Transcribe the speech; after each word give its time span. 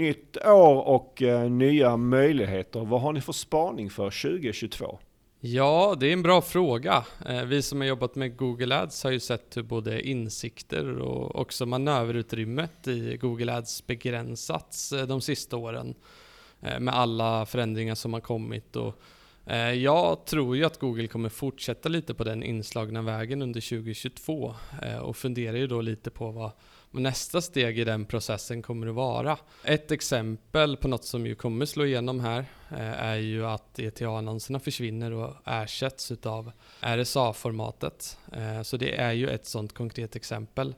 nytt 0.00 0.36
år 0.46 0.88
och 0.88 1.22
eh, 1.22 1.50
nya 1.50 1.96
möjligheter. 1.96 2.80
Vad 2.80 3.00
har 3.00 3.12
ni 3.12 3.20
för 3.20 3.32
spaning 3.32 3.90
för 3.90 4.04
2022? 4.04 4.98
Ja, 5.40 5.96
det 6.00 6.06
är 6.06 6.12
en 6.12 6.22
bra 6.22 6.42
fråga. 6.42 7.04
Eh, 7.26 7.44
vi 7.44 7.62
som 7.62 7.80
har 7.80 7.88
jobbat 7.88 8.14
med 8.14 8.36
Google 8.36 8.80
Ads 8.80 9.04
har 9.04 9.10
ju 9.10 9.20
sett 9.20 9.56
hur 9.56 9.62
både 9.62 10.02
insikter 10.02 10.98
och 10.98 11.40
också 11.40 11.66
manöverutrymmet 11.66 12.88
i 12.88 13.16
Google 13.16 13.54
Ads 13.54 13.86
begränsats 13.86 14.92
eh, 14.92 15.06
de 15.06 15.20
sista 15.20 15.56
åren 15.56 15.94
med 16.78 16.94
alla 16.94 17.46
förändringar 17.46 17.94
som 17.94 18.12
har 18.12 18.20
kommit. 18.20 18.76
Och 18.76 19.00
jag 19.76 20.24
tror 20.24 20.56
ju 20.56 20.64
att 20.64 20.78
Google 20.78 21.06
kommer 21.06 21.28
fortsätta 21.28 21.88
lite 21.88 22.14
på 22.14 22.24
den 22.24 22.42
inslagna 22.42 23.02
vägen 23.02 23.42
under 23.42 23.60
2022 23.60 24.54
och 25.02 25.16
funderar 25.16 25.56
ju 25.56 25.66
då 25.66 25.80
lite 25.80 26.10
på 26.10 26.30
vad 26.30 26.50
nästa 26.90 27.40
steg 27.40 27.78
i 27.78 27.84
den 27.84 28.04
processen 28.04 28.62
kommer 28.62 28.86
att 28.86 28.94
vara. 28.94 29.38
Ett 29.64 29.90
exempel 29.90 30.76
på 30.76 30.88
något 30.88 31.04
som 31.04 31.26
ju 31.26 31.34
kommer 31.34 31.66
slå 31.66 31.84
igenom 31.84 32.20
här 32.20 32.44
eh, 32.70 33.02
är 33.02 33.16
ju 33.16 33.46
att 33.46 33.78
ETA-annonserna 33.78 34.60
försvinner 34.60 35.12
och 35.12 35.34
ersätts 35.44 36.12
utav 36.12 36.52
RSA-formatet. 36.80 38.18
Eh, 38.32 38.62
så 38.62 38.76
det 38.76 39.00
är 39.00 39.12
ju 39.12 39.28
ett 39.28 39.46
sådant 39.46 39.74
konkret 39.74 40.16
exempel. 40.16 40.74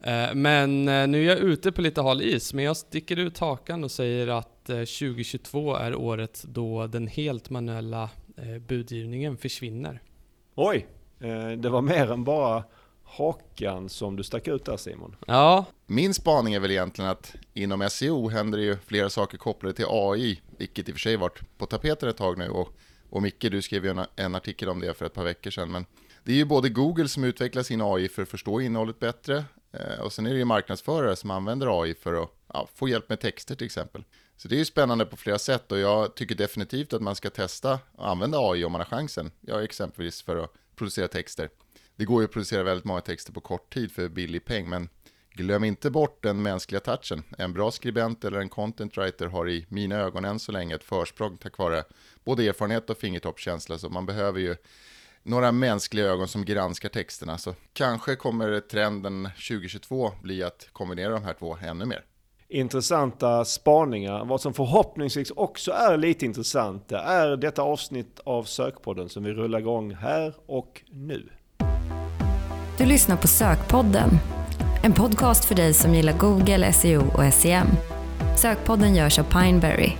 Eh, 0.00 0.34
men 0.34 0.84
nu 0.84 1.24
är 1.24 1.28
jag 1.28 1.38
ute 1.38 1.72
på 1.72 1.80
lite 1.80 2.00
hal 2.00 2.22
is, 2.22 2.54
men 2.54 2.64
jag 2.64 2.76
sticker 2.76 3.18
ut 3.18 3.38
hakan 3.38 3.84
och 3.84 3.90
säger 3.90 4.28
att 4.28 4.64
2022 4.66 5.76
är 5.76 5.94
året 5.94 6.44
då 6.48 6.86
den 6.86 7.06
helt 7.06 7.50
manuella 7.50 8.10
budgivningen 8.68 9.36
försvinner. 9.36 10.00
Oj, 10.54 10.86
det 11.58 11.68
var 11.68 11.82
mer 11.82 12.12
än 12.12 12.24
bara 12.24 12.64
hakan 13.16 13.88
som 13.88 14.16
du 14.16 14.22
stack 14.22 14.48
ut 14.48 14.64
där 14.64 14.76
Simon? 14.76 15.16
Ja. 15.26 15.64
Min 15.86 16.14
spaning 16.14 16.54
är 16.54 16.60
väl 16.60 16.70
egentligen 16.70 17.10
att 17.10 17.34
inom 17.54 17.90
SEO 17.90 18.28
händer 18.28 18.58
det 18.58 18.64
ju 18.64 18.76
flera 18.86 19.10
saker 19.10 19.38
kopplade 19.38 19.74
till 19.74 19.86
AI, 19.88 20.40
vilket 20.58 20.88
i 20.88 20.92
och 20.92 20.94
för 20.94 21.00
sig 21.00 21.16
varit 21.16 21.58
på 21.58 21.66
tapeten 21.66 22.08
ett 22.08 22.16
tag 22.16 22.38
nu 22.38 22.48
och, 22.48 22.68
och 23.10 23.22
Micke, 23.22 23.40
du 23.50 23.62
skrev 23.62 23.84
ju 23.84 23.90
en, 23.90 24.06
en 24.16 24.34
artikel 24.34 24.68
om 24.68 24.80
det 24.80 24.94
för 24.94 25.06
ett 25.06 25.14
par 25.14 25.24
veckor 25.24 25.50
sedan, 25.50 25.70
men 25.70 25.86
det 26.24 26.32
är 26.32 26.36
ju 26.36 26.44
både 26.44 26.68
Google 26.68 27.08
som 27.08 27.24
utvecklar 27.24 27.62
sin 27.62 27.80
AI 27.82 28.08
för 28.08 28.22
att 28.22 28.28
förstå 28.28 28.60
innehållet 28.60 28.98
bättre 28.98 29.44
eh, 29.72 30.00
och 30.00 30.12
sen 30.12 30.26
är 30.26 30.30
det 30.30 30.38
ju 30.38 30.44
marknadsförare 30.44 31.16
som 31.16 31.30
använder 31.30 31.82
AI 31.82 31.94
för 31.94 32.22
att 32.22 32.30
ja, 32.52 32.68
få 32.74 32.88
hjälp 32.88 33.08
med 33.08 33.20
texter 33.20 33.54
till 33.54 33.66
exempel. 33.66 34.04
Så 34.36 34.48
det 34.48 34.54
är 34.54 34.58
ju 34.58 34.64
spännande 34.64 35.06
på 35.06 35.16
flera 35.16 35.38
sätt 35.38 35.72
och 35.72 35.78
jag 35.78 36.14
tycker 36.14 36.34
definitivt 36.34 36.92
att 36.92 37.02
man 37.02 37.16
ska 37.16 37.30
testa 37.30 37.72
att 37.72 37.80
använda 37.96 38.38
AI 38.38 38.64
om 38.64 38.72
man 38.72 38.80
har 38.80 38.86
chansen. 38.86 39.30
Ja, 39.40 39.62
exempelvis 39.62 40.22
för 40.22 40.36
att 40.36 40.52
producera 40.76 41.08
texter 41.08 41.48
det 41.96 42.04
går 42.04 42.22
ju 42.22 42.24
att 42.24 42.32
producera 42.32 42.62
väldigt 42.62 42.84
många 42.84 43.00
texter 43.00 43.32
på 43.32 43.40
kort 43.40 43.74
tid 43.74 43.92
för 43.92 44.08
billig 44.08 44.44
peng, 44.44 44.68
men 44.68 44.88
glöm 45.32 45.64
inte 45.64 45.90
bort 45.90 46.22
den 46.22 46.42
mänskliga 46.42 46.80
touchen. 46.80 47.22
En 47.38 47.52
bra 47.52 47.70
skribent 47.70 48.24
eller 48.24 48.38
en 48.38 48.48
content 48.48 48.96
writer 48.96 49.26
har 49.26 49.50
i 49.50 49.66
mina 49.68 49.96
ögon 49.96 50.24
än 50.24 50.38
så 50.38 50.52
länge 50.52 50.74
ett 50.74 50.84
försprång 50.84 51.36
tack 51.36 51.58
vare 51.58 51.84
både 52.24 52.48
erfarenhet 52.48 52.90
och 52.90 52.98
fingertoppskänsla, 52.98 53.78
så 53.78 53.88
man 53.88 54.06
behöver 54.06 54.40
ju 54.40 54.56
några 55.22 55.52
mänskliga 55.52 56.06
ögon 56.06 56.28
som 56.28 56.44
granskar 56.44 56.88
texterna. 56.88 57.38
Så 57.38 57.54
kanske 57.72 58.16
kommer 58.16 58.60
trenden 58.60 59.24
2022 59.24 60.12
bli 60.22 60.42
att 60.42 60.68
kombinera 60.72 61.12
de 61.12 61.24
här 61.24 61.34
två 61.34 61.56
ännu 61.62 61.84
mer. 61.84 62.04
Intressanta 62.48 63.44
spaningar. 63.44 64.24
Vad 64.24 64.40
som 64.40 64.54
förhoppningsvis 64.54 65.30
också 65.30 65.72
är 65.72 65.96
lite 65.96 66.24
intressant 66.24 66.88
det 66.88 66.96
är 66.96 67.36
detta 67.36 67.62
avsnitt 67.62 68.20
av 68.24 68.44
Sökpodden 68.44 69.08
som 69.08 69.24
vi 69.24 69.32
rullar 69.32 69.58
igång 69.58 69.94
här 69.94 70.34
och 70.46 70.82
nu. 70.90 71.28
Du 72.78 72.86
lyssnar 72.86 73.16
på 73.16 73.28
Sökpodden, 73.28 74.10
en 74.82 74.92
podcast 74.92 75.44
för 75.44 75.54
dig 75.54 75.74
som 75.74 75.94
gillar 75.94 76.12
Google, 76.12 76.72
SEO 76.72 77.02
och 77.02 77.34
SEM. 77.34 77.66
Sökpodden 78.36 78.94
görs 78.94 79.18
av 79.18 79.24
Pineberry. 79.24 79.92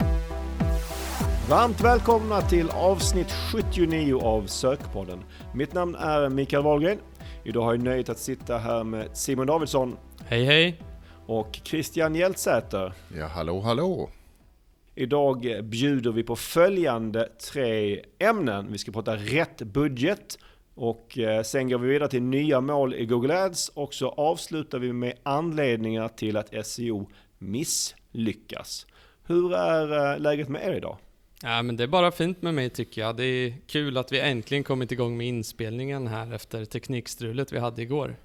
Varmt 1.48 1.80
välkomna 1.80 2.40
till 2.40 2.70
avsnitt 2.70 3.32
79 3.52 4.20
av 4.22 4.46
Sökpodden. 4.46 5.18
Mitt 5.54 5.72
namn 5.74 5.94
är 5.94 6.28
Mikael 6.28 6.62
Wahlgren. 6.62 6.98
Idag 7.44 7.62
har 7.62 7.74
jag 7.74 7.82
nöjet 7.82 8.08
att 8.08 8.18
sitta 8.18 8.58
här 8.58 8.84
med 8.84 9.16
Simon 9.16 9.46
Davidsson. 9.46 9.96
Hej 10.26 10.44
hej! 10.44 10.80
Och 11.26 11.60
Christian 11.64 12.14
Hjältsäter. 12.14 12.92
Ja, 13.18 13.26
hallå 13.26 13.60
hallå! 13.60 14.10
Idag 14.94 15.64
bjuder 15.64 16.12
vi 16.12 16.22
på 16.22 16.36
följande 16.36 17.28
tre 17.52 18.00
ämnen. 18.18 18.72
Vi 18.72 18.78
ska 18.78 18.92
prata 18.92 19.16
rätt 19.16 19.62
budget, 19.62 20.38
och 20.74 21.18
eh, 21.18 21.42
sen 21.42 21.68
går 21.68 21.78
vi 21.78 21.88
vidare 21.88 22.08
till 22.08 22.22
nya 22.22 22.60
mål 22.60 22.94
i 22.94 23.06
Google 23.06 23.42
Ads 23.42 23.68
och 23.68 23.94
så 23.94 24.08
avslutar 24.08 24.78
vi 24.78 24.92
med 24.92 25.14
anledningar 25.22 26.08
till 26.08 26.36
att 26.36 26.66
SEO 26.66 27.10
misslyckas. 27.38 28.86
Hur 29.26 29.54
är 29.54 30.12
eh, 30.12 30.20
läget 30.20 30.48
med 30.48 30.68
er 30.68 30.72
idag? 30.72 30.96
Ja, 31.42 31.62
men 31.62 31.76
det 31.76 31.82
är 31.82 31.88
bara 31.88 32.12
fint 32.12 32.42
med 32.42 32.54
mig 32.54 32.70
tycker 32.70 33.00
jag. 33.00 33.16
Det 33.16 33.24
är 33.24 33.54
kul 33.66 33.96
att 33.96 34.12
vi 34.12 34.20
äntligen 34.20 34.64
kommit 34.64 34.92
igång 34.92 35.16
med 35.16 35.26
inspelningen 35.26 36.06
här 36.06 36.32
efter 36.32 36.64
teknikstrulet 36.64 37.52
vi 37.52 37.58
hade 37.58 37.82
igår. 37.82 38.16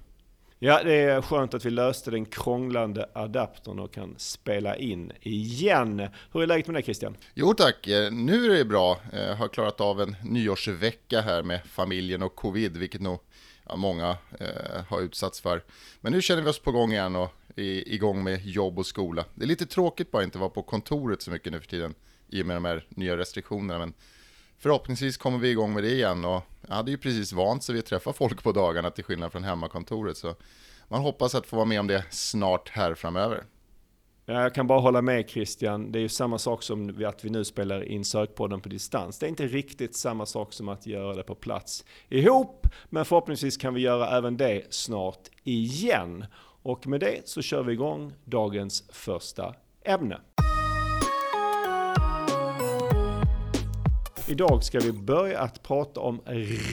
Ja, 0.62 0.82
det 0.82 0.94
är 0.94 1.22
skönt 1.22 1.54
att 1.54 1.64
vi 1.64 1.70
löste 1.70 2.10
den 2.10 2.26
krånglande 2.26 3.08
adaptern 3.12 3.78
och 3.78 3.92
kan 3.92 4.14
spela 4.18 4.76
in 4.76 5.12
igen. 5.20 6.08
Hur 6.32 6.42
är 6.42 6.46
läget 6.46 6.66
med 6.66 6.74
dig 6.74 6.82
Christian? 6.82 7.16
Jo 7.34 7.54
tack, 7.54 7.86
eh, 7.86 8.12
nu 8.12 8.44
är 8.44 8.58
det 8.58 8.64
bra. 8.64 9.00
Jag 9.12 9.36
har 9.36 9.48
klarat 9.48 9.80
av 9.80 10.00
en 10.00 10.16
nyårsvecka 10.24 11.20
här 11.20 11.42
med 11.42 11.64
familjen 11.64 12.22
och 12.22 12.34
covid, 12.34 12.76
vilket 12.76 13.00
nog 13.00 13.20
många 13.76 14.16
eh, 14.40 14.84
har 14.88 15.00
utsatts 15.00 15.40
för. 15.40 15.62
Men 16.00 16.12
nu 16.12 16.22
känner 16.22 16.42
vi 16.42 16.50
oss 16.50 16.58
på 16.58 16.72
gång 16.72 16.92
igen 16.92 17.16
och 17.16 17.30
är 17.56 17.88
igång 17.88 18.24
med 18.24 18.46
jobb 18.46 18.78
och 18.78 18.86
skola. 18.86 19.24
Det 19.34 19.44
är 19.44 19.48
lite 19.48 19.66
tråkigt 19.66 20.10
bara 20.10 20.24
inte 20.24 20.38
vara 20.38 20.50
på 20.50 20.62
kontoret 20.62 21.22
så 21.22 21.30
mycket 21.30 21.52
nu 21.52 21.60
för 21.60 21.68
tiden 21.68 21.94
i 22.28 22.42
och 22.42 22.46
med 22.46 22.56
de 22.56 22.64
här 22.64 22.86
nya 22.88 23.16
restriktionerna. 23.16 23.78
Men 23.78 23.94
förhoppningsvis 24.60 25.16
kommer 25.16 25.38
vi 25.38 25.50
igång 25.50 25.72
med 25.72 25.82
det 25.82 25.92
igen 25.92 26.24
och 26.24 26.42
jag 26.68 26.74
hade 26.74 26.90
ju 26.90 26.98
precis 26.98 27.32
vant 27.32 27.64
sig 27.64 27.72
vid 27.72 27.82
att 27.82 27.88
träffa 27.88 28.12
folk 28.12 28.42
på 28.42 28.52
dagarna 28.52 28.90
till 28.90 29.04
skillnad 29.04 29.32
från 29.32 29.44
hemmakontoret 29.44 30.16
så 30.16 30.34
man 30.88 31.00
hoppas 31.00 31.34
att 31.34 31.46
få 31.46 31.56
vara 31.56 31.66
med 31.66 31.80
om 31.80 31.86
det 31.86 32.04
snart 32.10 32.68
här 32.68 32.94
framöver. 32.94 33.44
Jag 34.24 34.54
kan 34.54 34.66
bara 34.66 34.80
hålla 34.80 35.02
med 35.02 35.28
Christian. 35.28 35.92
Det 35.92 35.98
är 35.98 36.00
ju 36.00 36.08
samma 36.08 36.38
sak 36.38 36.62
som 36.62 37.04
att 37.06 37.24
vi 37.24 37.30
nu 37.30 37.44
spelar 37.44 37.82
in 37.82 38.04
sökpodden 38.04 38.60
på 38.60 38.68
distans. 38.68 39.18
Det 39.18 39.26
är 39.26 39.28
inte 39.28 39.46
riktigt 39.46 39.96
samma 39.96 40.26
sak 40.26 40.52
som 40.52 40.68
att 40.68 40.86
göra 40.86 41.14
det 41.14 41.22
på 41.22 41.34
plats 41.34 41.84
ihop, 42.08 42.66
men 42.88 43.04
förhoppningsvis 43.04 43.56
kan 43.56 43.74
vi 43.74 43.80
göra 43.80 44.16
även 44.16 44.36
det 44.36 44.62
snart 44.70 45.28
igen. 45.44 46.24
Och 46.62 46.86
med 46.86 47.00
det 47.00 47.28
så 47.28 47.42
kör 47.42 47.62
vi 47.62 47.72
igång 47.72 48.12
dagens 48.24 48.84
första 48.92 49.54
ämne. 49.84 50.20
Idag 54.30 54.64
ska 54.64 54.80
vi 54.80 54.92
börja 54.92 55.40
att 55.40 55.62
prata 55.62 56.00
om 56.00 56.20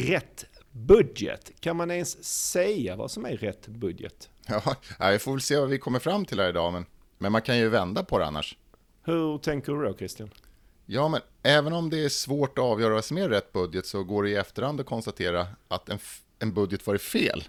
rätt 0.02 0.46
budget. 0.72 1.52
Kan 1.60 1.78
man 1.78 1.92
ens 1.92 2.24
säga 2.24 2.96
vad 2.96 3.12
som 3.12 3.26
är 3.26 3.38
rätt 3.38 3.68
budget? 3.68 4.30
Ja, 4.48 4.76
vi 5.12 5.20
får 5.20 5.32
väl 5.32 5.42
se 5.42 5.58
vad 5.58 5.70
vi 5.70 5.80
kommer 5.80 6.00
fram 6.00 6.26
till 6.26 6.40
här 6.40 6.50
idag, 6.50 6.74
men, 6.74 6.86
men 7.18 7.32
man 7.32 7.42
kan 7.42 7.58
ju 7.58 7.70
vända 7.70 8.04
på 8.04 8.20
det 8.20 8.26
annars. 8.26 8.58
Hur 9.04 9.38
tänker 9.38 9.74
du 9.74 9.84
då 9.84 9.94
Christian? 9.94 10.30
Ja, 10.86 11.08
men 11.08 11.22
även 11.44 11.74
om 11.74 11.90
det 11.90 12.06
är 12.06 12.10
svårt 12.10 12.58
att 12.58 12.64
avgöra 12.64 12.94
vad 12.94 13.06
som 13.06 13.18
är 13.18 13.30
rätt 13.30 13.54
budget 13.54 13.86
så 13.86 14.04
går 14.04 14.24
det 14.24 14.30
i 14.30 14.36
efterhand 14.36 14.80
att 14.80 14.86
konstatera 14.86 15.48
att 15.68 15.90
en, 15.90 16.00
en 16.40 16.54
budget 16.54 16.88
varit 16.88 17.02
fel. 17.02 17.44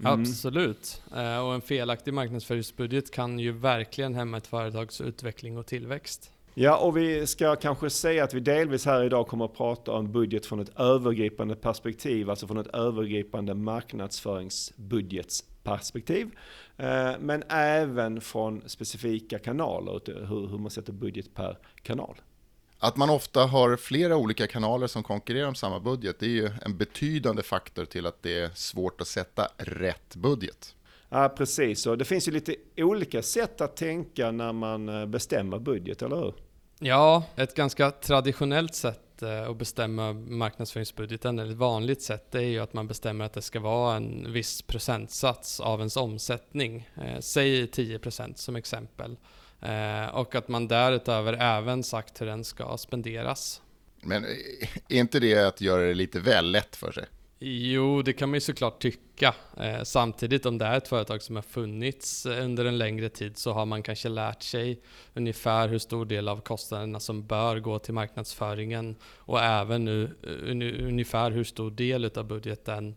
Mm. 0.00 0.20
Absolut. 0.20 1.02
Eh, 1.16 1.38
och 1.38 1.54
en 1.54 1.62
felaktig 1.62 2.14
marknadsföringsbudget 2.14 3.10
kan 3.10 3.38
ju 3.38 3.52
verkligen 3.52 4.14
hämma 4.14 4.36
ett 4.36 4.46
företags 4.46 5.00
utveckling 5.00 5.58
och 5.58 5.66
tillväxt. 5.66 6.32
Ja, 6.60 6.76
och 6.76 6.96
vi 6.96 7.26
ska 7.26 7.56
kanske 7.56 7.90
säga 7.90 8.24
att 8.24 8.34
vi 8.34 8.40
delvis 8.40 8.86
här 8.86 9.04
idag 9.04 9.26
kommer 9.26 9.44
att 9.44 9.54
prata 9.54 9.92
om 9.92 10.12
budget 10.12 10.46
från 10.46 10.60
ett 10.60 10.78
övergripande 10.78 11.56
perspektiv, 11.56 12.30
alltså 12.30 12.46
från 12.46 12.58
ett 12.58 12.74
övergripande 12.74 13.54
marknadsföringsbudgetsperspektiv. 13.54 16.30
Eh, 16.76 17.12
men 17.20 17.42
även 17.48 18.20
från 18.20 18.62
specifika 18.66 19.38
kanaler, 19.38 20.26
hur 20.28 20.58
man 20.58 20.70
sätter 20.70 20.92
budget 20.92 21.34
per 21.34 21.58
kanal. 21.82 22.14
Att 22.78 22.96
man 22.96 23.10
ofta 23.10 23.44
har 23.44 23.76
flera 23.76 24.16
olika 24.16 24.46
kanaler 24.46 24.86
som 24.86 25.02
konkurrerar 25.02 25.48
om 25.48 25.54
samma 25.54 25.80
budget, 25.80 26.16
det 26.20 26.26
är 26.26 26.30
ju 26.30 26.50
en 26.62 26.76
betydande 26.76 27.42
faktor 27.42 27.84
till 27.84 28.06
att 28.06 28.22
det 28.22 28.40
är 28.40 28.50
svårt 28.54 29.00
att 29.00 29.08
sätta 29.08 29.48
rätt 29.56 30.16
budget. 30.16 30.74
Ja, 31.08 31.28
precis. 31.28 31.86
Och 31.86 31.98
det 31.98 32.04
finns 32.04 32.28
ju 32.28 32.32
lite 32.32 32.54
olika 32.76 33.22
sätt 33.22 33.60
att 33.60 33.76
tänka 33.76 34.30
när 34.30 34.52
man 34.52 34.88
eh, 34.88 35.06
bestämmer 35.06 35.58
budget, 35.58 36.02
eller 36.02 36.16
hur? 36.16 36.34
Ja, 36.80 37.24
ett 37.36 37.54
ganska 37.54 37.90
traditionellt 37.90 38.74
sätt 38.74 39.22
eh, 39.22 39.50
att 39.50 39.56
bestämma 39.56 40.12
marknadsföringsbudgeten, 40.12 41.38
eller 41.38 41.52
ett 41.52 41.58
vanligt 41.58 42.02
sätt, 42.02 42.30
det 42.30 42.38
är 42.38 42.48
ju 42.48 42.58
att 42.58 42.72
man 42.72 42.86
bestämmer 42.86 43.24
att 43.24 43.32
det 43.32 43.42
ska 43.42 43.60
vara 43.60 43.96
en 43.96 44.32
viss 44.32 44.62
procentsats 44.62 45.60
av 45.60 45.78
ens 45.80 45.96
omsättning. 45.96 46.88
Eh, 46.96 47.20
säg 47.20 47.66
10% 47.66 48.34
som 48.34 48.56
exempel. 48.56 49.16
Eh, 49.60 50.06
och 50.06 50.34
att 50.34 50.48
man 50.48 50.68
därutöver 50.68 51.32
även 51.32 51.82
sagt 51.84 52.20
hur 52.20 52.26
den 52.26 52.44
ska 52.44 52.76
spenderas. 52.76 53.62
Men 54.02 54.24
är 54.88 54.98
inte 54.98 55.20
det 55.20 55.38
att 55.38 55.60
göra 55.60 55.82
det 55.82 55.94
lite 55.94 56.20
väl 56.20 56.50
lätt 56.50 56.76
för 56.76 56.92
sig? 56.92 57.04
Jo, 57.40 58.02
det 58.02 58.12
kan 58.12 58.28
man 58.28 58.34
ju 58.34 58.40
såklart 58.40 58.82
tycka. 58.82 59.34
Eh, 59.56 59.82
samtidigt 59.82 60.46
om 60.46 60.58
det 60.58 60.64
är 60.64 60.76
ett 60.76 60.88
företag 60.88 61.22
som 61.22 61.36
har 61.36 61.42
funnits 61.42 62.26
eh, 62.26 62.44
under 62.44 62.64
en 62.64 62.78
längre 62.78 63.08
tid 63.08 63.38
så 63.38 63.52
har 63.52 63.66
man 63.66 63.82
kanske 63.82 64.08
lärt 64.08 64.42
sig 64.42 64.80
ungefär 65.14 65.68
hur 65.68 65.78
stor 65.78 66.04
del 66.04 66.28
av 66.28 66.40
kostnaderna 66.40 67.00
som 67.00 67.26
bör 67.26 67.60
gå 67.60 67.78
till 67.78 67.94
marknadsföringen 67.94 68.96
och 69.02 69.40
även 69.40 69.84
nu 69.84 70.04
eh, 70.04 70.50
un, 70.50 70.62
ungefär 70.62 71.30
hur 71.30 71.44
stor 71.44 71.70
del 71.70 72.10
av 72.16 72.24
budgeten 72.24 72.96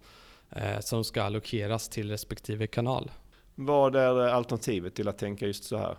eh, 0.50 0.80
som 0.80 1.04
ska 1.04 1.24
allokeras 1.24 1.90
till 1.90 2.10
respektive 2.10 2.68
kanal. 2.68 3.12
Vad 3.56 3.96
är 3.96 4.18
alternativet 4.18 4.96
till 4.96 5.08
att 5.08 5.18
tänka 5.18 5.48
just 5.48 5.64
så 5.64 5.78
här? 5.78 5.98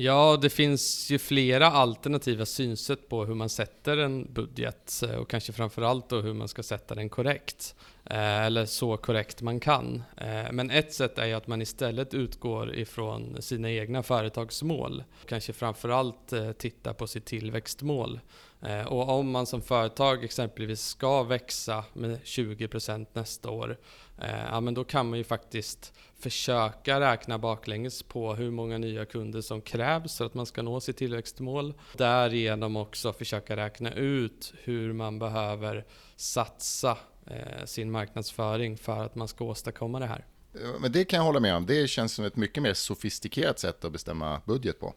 Ja, 0.00 0.38
det 0.42 0.50
finns 0.50 1.10
ju 1.10 1.18
flera 1.18 1.66
alternativa 1.66 2.46
synsätt 2.46 3.08
på 3.08 3.24
hur 3.24 3.34
man 3.34 3.48
sätter 3.48 3.96
en 3.96 4.32
budget 4.32 5.02
eh, 5.02 5.14
och 5.14 5.30
kanske 5.30 5.52
framförallt 5.52 6.08
då 6.08 6.20
hur 6.20 6.34
man 6.34 6.48
ska 6.48 6.62
sätta 6.62 6.94
den 6.94 7.08
korrekt. 7.08 7.74
Eh, 8.04 8.42
eller 8.42 8.66
så 8.66 8.96
korrekt 8.96 9.42
man 9.42 9.60
kan. 9.60 10.02
Eh, 10.16 10.52
men 10.52 10.70
ett 10.70 10.92
sätt 10.92 11.18
är 11.18 11.26
ju 11.26 11.32
att 11.32 11.46
man 11.46 11.62
istället 11.62 12.14
utgår 12.14 12.74
ifrån 12.74 13.42
sina 13.42 13.70
egna 13.70 14.02
företagsmål. 14.02 15.04
Kanske 15.26 15.52
framförallt 15.52 16.32
titta 16.58 16.94
på 16.94 17.06
sitt 17.06 17.24
tillväxtmål. 17.24 18.20
Eh, 18.62 18.86
och 18.86 19.08
om 19.08 19.30
man 19.30 19.46
som 19.46 19.62
företag 19.62 20.24
exempelvis 20.24 20.80
ska 20.80 21.22
växa 21.22 21.84
med 21.92 22.18
20% 22.24 23.06
nästa 23.12 23.50
år, 23.50 23.78
eh, 24.18 24.44
ja 24.50 24.60
men 24.60 24.74
då 24.74 24.84
kan 24.84 25.08
man 25.10 25.18
ju 25.18 25.24
faktiskt 25.24 25.92
försöka 26.18 27.00
räkna 27.00 27.38
baklänges 27.38 28.02
på 28.02 28.34
hur 28.34 28.50
många 28.50 28.78
nya 28.78 29.04
kunder 29.04 29.40
som 29.40 29.60
krävs 29.60 30.18
för 30.18 30.26
att 30.26 30.34
man 30.34 30.46
ska 30.46 30.62
nå 30.62 30.80
sitt 30.80 30.96
tillväxtmål. 30.96 31.74
Därigenom 31.96 32.76
också 32.76 33.12
försöka 33.12 33.56
räkna 33.56 33.92
ut 33.92 34.54
hur 34.62 34.92
man 34.92 35.18
behöver 35.18 35.84
satsa 36.16 36.98
eh, 37.26 37.64
sin 37.64 37.90
marknadsföring 37.90 38.76
för 38.76 39.04
att 39.04 39.14
man 39.14 39.28
ska 39.28 39.44
åstadkomma 39.44 39.98
det 39.98 40.06
här. 40.06 40.26
Men 40.80 40.92
det 40.92 41.04
kan 41.04 41.16
jag 41.16 41.24
hålla 41.24 41.40
med 41.40 41.54
om. 41.56 41.66
Det 41.66 41.88
känns 41.90 42.12
som 42.12 42.24
ett 42.24 42.36
mycket 42.36 42.62
mer 42.62 42.74
sofistikerat 42.74 43.58
sätt 43.58 43.84
att 43.84 43.92
bestämma 43.92 44.40
budget 44.44 44.80
på. 44.80 44.94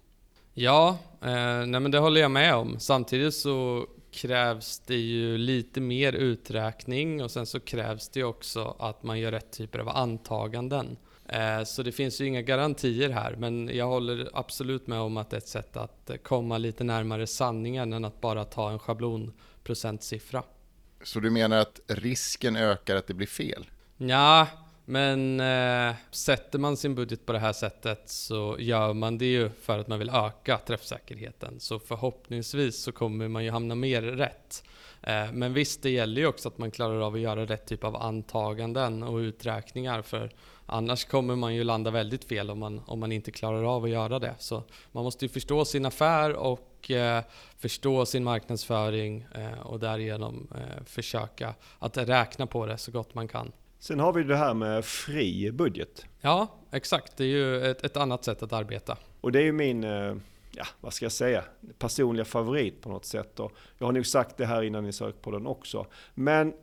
Ja, 0.54 0.98
eh, 1.22 1.66
nej 1.66 1.80
men 1.80 1.92
det 1.92 2.00
håller 2.00 2.22
jag 2.22 2.32
med 2.32 2.56
om. 2.56 2.80
Samtidigt 2.80 3.34
så 3.34 3.88
krävs 4.12 4.80
det 4.80 4.96
ju 4.96 5.38
lite 5.38 5.82
mer 5.82 6.14
uträkning 6.14 7.24
och 7.24 7.32
sen 7.32 7.46
så 7.46 7.60
krävs 7.60 8.10
det 8.10 8.24
också 8.24 8.76
att 8.80 9.04
man 9.04 9.20
gör 9.20 9.32
rätt 9.32 9.52
typer 9.52 9.80
av 9.80 9.90
antaganden. 9.90 10.98
Eh, 11.26 11.64
så 11.64 11.84
det 11.84 11.92
finns 11.92 12.22
ju 12.22 12.26
inga 12.26 12.42
garantier 12.42 13.10
här, 13.10 13.36
men 13.36 13.70
jag 13.74 13.88
håller 13.88 14.30
absolut 14.34 14.88
med 14.88 15.00
om 15.00 15.18
att 15.18 15.30
det 15.30 15.36
är 15.36 15.38
ett 15.38 15.48
sätt 15.48 15.78
att 15.78 16.12
komma 16.24 16.58
lite 16.58 16.84
närmare 16.84 17.28
sanningen 17.28 17.94
än 17.94 18.06
att 18.06 18.22
bara 18.22 18.46
ta 18.46 18.72
en 18.72 18.80
schablonprocentsiffra. 18.80 20.44
Så 21.04 21.20
du 21.20 21.30
menar 21.30 21.58
att 21.58 21.80
risken 21.88 22.56
ökar 22.56 22.96
att 22.96 23.08
det 23.08 23.14
blir 23.14 23.28
fel? 23.28 23.66
Ja, 23.98 24.48
men 24.86 25.40
eh, 25.40 25.96
sätter 26.12 26.60
man 26.60 26.78
sin 26.78 26.96
budget 26.96 27.26
på 27.26 27.34
det 27.34 27.40
här 27.40 27.54
sättet 27.54 28.10
så 28.10 28.56
gör 28.60 28.94
man 28.94 29.18
det 29.18 29.26
ju 29.26 29.50
för 29.50 29.80
att 29.80 29.88
man 29.88 30.00
vill 30.00 30.10
öka 30.10 30.58
träffsäkerheten. 30.58 31.60
Så 31.60 31.80
förhoppningsvis 31.80 32.84
så 32.84 32.92
kommer 32.92 33.28
man 33.28 33.44
ju 33.44 33.52
hamna 33.52 33.76
mer 33.76 34.02
rätt. 34.02 34.64
Eh, 35.02 35.32
men 35.32 35.54
visst, 35.54 35.84
det 35.84 35.90
gäller 35.90 36.22
ju 36.22 36.28
också 36.28 36.48
att 36.48 36.58
man 36.58 36.72
klarar 36.72 37.02
av 37.02 37.14
att 37.14 37.20
göra 37.20 37.46
rätt 37.46 37.66
typ 37.66 37.84
av 37.84 37.96
antaganden 37.96 39.04
och 39.04 39.18
uträkningar. 39.18 40.02
För 40.02 40.32
annars 40.66 41.06
kommer 41.06 41.36
man 41.36 41.56
ju 41.56 41.64
landa 41.64 41.92
väldigt 41.92 42.24
fel 42.24 42.50
om 42.50 42.60
man, 42.60 42.82
om 42.86 43.00
man 43.00 43.12
inte 43.12 43.32
klarar 43.32 43.64
av 43.76 43.84
att 43.84 43.90
göra 43.90 44.20
det. 44.20 44.36
Så 44.40 44.64
man 44.92 45.04
måste 45.04 45.26
ju 45.26 45.30
förstå 45.30 45.66
sin 45.66 45.86
affär 45.86 46.34
och 46.34 46.92
eh, 46.92 47.24
förstå 47.58 48.06
sin 48.06 48.24
marknadsföring 48.24 49.26
eh, 49.36 49.60
och 49.60 49.80
därigenom 49.80 50.48
eh, 50.56 50.84
försöka 50.86 51.54
att 51.80 51.98
räkna 51.98 52.48
på 52.48 52.66
det 52.66 52.78
så 52.78 52.92
gott 52.92 53.14
man 53.14 53.28
kan. 53.28 53.52
Sen 53.82 54.00
har 54.00 54.14
vi 54.14 54.24
det 54.24 54.36
här 54.36 54.54
med 54.54 54.86
fri 54.86 55.52
budget. 55.52 56.06
Ja, 56.20 56.48
exakt. 56.72 57.18
Det 57.18 57.24
är 57.24 57.28
ju 57.28 57.66
ett, 57.66 57.84
ett 57.84 57.98
annat 57.98 58.24
sätt 58.24 58.44
att 58.44 58.54
arbeta. 58.54 58.98
Och 59.22 59.32
det 59.32 59.40
är 59.40 59.44
ju 59.44 59.52
min 59.52 59.84
eh, 59.84 60.16
ja, 60.52 60.66
vad 60.82 60.94
ska 60.94 61.06
jag 61.06 61.12
säga, 61.12 61.44
personliga 61.80 62.26
favorit 62.26 62.82
på 62.82 62.90
något 62.90 63.06
sätt. 63.06 63.40
Och 63.40 63.52
jag 63.78 63.86
har 63.88 63.92
nog 63.92 64.06
sagt 64.06 64.38
det 64.38 64.46
här 64.46 64.64
innan 64.64 64.86
i 64.86 64.94
sökpodden 64.94 65.48
också. 65.48 65.86
Men 66.14 66.54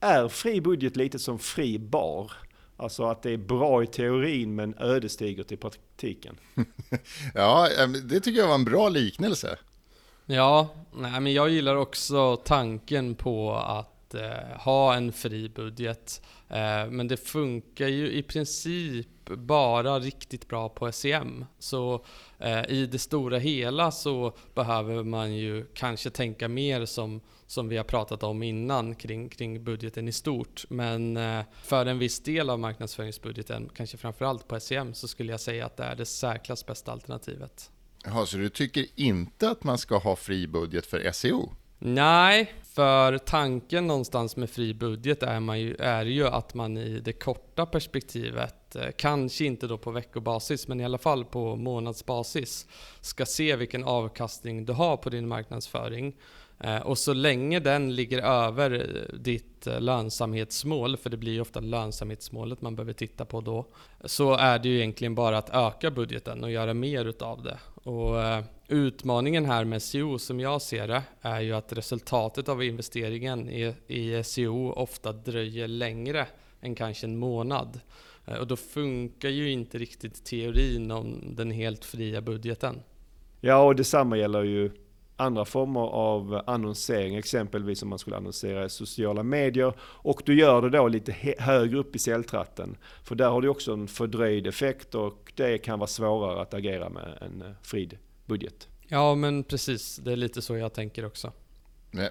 är 0.00 0.28
fri 0.28 0.60
budget 0.60 0.96
lite 0.96 1.18
som 1.18 1.38
fri 1.38 1.78
bar? 1.78 2.32
Alltså 2.76 3.04
att 3.04 3.22
det 3.22 3.30
är 3.30 3.36
bra 3.36 3.82
i 3.82 3.86
teorin 3.86 4.54
men 4.54 4.74
ödesdigert 4.78 5.52
i 5.52 5.56
praktiken. 5.56 6.40
ja, 7.34 7.68
det 8.04 8.20
tycker 8.20 8.40
jag 8.40 8.48
var 8.48 8.54
en 8.54 8.64
bra 8.64 8.88
liknelse. 8.88 9.58
Ja, 10.26 10.68
nej, 10.94 11.20
men 11.20 11.32
jag 11.32 11.50
gillar 11.50 11.76
också 11.76 12.36
tanken 12.36 13.14
på 13.14 13.54
att 13.54 13.97
eh, 14.14 14.58
ha 14.58 14.94
en 14.94 15.12
fri 15.12 15.48
budget. 15.48 16.22
Eh, 16.48 16.90
men 16.90 17.08
det 17.08 17.16
funkar 17.16 17.88
ju 17.88 18.12
i 18.12 18.22
princip 18.22 19.06
bara 19.36 19.98
riktigt 19.98 20.48
bra 20.48 20.68
på 20.68 20.92
SEM. 20.92 21.44
Så 21.58 22.04
eh, 22.38 22.64
i 22.68 22.86
det 22.86 22.98
stora 22.98 23.38
hela 23.38 23.90
så 23.90 24.36
behöver 24.54 25.04
man 25.04 25.34
ju 25.34 25.66
kanske 25.74 26.10
tänka 26.10 26.48
mer 26.48 26.84
som, 26.84 27.20
som 27.46 27.68
vi 27.68 27.76
har 27.76 27.84
pratat 27.84 28.22
om 28.22 28.42
innan 28.42 28.94
kring, 28.94 29.28
kring 29.28 29.64
budgeten 29.64 30.08
i 30.08 30.12
stort. 30.12 30.64
Men 30.68 31.16
eh, 31.16 31.44
för 31.62 31.86
en 31.86 31.98
viss 31.98 32.20
del 32.20 32.50
av 32.50 32.58
marknadsföringsbudgeten, 32.58 33.70
kanske 33.74 33.96
framförallt 33.96 34.48
på 34.48 34.60
SEM, 34.60 34.94
så 34.94 35.08
skulle 35.08 35.32
jag 35.32 35.40
säga 35.40 35.66
att 35.66 35.76
det 35.76 35.84
är 35.84 35.96
det 35.96 36.06
säkrast 36.06 36.66
bästa 36.66 36.92
alternativet. 36.92 37.70
Jaha, 38.04 38.26
så 38.26 38.36
du 38.36 38.48
tycker 38.48 38.86
inte 38.94 39.50
att 39.50 39.64
man 39.64 39.78
ska 39.78 39.98
ha 39.98 40.16
fri 40.16 40.46
budget 40.46 40.86
för 40.86 41.12
SEO? 41.12 41.52
Nej, 41.78 42.52
för 42.78 43.18
tanken 43.18 43.86
någonstans 43.86 44.36
med 44.36 44.50
fri 44.50 44.74
budget 44.74 45.22
är, 45.22 45.40
man 45.40 45.60
ju, 45.60 45.76
är 45.78 46.04
ju 46.04 46.26
att 46.26 46.54
man 46.54 46.76
i 46.76 47.00
det 47.00 47.12
korta 47.12 47.66
perspektivet, 47.66 48.76
eh, 48.76 48.86
kanske 48.96 49.44
inte 49.44 49.66
då 49.66 49.78
på 49.78 49.90
veckobasis, 49.90 50.68
men 50.68 50.80
i 50.80 50.84
alla 50.84 50.98
fall 50.98 51.24
på 51.24 51.56
månadsbasis, 51.56 52.66
ska 53.00 53.26
se 53.26 53.56
vilken 53.56 53.84
avkastning 53.84 54.64
du 54.64 54.72
har 54.72 54.96
på 54.96 55.10
din 55.10 55.28
marknadsföring. 55.28 56.16
Eh, 56.60 56.78
och 56.78 56.98
så 56.98 57.12
länge 57.12 57.60
den 57.60 57.94
ligger 57.94 58.22
över 58.22 58.70
eh, 58.72 59.18
ditt 59.18 59.66
lönsamhetsmål, 59.78 60.96
för 60.96 61.10
det 61.10 61.16
blir 61.16 61.32
ju 61.32 61.40
ofta 61.40 61.60
lönsamhetsmålet 61.60 62.62
man 62.62 62.76
behöver 62.76 62.92
titta 62.92 63.24
på 63.24 63.40
då, 63.40 63.66
så 64.04 64.34
är 64.34 64.58
det 64.58 64.68
ju 64.68 64.76
egentligen 64.76 65.14
bara 65.14 65.38
att 65.38 65.50
öka 65.50 65.90
budgeten 65.90 66.44
och 66.44 66.50
göra 66.50 66.74
mer 66.74 67.04
utav 67.04 67.42
det. 67.42 67.58
Och 67.88 68.22
eh, 68.22 68.44
Utmaningen 68.68 69.44
här 69.44 69.64
med 69.64 69.82
SEO 69.82 70.18
som 70.18 70.40
jag 70.40 70.62
ser 70.62 70.88
det 70.88 71.02
är 71.20 71.40
ju 71.40 71.52
att 71.52 71.72
resultatet 71.72 72.48
av 72.48 72.62
investeringen 72.62 73.50
i, 73.88 74.22
SEO 74.24 74.72
ofta 74.72 75.12
dröjer 75.12 75.68
längre 75.68 76.26
än 76.60 76.74
kanske 76.74 77.06
en 77.06 77.18
månad. 77.18 77.80
Eh, 78.26 78.34
och 78.34 78.46
då 78.46 78.56
funkar 78.56 79.28
ju 79.28 79.50
inte 79.50 79.78
riktigt 79.78 80.24
teorin 80.24 80.90
om 80.90 81.34
den 81.36 81.50
helt 81.50 81.84
fria 81.84 82.20
budgeten. 82.20 82.80
Ja, 83.40 83.64
och 83.64 83.76
detsamma 83.76 84.16
gäller 84.16 84.42
ju 84.42 84.70
andra 85.18 85.44
former 85.44 85.80
av 85.80 86.42
annonsering, 86.46 87.16
exempelvis 87.16 87.82
om 87.82 87.88
man 87.88 87.98
skulle 87.98 88.16
annonsera 88.16 88.64
i 88.64 88.70
sociala 88.70 89.22
medier. 89.22 89.72
Och 89.80 90.22
du 90.26 90.38
gör 90.38 90.62
det 90.62 90.70
då 90.70 90.88
lite 90.88 91.36
högre 91.38 91.78
upp 91.78 91.96
i 91.96 91.98
säljtratten. 91.98 92.76
För 93.04 93.14
där 93.14 93.28
har 93.28 93.42
du 93.42 93.48
också 93.48 93.72
en 93.72 93.88
fördröjd 93.88 94.46
effekt 94.46 94.94
och 94.94 95.32
det 95.34 95.58
kan 95.58 95.78
vara 95.78 95.86
svårare 95.86 96.42
att 96.42 96.54
agera 96.54 96.88
med 96.88 97.18
en 97.20 97.42
eh, 97.42 97.52
frid 97.62 97.98
budget. 98.26 98.68
Ja, 98.88 99.14
men 99.14 99.44
precis. 99.44 99.96
Det 99.96 100.12
är 100.12 100.16
lite 100.16 100.42
så 100.42 100.56
jag 100.56 100.72
tänker 100.72 101.06
också. 101.06 101.32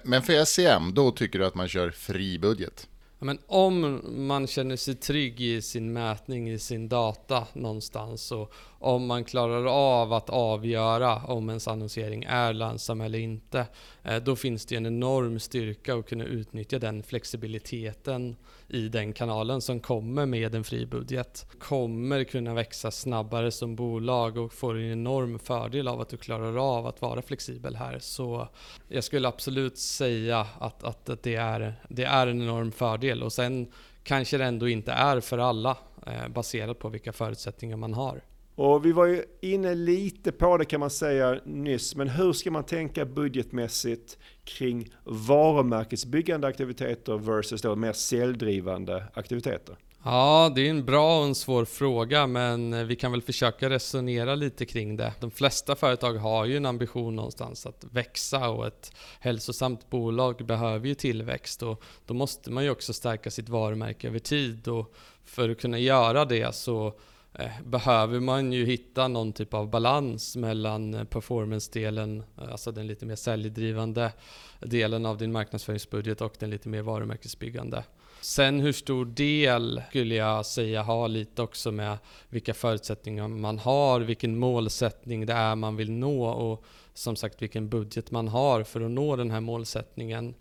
Men 0.04 0.22
för 0.22 0.44
SCM, 0.44 0.94
då 0.94 1.10
tycker 1.10 1.38
du 1.38 1.46
att 1.46 1.54
man 1.54 1.68
kör 1.68 1.90
fri 1.90 2.38
budget? 2.38 2.88
Ja, 3.18 3.24
men 3.24 3.38
om 3.46 4.00
man 4.28 4.46
känner 4.46 4.76
sig 4.76 4.94
trygg 4.94 5.40
i 5.40 5.62
sin 5.62 5.92
mätning, 5.92 6.50
i 6.50 6.58
sin 6.58 6.88
data 6.88 7.46
någonstans 7.52 8.32
och 8.32 8.52
om 8.78 9.06
man 9.06 9.24
klarar 9.24 9.64
av 9.64 10.12
att 10.12 10.30
avgöra 10.30 11.16
om 11.16 11.48
ens 11.48 11.68
annonsering 11.68 12.24
är 12.24 12.52
lönsam 12.52 13.00
eller 13.00 13.18
inte, 13.18 13.66
eh, 14.02 14.16
då 14.16 14.36
finns 14.36 14.66
det 14.66 14.76
en 14.76 14.86
enorm 14.86 15.40
styrka 15.40 15.94
att 15.94 16.08
kunna 16.08 16.24
utnyttja 16.24 16.78
den 16.78 17.02
flexibiliteten 17.02 18.36
i 18.68 18.88
den 18.88 19.12
kanalen 19.12 19.60
som 19.60 19.80
kommer 19.80 20.26
med 20.26 20.54
en 20.54 20.64
fri 20.64 20.86
budget. 20.86 21.46
Kommer 21.58 22.24
kunna 22.24 22.54
växa 22.54 22.90
snabbare 22.90 23.50
som 23.50 23.76
bolag 23.76 24.36
och 24.36 24.52
får 24.52 24.78
en 24.78 24.92
enorm 24.92 25.38
fördel 25.38 25.88
av 25.88 26.00
att 26.00 26.08
du 26.08 26.16
klarar 26.16 26.78
av 26.78 26.86
att 26.86 27.02
vara 27.02 27.22
flexibel 27.22 27.76
här. 27.76 27.98
Så 27.98 28.48
jag 28.88 29.04
skulle 29.04 29.28
absolut 29.28 29.78
säga 29.78 30.46
att, 30.58 30.84
att, 30.84 31.22
det, 31.22 31.34
är, 31.34 31.74
det 31.88 32.04
är 32.04 32.26
en 32.26 32.42
enorm 32.42 32.72
fördel 32.72 33.22
och 33.22 33.32
sen 33.32 33.72
kanske 34.02 34.38
det 34.38 34.44
ändå 34.44 34.68
inte 34.68 34.92
är 34.92 35.20
för 35.20 35.38
alla 35.38 35.76
eh, 36.06 36.28
baserat 36.28 36.78
på 36.78 36.88
vilka 36.88 37.12
förutsättningar 37.12 37.76
man 37.76 37.94
har. 37.94 38.22
Och 38.58 38.86
vi 38.86 38.92
var 38.92 39.06
ju 39.06 39.24
inne 39.40 39.74
lite 39.74 40.32
på 40.32 40.56
det 40.56 40.64
kan 40.64 40.80
man 40.80 40.90
säga 40.90 41.40
nyss, 41.44 41.96
men 41.96 42.08
hur 42.08 42.32
ska 42.32 42.50
man 42.50 42.64
tänka 42.64 43.04
budgetmässigt 43.04 44.18
kring 44.44 44.90
varumärkesbyggande 45.04 46.46
aktiviteter 46.46 47.18
versus 47.18 47.62
då 47.62 47.76
mer 47.76 47.92
säljdrivande 47.92 49.04
aktiviteter? 49.14 49.76
Ja, 50.04 50.52
det 50.54 50.66
är 50.66 50.70
en 50.70 50.84
bra 50.84 51.18
och 51.18 51.24
en 51.24 51.34
svår 51.34 51.64
fråga, 51.64 52.26
men 52.26 52.86
vi 52.86 52.96
kan 52.96 53.12
väl 53.12 53.22
försöka 53.22 53.70
resonera 53.70 54.34
lite 54.34 54.66
kring 54.66 54.96
det. 54.96 55.12
De 55.20 55.30
flesta 55.30 55.76
företag 55.76 56.14
har 56.14 56.44
ju 56.44 56.56
en 56.56 56.66
ambition 56.66 57.16
någonstans 57.16 57.66
att 57.66 57.84
växa 57.92 58.48
och 58.48 58.66
ett 58.66 58.92
hälsosamt 59.20 59.90
bolag 59.90 60.46
behöver 60.46 60.88
ju 60.88 60.94
tillväxt 60.94 61.62
och 61.62 61.82
då 62.06 62.14
måste 62.14 62.50
man 62.50 62.64
ju 62.64 62.70
också 62.70 62.92
stärka 62.92 63.30
sitt 63.30 63.48
varumärke 63.48 64.08
över 64.08 64.18
tid 64.18 64.68
och 64.68 64.94
för 65.24 65.48
att 65.48 65.60
kunna 65.60 65.78
göra 65.78 66.24
det 66.24 66.54
så 66.54 66.94
Eh, 67.38 67.50
behöver 67.64 68.20
man 68.20 68.52
ju 68.52 68.64
hitta 68.64 69.08
någon 69.08 69.32
typ 69.32 69.54
av 69.54 69.70
balans 69.70 70.36
mellan 70.36 70.94
eh, 70.94 71.04
performance-delen, 71.04 72.22
eh, 72.38 72.50
alltså 72.52 72.72
den 72.72 72.86
lite 72.86 73.06
mer 73.06 73.16
säljdrivande 73.16 74.12
delen 74.60 75.06
av 75.06 75.18
din 75.18 75.32
marknadsföringsbudget 75.32 76.20
och 76.20 76.34
den 76.38 76.50
lite 76.50 76.68
mer 76.68 76.82
varumärkesbyggande. 76.82 77.84
Sen 78.20 78.60
hur 78.60 78.72
stor 78.72 79.04
del 79.04 79.82
skulle 79.88 80.14
jag 80.14 80.46
säga 80.46 80.82
har 80.82 81.08
lite 81.08 81.42
också 81.42 81.72
med 81.72 81.98
vilka 82.28 82.54
förutsättningar 82.54 83.28
man 83.28 83.58
har, 83.58 84.00
vilken 84.00 84.38
målsättning 84.38 85.26
det 85.26 85.32
är 85.32 85.54
man 85.54 85.76
vill 85.76 85.90
nå 85.90 86.26
och 86.28 86.64
som 86.94 87.16
sagt 87.16 87.42
vilken 87.42 87.68
budget 87.68 88.10
man 88.10 88.28
har 88.28 88.62
för 88.62 88.80
att 88.80 88.90
nå 88.90 89.16
den 89.16 89.30
här 89.30 89.40
målsättningen. 89.40 90.34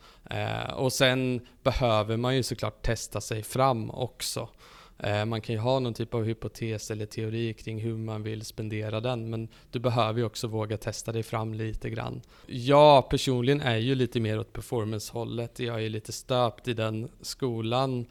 Och 0.75 0.93
sen 0.93 1.47
behöver 1.63 2.17
man 2.17 2.35
ju 2.35 2.43
såklart 2.43 2.81
testa 2.81 3.21
sig 3.21 3.43
fram 3.43 3.89
också. 3.91 4.49
Eh, 4.99 5.25
man 5.25 5.41
kan 5.41 5.55
ju 5.55 5.61
ha 5.61 5.79
någon 5.79 5.93
typ 5.93 6.13
av 6.13 6.23
hypotes 6.23 6.91
eller 6.91 7.05
teori 7.05 7.53
kring 7.53 7.79
hur 7.79 7.97
man 7.97 8.23
vill 8.23 8.45
spendera 8.45 8.99
den, 8.99 9.29
men 9.29 9.47
du 9.71 9.79
behöver 9.79 10.19
ju 10.19 10.25
också 10.25 10.47
våga 10.47 10.77
testa 10.77 11.11
dig 11.11 11.23
fram 11.23 11.53
lite 11.53 11.89
grann. 11.89 12.21
Jag 12.47 13.09
personligen 13.09 13.61
är 13.61 13.77
ju 13.77 13.95
lite 13.95 14.19
mer 14.19 14.39
åt 14.39 14.53
performance-hållet. 14.53 15.59
Jag 15.59 15.83
är 15.83 15.89
lite 15.89 16.11
stöpt 16.11 16.67
i 16.67 16.73
den 16.73 17.09
skolan 17.21 18.05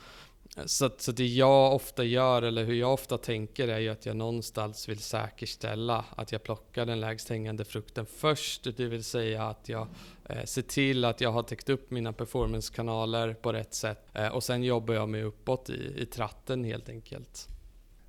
så, 0.64 0.90
så 0.98 1.12
det 1.12 1.26
jag 1.26 1.74
ofta 1.74 2.04
gör, 2.04 2.42
eller 2.42 2.64
hur 2.64 2.74
jag 2.74 2.92
ofta 2.92 3.18
tänker, 3.18 3.68
är 3.68 3.78
ju 3.78 3.88
att 3.88 4.06
jag 4.06 4.16
någonstans 4.16 4.88
vill 4.88 4.98
säkerställa 4.98 6.04
att 6.16 6.32
jag 6.32 6.42
plockar 6.42 6.86
den 6.86 7.00
lägst 7.00 7.28
hängande 7.28 7.64
frukten 7.64 8.06
först. 8.06 8.66
Det 8.76 8.86
vill 8.86 9.04
säga 9.04 9.42
att 9.42 9.68
jag 9.68 9.88
Eh, 10.28 10.44
se 10.44 10.62
till 10.62 11.04
att 11.04 11.20
jag 11.20 11.32
har 11.32 11.42
täckt 11.42 11.68
upp 11.68 11.90
mina 11.90 12.12
performance-kanaler 12.12 13.34
på 13.34 13.52
rätt 13.52 13.74
sätt. 13.74 14.06
Eh, 14.12 14.28
och 14.28 14.44
sen 14.44 14.62
jobbar 14.62 14.94
jag 14.94 15.08
mig 15.08 15.22
uppåt 15.22 15.70
i, 15.70 15.94
i 15.96 16.06
tratten 16.06 16.64
helt 16.64 16.88
enkelt. 16.88 17.48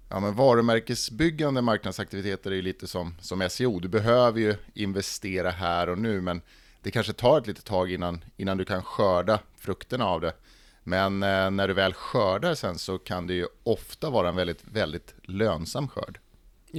Ja, 0.09 0.19
men 0.19 0.35
varumärkesbyggande 0.35 1.61
marknadsaktiviteter 1.61 2.51
är 2.51 2.55
ju 2.55 2.61
lite 2.61 2.87
som, 2.87 3.15
som 3.21 3.49
SEO. 3.49 3.79
Du 3.79 3.87
behöver 3.87 4.39
ju 4.39 4.55
investera 4.73 5.49
här 5.49 5.89
och 5.89 5.97
nu, 5.97 6.21
men 6.21 6.41
det 6.81 6.91
kanske 6.91 7.13
tar 7.13 7.37
ett 7.37 7.47
litet 7.47 7.65
tag 7.65 7.91
innan, 7.91 8.23
innan 8.37 8.57
du 8.57 8.65
kan 8.65 8.83
skörda 8.83 9.39
frukterna 9.57 10.05
av 10.05 10.21
det. 10.21 10.33
Men 10.83 11.23
eh, 11.23 11.51
när 11.51 11.67
du 11.67 11.73
väl 11.73 11.93
skördar 11.93 12.55
sen 12.55 12.77
så 12.77 12.97
kan 12.97 13.27
det 13.27 13.33
ju 13.33 13.47
ofta 13.63 14.09
vara 14.09 14.29
en 14.29 14.35
väldigt, 14.35 14.63
väldigt 14.63 15.15
lönsam 15.23 15.87
skörd. 15.87 16.19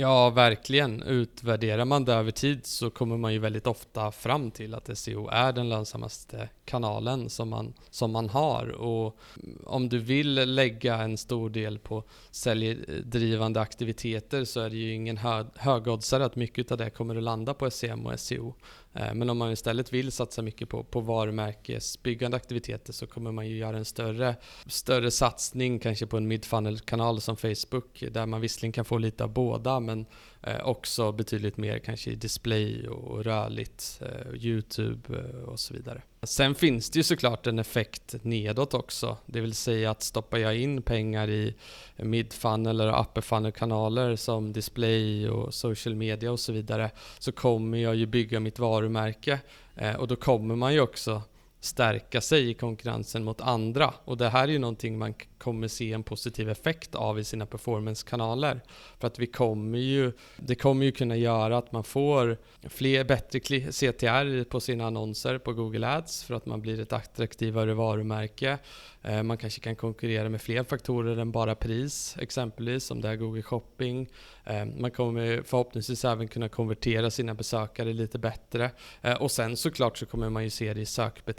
Ja, 0.01 0.31
verkligen. 0.31 1.03
Utvärderar 1.03 1.85
man 1.85 2.05
det 2.05 2.13
över 2.13 2.31
tid 2.31 2.67
så 2.67 2.91
kommer 2.91 3.17
man 3.17 3.33
ju 3.33 3.39
väldigt 3.39 3.67
ofta 3.67 4.13
fram 4.13 4.51
till 4.51 4.75
att 4.75 4.99
SEO 4.99 5.29
är 5.29 5.53
den 5.53 5.69
lönsammaste 5.69 6.49
kanalen 6.65 7.31
som 7.31 7.49
man, 7.49 7.75
som 7.91 8.11
man 8.13 8.29
har. 8.29 8.69
Och 8.69 9.19
om 9.65 9.89
du 9.89 9.99
vill 9.99 10.55
lägga 10.55 10.97
en 10.97 11.19
stor 11.19 11.51
del 11.51 11.79
på 11.79 12.05
säljdrivande 12.31 13.61
aktiviteter 13.61 14.45
så 14.45 14.61
är 14.61 14.71
det 14.71 14.77
ju 14.77 14.95
ingen 14.95 15.17
hö 15.17 15.45
högoddsare 15.57 16.25
att 16.25 16.37
mycket 16.37 16.73
av 16.73 16.79
det 16.79 16.91
kommer 16.91 17.17
att 17.17 17.23
landa 17.23 17.55
på 17.55 17.71
SEM 17.71 18.07
och 18.07 18.21
SEO. 18.21 18.55
Eh, 18.93 19.15
men 19.15 19.31
om 19.31 19.39
man 19.39 19.53
istället 19.53 19.93
vill 19.93 20.13
satsa 20.13 20.43
mycket 20.43 20.69
på, 20.69 20.85
på 20.85 21.01
varumärkesbyggande 21.01 22.37
aktiviteter 22.37 22.93
så 22.93 23.07
kommer 23.07 23.33
man 23.33 23.49
ju 23.49 23.57
göra 23.57 23.77
en 23.77 23.85
större, 23.85 24.37
större 24.67 25.11
satsning 25.11 25.79
kanske 25.79 26.07
på 26.07 26.17
en 26.17 26.29
midfunnel-kanal 26.29 27.21
som 27.21 27.37
Facebook 27.37 28.05
där 28.11 28.27
man 28.27 28.41
visserligen 28.41 28.73
kan 28.73 28.85
få 28.85 28.99
lite 28.99 29.25
av 29.25 29.33
båda 29.33 29.81
men 29.89 30.07
Eh, 30.43 30.67
också 30.67 31.13
betydligt 31.13 31.57
mer 31.57 31.79
kanske 31.79 32.11
i 32.11 32.15
display 32.15 32.89
och 32.89 33.25
rörligt, 33.25 34.01
eh, 34.03 34.35
Youtube 34.35 35.19
eh, 35.19 35.43
och 35.43 35.61
så 35.61 35.75
vidare. 35.75 36.03
Sen 36.23 36.55
finns 36.55 36.91
det 36.91 36.99
ju 36.99 37.03
såklart 37.03 37.47
en 37.47 37.59
effekt 37.59 38.15
nedåt 38.23 38.75
också. 38.75 39.17
Det 39.27 39.41
vill 39.41 39.55
säga 39.55 39.91
att 39.91 40.03
stoppar 40.03 40.39
jag 40.39 40.57
in 40.57 40.83
pengar 40.83 41.31
i 41.31 41.55
midfunnel 41.97 42.81
eller 42.81 43.01
upper 43.01 43.21
funnel 43.21 43.53
kanaler 43.53 44.17
som 44.17 44.53
display 44.53 45.29
och 45.29 45.55
social 45.55 45.95
media 45.95 46.33
och 46.33 46.41
så 46.41 46.53
vidare 46.53 46.91
så 47.19 47.33
kommer 47.33 47.79
jag 47.79 47.97
ju 47.97 48.07
bygga 48.07 48.41
mitt 48.41 48.59
varumärke 48.59 49.41
eh, 49.75 49.95
och 49.95 50.09
då 50.09 50.17
kommer 50.17 50.57
man 50.57 50.75
ju 50.75 50.81
också 50.81 51.23
stärka 51.61 52.21
sig 52.21 52.51
i 52.51 52.55
konkurrensen 52.55 53.25
mot 53.25 53.41
andra. 53.41 53.95
Och 54.05 54.17
det 54.17 54.29
här 54.29 54.49
är 54.49 54.53
ju 54.53 54.59
någonting 54.59 54.99
man 54.99 55.15
kommer 55.39 55.69
se 55.69 55.93
en 55.93 56.03
positiv 56.03 56.51
effekt 56.51 56.95
av 56.95 57.19
i 57.19 57.25
sina 57.25 57.47
performance-kanaler. 57.47 58.61
För 58.99 59.07
att 59.07 59.19
vi 59.19 59.27
kommer 59.27 59.79
ju, 59.79 60.13
det 60.37 60.55
kommer 60.55 60.87
ju 60.87 60.93
kunna 60.93 61.17
göra 61.17 61.59
att 61.59 61.73
man 61.73 61.85
får 61.85 62.37
fler, 62.63 63.05
bättre 63.05 63.41
CTR 63.41 64.45
på 64.45 64.61
sina 64.61 64.87
annonser 64.87 65.39
på 65.39 65.53
Google 65.53 65.89
Ads 65.89 66.25
för 66.25 66.35
att 66.35 66.47
man 66.47 66.61
blir 66.61 66.81
ett 66.81 66.93
attraktivare 66.93 67.75
varumärke. 67.75 68.59
Eh, 69.03 69.23
man 69.23 69.37
kanske 69.37 69.61
kan 69.61 69.77
konkurrera 69.77 70.29
med 70.29 70.43
fler 70.43 70.65
faktorer 70.65 71.17
än 71.17 71.33
bara 71.33 71.55
pris, 71.55 72.17
exempelvis 72.19 72.85
som 72.85 73.01
det 73.01 73.09
är 73.09 73.17
Google 73.17 73.43
Shopping. 73.43 74.09
Eh, 74.45 74.65
man 74.65 74.91
kommer 74.91 75.43
förhoppningsvis 75.43 76.05
även 76.05 76.29
kunna 76.29 76.49
konvertera 76.49 77.11
sina 77.11 77.35
besökare 77.35 77.93
lite 77.93 78.19
bättre. 78.19 78.71
Eh, 79.03 79.23
och 79.23 79.31
sen 79.31 79.57
såklart 79.57 79.99
så 79.99 80.07
kommer 80.07 80.31
man 80.31 80.45
ju 80.45 80.51
se 80.51 80.75
det 80.75 80.81
i 80.81 80.87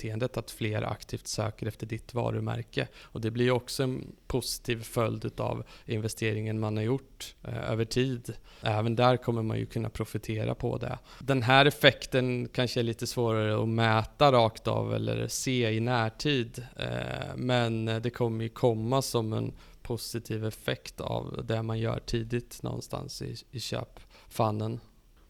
beteendet 0.10 0.38
att 0.38 0.52
fler 0.52 0.82
aktivt 0.82 1.28
söker 1.28 1.68
efter 1.68 1.86
ditt 1.86 2.14
varumärke. 2.14 2.88
Och 3.02 3.22
det 3.22 3.32
blir 3.32 3.52
också 3.52 3.84
en 3.84 4.16
positiv 4.28 4.84
följd 4.84 5.40
av 5.40 5.64
investeringen 5.86 6.60
man 6.60 6.78
har 6.78 6.84
gjort 6.84 7.36
eh, 7.44 7.72
över 7.72 7.86
tid. 7.86 8.34
Även 8.62 8.96
där 8.96 9.18
kommer 9.18 9.44
man 9.44 9.58
ju 9.58 9.66
kunna 9.66 9.90
profitera 9.90 10.56
på 10.56 10.78
det. 10.78 11.00
Den 11.20 11.44
här 11.44 11.66
effekten 11.66 12.48
kanske 12.48 12.80
är 12.80 12.84
lite 12.84 13.08
svårare 13.08 13.64
att 13.64 13.70
mäta 13.70 14.32
rakt 14.32 14.68
av 14.68 14.94
eller 14.94 15.28
se 15.28 15.72
i 15.72 15.80
närtid. 15.80 16.66
Eh, 16.76 17.36
men 17.36 17.86
det 17.86 18.10
kommer 18.10 18.44
ju 18.44 18.50
komma 18.50 19.02
som 19.02 19.34
en 19.34 19.54
positiv 19.82 20.46
effekt 20.46 21.02
av 21.02 21.46
det 21.48 21.64
man 21.64 21.80
gör 21.80 22.00
tidigt 22.00 22.64
någonstans 22.64 23.22
i, 23.22 23.36
i 23.52 23.60
köpfannen. 23.60 24.80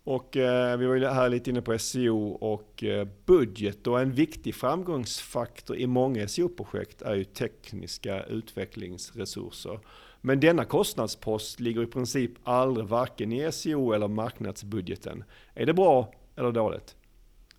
Och 0.09 0.37
eh, 0.37 0.77
vi 0.77 0.85
var 0.85 0.95
ju 0.95 1.07
här 1.07 1.29
lite 1.29 1.49
inne 1.49 1.61
på 1.61 1.79
SEO 1.79 2.27
och 2.27 2.83
eh, 2.83 3.07
budget 3.25 3.87
och 3.87 4.01
en 4.01 4.11
viktig 4.11 4.55
framgångsfaktor 4.55 5.77
i 5.77 5.87
många 5.87 6.27
SEO-projekt 6.27 7.01
är 7.01 7.15
ju 7.15 7.23
tekniska 7.23 8.23
utvecklingsresurser. 8.23 9.79
Men 10.21 10.39
denna 10.39 10.65
kostnadspost 10.65 11.59
ligger 11.59 11.83
i 11.83 11.85
princip 11.85 12.31
aldrig 12.43 12.87
varken 12.87 13.31
i 13.31 13.51
SEO 13.51 13.93
eller 13.93 14.07
marknadsbudgeten. 14.07 15.23
Är 15.53 15.65
det 15.65 15.73
bra 15.73 16.13
eller 16.35 16.51
dåligt? 16.51 16.95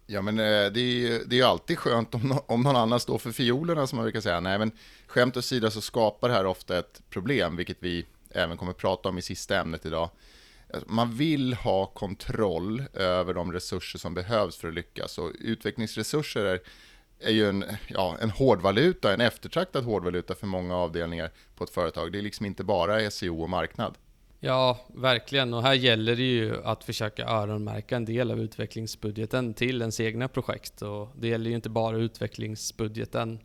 Ja, 0.06 0.22
men 0.22 0.38
eh, 0.38 0.72
det 0.72 0.80
är 0.80 1.08
ju 1.08 1.24
det 1.26 1.40
är 1.40 1.44
alltid 1.44 1.78
skönt 1.78 2.14
om, 2.14 2.38
om 2.46 2.62
någon 2.62 2.76
annan 2.76 3.00
står 3.00 3.18
för 3.18 3.32
fiolerna 3.32 3.86
som 3.86 3.96
man 3.96 4.04
brukar 4.04 4.20
säga. 4.20 4.40
Nej, 4.40 4.58
men 4.58 4.70
skämt 5.06 5.36
åsido 5.36 5.70
så 5.70 5.80
skapar 5.80 6.28
det 6.28 6.34
här 6.34 6.46
ofta 6.46 6.78
ett 6.78 7.02
problem, 7.10 7.56
vilket 7.56 7.76
vi 7.80 8.06
även 8.30 8.56
kommer 8.56 8.72
att 8.72 8.78
prata 8.78 9.08
om 9.08 9.18
i 9.18 9.22
sista 9.22 9.60
ämnet 9.60 9.86
idag. 9.86 10.10
Alltså, 10.72 10.92
man 10.92 11.14
vill 11.14 11.54
ha 11.54 11.86
kontroll 11.86 12.82
över 12.94 13.34
de 13.34 13.52
resurser 13.52 13.98
som 13.98 14.14
behövs 14.14 14.56
för 14.56 14.68
att 14.68 14.74
lyckas 14.74 15.18
och 15.18 15.32
utvecklingsresurser 15.40 16.44
är, 16.44 16.60
är 17.20 17.30
ju 17.30 17.48
en, 17.48 17.64
ja, 17.88 18.16
en 18.20 18.30
hårdvaluta, 18.30 19.14
en 19.14 19.20
eftertraktad 19.20 19.84
hårdvaluta 19.84 20.34
för 20.34 20.46
många 20.46 20.76
avdelningar 20.76 21.30
på 21.56 21.64
ett 21.64 21.70
företag. 21.70 22.12
Det 22.12 22.18
är 22.18 22.22
liksom 22.22 22.46
inte 22.46 22.64
bara 22.64 23.10
SEO 23.10 23.42
och 23.42 23.50
marknad. 23.50 23.94
Ja, 24.40 24.78
verkligen. 24.94 25.54
Och 25.54 25.62
här 25.62 25.74
gäller 25.74 26.16
det 26.16 26.22
ju 26.22 26.64
att 26.64 26.84
försöka 26.84 27.26
öronmärka 27.26 27.96
en 27.96 28.04
del 28.04 28.30
av 28.30 28.40
utvecklingsbudgeten 28.40 29.54
till 29.54 29.80
ens 29.80 30.00
egna 30.00 30.28
projekt. 30.28 30.82
Och 30.82 31.08
det 31.18 31.28
gäller 31.28 31.50
ju 31.50 31.56
inte 31.56 31.68
bara 31.68 31.96
utvecklingsbudgeten, 31.96 33.38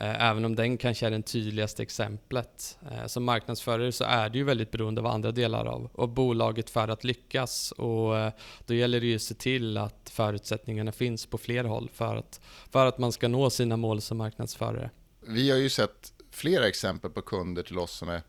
Eh, 0.00 0.24
även 0.30 0.44
om 0.44 0.56
den 0.56 0.78
kanske 0.78 1.06
är 1.06 1.10
det 1.10 1.22
tydligaste 1.22 1.82
exemplet. 1.82 2.78
Eh, 2.90 3.06
som 3.06 3.24
marknadsförare 3.24 3.92
så 3.92 4.04
är 4.04 4.28
det 4.28 4.38
ju 4.38 4.44
väldigt 4.44 4.70
beroende 4.70 5.00
av 5.00 5.06
andra 5.06 5.32
delar 5.32 5.64
av, 5.66 5.90
av 5.94 6.14
bolaget 6.14 6.70
för 6.70 6.88
att 6.88 7.04
lyckas. 7.04 7.72
Och 7.72 8.18
eh, 8.18 8.32
då 8.66 8.74
gäller 8.74 9.00
det 9.00 9.06
ju 9.06 9.16
att 9.16 9.22
se 9.22 9.34
till 9.34 9.76
att 9.76 10.10
förutsättningarna 10.10 10.92
finns 10.92 11.26
på 11.26 11.38
fler 11.38 11.64
håll 11.64 11.90
för 11.94 12.16
att, 12.16 12.40
för 12.70 12.86
att 12.86 12.98
man 12.98 13.12
ska 13.12 13.28
nå 13.28 13.50
sina 13.50 13.76
mål 13.76 14.00
som 14.00 14.18
marknadsförare. 14.18 14.90
Vi 15.20 15.50
har 15.50 15.58
ju 15.58 15.68
sett 15.68 16.12
flera 16.30 16.68
exempel 16.68 17.10
på 17.10 17.22
kunder 17.22 17.62
till 17.62 17.78
oss 17.78 17.92
som 17.92 18.08
är 18.08 18.22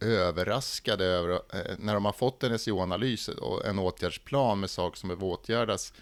överraskade 0.00 1.04
över 1.04 1.40
när 1.78 1.94
de 1.94 2.04
har 2.04 2.12
fått 2.12 2.42
en 2.42 2.58
SEO-analys 2.58 3.28
och 3.28 3.66
en 3.66 3.78
åtgärdsplan 3.78 4.60
med 4.60 4.70
saker 4.70 4.98
som 4.98 5.08
behöver 5.08 5.26
åtgärdas, 5.26 5.92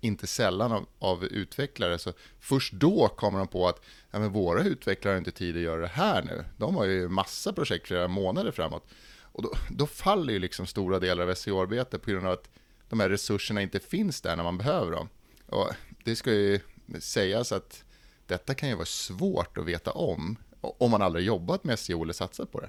inte 0.00 0.26
sällan 0.26 0.72
av, 0.72 0.86
av, 0.98 1.24
utvecklare. 1.24 1.98
Så 1.98 2.12
först 2.40 2.72
då 2.72 3.08
kommer 3.08 3.38
de 3.38 3.48
på 3.48 3.68
att 3.68 3.80
ja, 4.10 4.18
men 4.18 4.32
våra 4.32 4.62
utvecklare 4.62 5.12
har 5.12 5.18
inte 5.18 5.30
tid 5.30 5.56
att 5.56 5.62
göra 5.62 5.80
det 5.80 5.88
här 5.88 6.22
nu. 6.22 6.44
De 6.56 6.76
har 6.76 6.84
ju 6.84 7.08
massa 7.08 7.52
projekt 7.52 7.86
flera 7.86 8.08
månader 8.08 8.50
framåt. 8.50 8.86
Och 9.22 9.42
då, 9.42 9.52
då 9.70 9.86
faller 9.86 10.32
ju 10.32 10.38
liksom 10.38 10.66
stora 10.66 10.98
delar 10.98 11.28
av 11.28 11.34
SEO-arbetet 11.34 12.02
på 12.02 12.10
grund 12.10 12.26
av 12.26 12.32
att 12.32 12.50
de 12.88 13.00
här 13.00 13.08
resurserna 13.08 13.62
inte 13.62 13.80
finns 13.80 14.20
där 14.20 14.36
när 14.36 14.44
man 14.44 14.58
behöver 14.58 14.92
dem. 14.92 15.08
Och 15.46 15.70
det 16.04 16.16
ska 16.16 16.32
ju 16.32 16.60
sägas 17.00 17.52
att 17.52 17.84
detta 18.26 18.54
kan 18.54 18.68
ju 18.68 18.74
vara 18.74 18.86
svårt 18.86 19.58
att 19.58 19.64
veta 19.64 19.90
om, 19.90 20.36
om 20.60 20.90
man 20.90 21.02
aldrig 21.02 21.26
jobbat 21.26 21.64
med 21.64 21.78
SEO 21.78 22.02
eller 22.02 22.12
satsat 22.12 22.52
på 22.52 22.60
det. 22.60 22.68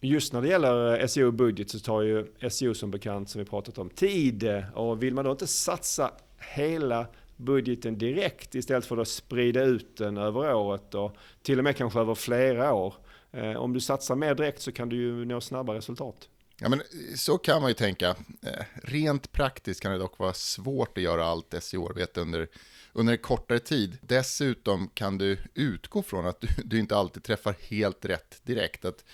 Just 0.00 0.32
när 0.32 0.42
det 0.42 0.48
gäller 0.48 1.00
eh, 1.00 1.06
SEO 1.06 1.30
budget 1.30 1.70
så 1.70 1.78
tar 1.78 2.02
ju 2.02 2.26
SEO 2.50 2.74
som 2.74 2.90
bekant, 2.90 3.30
som 3.30 3.38
vi 3.38 3.44
pratat 3.44 3.78
om, 3.78 3.90
tid. 3.90 4.64
Och 4.74 5.02
vill 5.02 5.14
man 5.14 5.24
då 5.24 5.30
inte 5.30 5.46
satsa 5.46 6.10
hela 6.38 7.06
budgeten 7.36 7.98
direkt 7.98 8.54
istället 8.54 8.86
för 8.86 8.96
att 8.96 9.08
sprida 9.08 9.62
ut 9.62 9.96
den 9.96 10.16
över 10.16 10.54
året 10.54 10.94
och 10.94 11.16
till 11.42 11.58
och 11.58 11.64
med 11.64 11.76
kanske 11.76 12.00
över 12.00 12.14
flera 12.14 12.72
år. 12.72 12.94
Eh, 13.32 13.56
om 13.56 13.72
du 13.72 13.80
satsar 13.80 14.14
mer 14.14 14.34
direkt 14.34 14.62
så 14.62 14.72
kan 14.72 14.88
du 14.88 14.96
ju 14.96 15.24
nå 15.24 15.40
snabba 15.40 15.74
resultat. 15.74 16.28
Ja, 16.60 16.68
men 16.68 16.80
eh, 16.80 17.16
så 17.16 17.38
kan 17.38 17.62
man 17.62 17.70
ju 17.70 17.74
tänka. 17.74 18.08
Eh, 18.42 18.64
rent 18.74 19.32
praktiskt 19.32 19.80
kan 19.80 19.92
det 19.92 19.98
dock 19.98 20.18
vara 20.18 20.32
svårt 20.32 20.98
att 20.98 21.04
göra 21.04 21.24
allt 21.24 21.54
SEO-arbete 21.60 22.20
under, 22.20 22.48
under 22.92 23.12
en 23.12 23.18
kortare 23.18 23.58
tid. 23.58 23.98
Dessutom 24.02 24.88
kan 24.94 25.18
du 25.18 25.38
utgå 25.54 26.02
från 26.02 26.26
att 26.26 26.40
du, 26.40 26.48
du 26.64 26.78
inte 26.78 26.96
alltid 26.96 27.22
träffar 27.22 27.54
helt 27.60 28.04
rätt 28.04 28.40
direkt. 28.42 28.84
Att, 28.84 29.04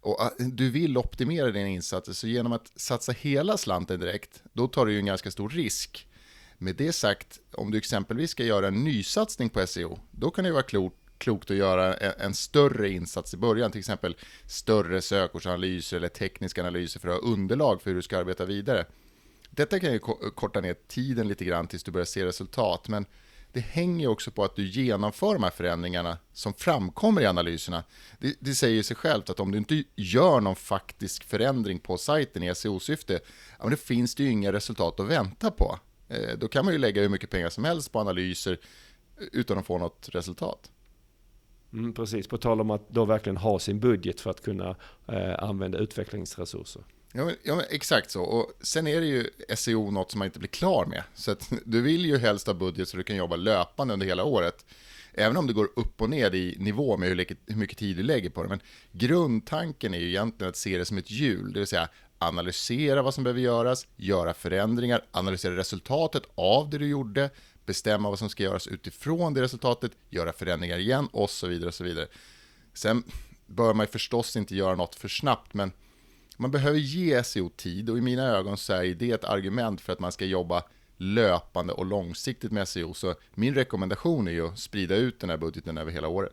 och 0.00 0.24
att 0.24 0.34
du 0.38 0.70
vill 0.70 0.98
optimera 0.98 1.50
dina 1.50 1.68
insatser, 1.68 2.12
så 2.12 2.26
genom 2.26 2.52
att 2.52 2.72
satsa 2.80 3.12
hela 3.12 3.56
slanten 3.56 4.00
direkt, 4.00 4.42
då 4.52 4.68
tar 4.68 4.86
du 4.86 4.92
ju 4.92 4.98
en 4.98 5.06
ganska 5.06 5.30
stor 5.30 5.48
risk. 5.48 6.06
Med 6.62 6.76
det 6.76 6.92
sagt, 6.92 7.40
om 7.52 7.70
du 7.70 7.78
exempelvis 7.78 8.30
ska 8.30 8.44
göra 8.44 8.68
en 8.68 8.84
nysatsning 8.84 9.50
på 9.50 9.66
SEO, 9.66 9.98
då 10.10 10.30
kan 10.30 10.44
det 10.44 10.52
vara 10.52 10.62
klokt 10.62 10.96
klokt 11.18 11.50
att 11.50 11.56
göra 11.56 11.96
e, 11.96 12.14
en, 12.18 12.34
större 12.34 12.90
insats 12.90 13.34
i 13.34 13.36
början, 13.36 13.70
till 13.70 13.78
exempel 13.78 14.16
större 14.46 15.02
sökordsanalyser 15.02 15.96
eller 15.96 16.08
tekniska 16.08 16.60
analyser 16.60 17.00
för 17.00 17.08
att 17.08 17.22
ha 17.22 17.30
underlag 17.30 17.82
för 17.82 17.90
hur 17.90 17.96
du 17.96 18.02
ska 18.02 18.18
arbeta 18.18 18.44
vidare. 18.44 18.86
Detta 19.50 19.80
kan 19.80 19.92
ju 19.92 19.98
korta 20.34 20.60
ner 20.60 20.76
tiden 20.88 21.28
lite 21.28 21.44
grann 21.44 21.66
tills 21.66 21.84
du 21.84 21.90
börjar 21.90 22.04
se 22.04 22.24
resultat, 22.24 22.88
men 22.88 23.06
det 23.52 23.60
hänger 23.60 24.08
också 24.08 24.30
på 24.30 24.44
att 24.44 24.56
du 24.56 24.66
genomför 24.66 25.34
de 25.34 25.42
här 25.42 25.50
förändringarna 25.50 26.18
som 26.32 26.54
framkommer 26.54 27.22
i 27.22 27.26
analyserna. 27.26 27.84
Det, 28.18 28.36
det 28.40 28.54
säger 28.54 28.82
sig 28.82 28.96
självt 28.96 29.30
att 29.30 29.40
om 29.40 29.52
du 29.52 29.58
inte 29.58 29.84
gör 29.96 30.40
någon 30.40 30.56
faktisk 30.56 31.24
förändring 31.24 31.78
på 31.78 31.98
sajten 31.98 32.42
i 32.42 32.54
SEO-syfte, 32.54 33.20
ja, 33.58 33.68
då 33.68 33.76
finns 33.76 34.14
det 34.14 34.22
ju 34.22 34.30
inga 34.30 34.52
resultat 34.52 35.00
att 35.00 35.06
vänta 35.06 35.50
på. 35.50 35.78
Eh, 36.10 36.38
då 36.38 36.48
kan 36.48 36.64
man 36.64 36.74
ju 36.74 36.78
lägga 36.78 37.02
hur 37.02 37.08
mycket 37.08 37.30
pengar 37.30 37.50
som 37.50 37.64
helst 37.64 37.92
på 37.92 38.00
analyser 38.00 38.58
utan 39.32 39.58
att 39.58 39.66
få 39.66 39.78
något 39.78 40.08
resultat. 40.12 40.70
Mm, 41.72 41.92
precis, 41.92 42.28
på 42.28 42.38
tal 42.38 42.60
om 42.60 42.70
att 42.70 42.88
då 42.88 43.04
verkligen 43.04 43.36
ha 43.36 43.58
sin 43.58 43.80
budget 43.80 44.20
för 44.20 44.30
att 44.30 44.42
kunna 44.42 44.76
eh, 45.08 45.42
använda 45.42 45.78
utvecklingsresurser. 45.78 46.82
Ja, 47.12 47.24
men, 47.24 47.34
ja 47.42 47.56
men 47.56 47.64
exakt 47.70 48.10
så. 48.10 48.22
Och 48.22 48.52
sen 48.60 48.86
är 48.86 49.00
det 49.00 49.06
ju 49.06 49.30
SEO 49.56 49.90
något 49.90 50.10
som 50.10 50.18
man 50.18 50.26
inte 50.26 50.38
blir 50.38 50.48
klar 50.48 50.86
med. 50.86 51.02
Så 51.14 51.36
du 51.64 51.80
vill 51.80 52.06
ju 52.06 52.18
helst 52.18 52.46
ha 52.46 52.54
budget 52.54 52.88
så 52.88 52.96
du 52.96 53.02
kan 53.02 53.16
jobba 53.16 53.36
löpande 53.36 53.94
under 53.94 54.06
hela 54.06 54.24
året. 54.24 54.64
Även 55.12 55.36
om 55.36 55.46
det 55.46 55.52
går 55.52 55.68
upp 55.76 56.02
och 56.02 56.10
ner 56.10 56.34
i 56.34 56.56
nivå 56.58 56.96
med 56.96 57.08
hur, 57.08 57.26
hur 57.46 57.56
mycket 57.56 57.78
tid 57.78 57.96
du 57.96 58.02
lägger 58.02 58.30
på 58.30 58.42
det. 58.42 58.48
Men 58.48 58.60
grundtanken 58.92 59.94
är 59.94 59.98
ju 59.98 60.08
egentligen 60.08 60.48
att 60.48 60.56
se 60.56 60.78
det 60.78 60.84
som 60.84 60.98
ett 60.98 61.10
hjul, 61.10 61.52
det 61.52 61.58
vill 61.58 61.66
säga 61.66 61.88
analysera 62.20 63.02
vad 63.02 63.14
som 63.14 63.24
behöver 63.24 63.40
göras, 63.40 63.86
göra 63.96 64.34
förändringar, 64.34 65.04
analysera 65.10 65.56
resultatet 65.56 66.22
av 66.34 66.70
det 66.70 66.78
du 66.78 66.88
gjorde, 66.88 67.30
bestämma 67.66 68.10
vad 68.10 68.18
som 68.18 68.28
ska 68.28 68.42
göras 68.42 68.66
utifrån 68.66 69.34
det 69.34 69.42
resultatet, 69.42 69.92
göra 70.10 70.32
förändringar 70.32 70.78
igen 70.78 71.08
och 71.12 71.30
så 71.30 71.46
vidare. 71.46 71.68
och 71.68 71.74
så 71.74 71.84
vidare. 71.84 72.06
Sen 72.74 73.02
bör 73.46 73.74
man 73.74 73.86
förstås 73.86 74.36
inte 74.36 74.56
göra 74.56 74.74
något 74.74 74.94
för 74.94 75.08
snabbt, 75.08 75.54
men 75.54 75.72
man 76.36 76.50
behöver 76.50 76.78
ge 76.78 77.24
SEO 77.24 77.48
tid 77.48 77.90
och 77.90 77.98
i 77.98 78.00
mina 78.00 78.22
ögon 78.22 78.56
så 78.56 78.72
är 78.72 78.94
det 78.94 79.10
ett 79.10 79.24
argument 79.24 79.80
för 79.80 79.92
att 79.92 80.00
man 80.00 80.12
ska 80.12 80.24
jobba 80.24 80.62
löpande 80.96 81.72
och 81.72 81.86
långsiktigt 81.86 82.52
med 82.52 82.68
SEO. 82.68 82.94
Så 82.94 83.14
min 83.34 83.54
rekommendation 83.54 84.28
är 84.28 84.32
ju 84.32 84.46
att 84.46 84.58
sprida 84.58 84.96
ut 84.96 85.20
den 85.20 85.30
här 85.30 85.36
budgeten 85.36 85.78
över 85.78 85.92
hela 85.92 86.08
året. 86.08 86.32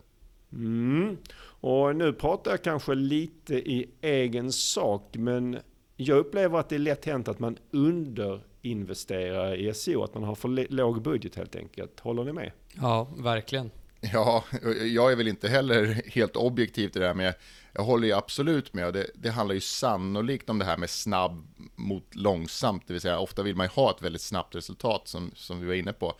Mm. 0.52 1.18
Och 1.60 1.96
nu 1.96 2.14
pratar 2.14 2.52
jag 2.52 2.64
kanske 2.64 2.96
lite 2.96 3.56
i 3.56 3.90
egen 4.02 4.52
sak, 4.52 5.16
men 5.18 5.58
jag 5.98 6.18
upplever 6.18 6.60
att 6.60 6.70
det 6.70 6.76
är 6.76 6.80
lätt 6.80 7.06
hänt 7.06 7.28
att 7.28 7.40
man 7.40 7.58
underinvesterar 7.72 9.56
i 9.56 9.74
SEO, 9.74 10.04
att 10.04 10.14
man 10.14 10.24
har 10.24 10.36
för 10.36 10.72
låg 10.74 11.02
budget 11.02 11.36
helt 11.36 11.56
enkelt. 11.56 12.00
Håller 12.00 12.24
ni 12.24 12.34
med? 12.34 12.52
Ja, 12.82 13.08
verkligen. 13.18 13.72
Ja, 14.02 14.44
jag 14.82 15.12
är 15.12 15.16
väl 15.16 15.28
inte 15.28 15.50
heller 15.50 16.02
helt 16.06 16.36
objektiv 16.36 16.90
till 16.90 17.02
det 17.02 17.08
här, 17.08 17.14
men 17.14 17.34
jag 17.74 17.84
håller 17.84 18.08
ju 18.08 18.14
absolut 18.14 18.74
med. 18.74 18.94
Det, 18.94 19.08
det 19.16 19.30
handlar 19.30 19.56
ju 19.56 19.62
sannolikt 19.62 20.50
om 20.50 20.60
det 20.60 20.66
här 20.66 20.78
med 20.78 20.90
snabb 20.90 21.48
mot 21.76 22.16
långsamt, 22.16 22.84
det 22.88 22.94
vill 22.94 23.02
säga 23.02 23.20
ofta 23.20 23.44
vill 23.44 23.56
man 23.56 23.66
ju 23.66 23.70
ha 23.70 23.92
ett 23.92 24.02
väldigt 24.02 24.22
snabbt 24.22 24.56
resultat 24.56 25.08
som, 25.08 25.32
som 25.36 25.60
vi 25.60 25.68
var 25.68 25.74
inne 25.74 25.94
på. 25.94 26.14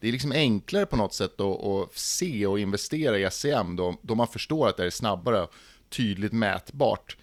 Det 0.00 0.08
är 0.08 0.12
liksom 0.12 0.32
enklare 0.32 0.86
på 0.86 0.96
något 0.96 1.14
sätt 1.14 1.40
att, 1.40 1.64
att 1.64 1.94
se 1.94 2.46
och 2.46 2.60
investera 2.60 3.18
i 3.18 3.30
SEM 3.30 3.76
då, 3.76 3.96
då 4.02 4.14
man 4.14 4.28
förstår 4.28 4.68
att 4.68 4.76
det 4.76 4.84
är 4.86 4.90
snabbare 4.90 5.42
och 5.42 5.52
tydligt 5.88 6.32
mätbart. 6.32 7.16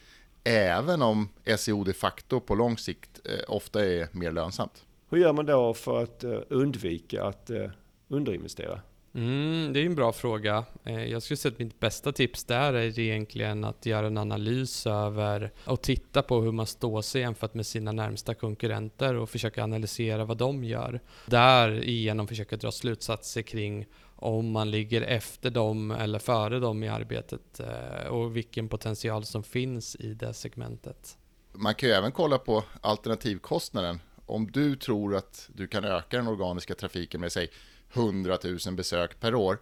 Även 0.44 1.02
om 1.02 1.30
SEO 1.58 1.84
de 1.84 1.94
facto 1.94 2.40
på 2.40 2.56
lång 2.56 2.78
sikt 2.78 3.20
eh, 3.26 3.40
ofta 3.48 3.86
är 3.86 4.08
mer 4.12 4.32
lönsamt. 4.32 4.86
Hur 5.10 5.18
gör 5.18 5.34
man 5.34 5.46
då 5.46 5.74
för 5.74 6.04
att 6.04 6.24
eh, 6.24 6.40
undvika 6.50 7.24
att 7.24 7.50
eh, 7.50 7.70
underinvestera? 8.08 8.82
Mm, 9.14 9.74
det 9.74 9.80
är 9.80 9.86
en 9.86 9.96
bra 9.96 10.12
fråga. 10.12 10.66
Jag 10.84 11.24
skulle 11.24 11.38
säga 11.38 11.52
att 11.52 11.60
mitt 11.60 11.80
bästa 11.80 12.12
tips 12.12 12.44
där 12.44 12.74
är 12.74 13.00
egentligen 13.00 13.64
att 13.64 13.86
göra 13.86 14.08
en 14.08 14.18
analys 14.18 14.88
över 14.88 15.52
och 15.66 15.82
titta 15.82 16.22
på 16.22 16.42
hur 16.42 16.52
man 16.52 16.66
står 16.66 17.02
sig 17.02 17.22
jämfört 17.22 17.54
med 17.54 17.66
sina 17.66 17.92
närmsta 17.92 18.34
konkurrenter 18.34 19.16
och 19.16 19.30
försöka 19.30 19.64
analysera 19.64 20.26
vad 20.26 20.38
de 20.38 20.64
gör. 20.64 21.00
Därigenom 21.26 22.28
försöka 22.28 22.58
dra 22.58 22.72
slutsatser 22.72 23.42
kring 23.42 23.86
om 24.22 24.52
man 24.52 24.72
ligger 24.72 25.02
efter 25.02 25.50
dem 25.50 25.92
eller 25.92 26.20
före 26.20 26.60
dem 26.60 26.84
i 26.84 26.88
arbetet 26.88 27.60
eh, 27.60 28.08
och 28.08 28.36
vilken 28.36 28.70
potential 28.70 29.26
som 29.26 29.44
finns 29.44 29.96
i 29.96 30.14
det 30.14 30.34
segmentet. 30.34 31.18
Man 31.54 31.76
kan 31.76 31.90
ju 31.90 31.96
även 31.96 32.12
kolla 32.12 32.38
på 32.38 32.64
alternativkostnaden. 32.82 34.00
Om 34.26 34.52
du 34.52 34.76
tror 34.76 35.16
att 35.16 35.50
du 35.54 35.68
kan 35.68 35.84
öka 35.84 36.18
den 36.18 36.28
organiska 36.28 36.76
trafiken 36.76 37.22
med 37.22 37.32
säg 37.32 37.50
100 37.94 38.38
000 38.44 38.76
besök 38.76 39.20
per 39.20 39.36
år 39.36 39.60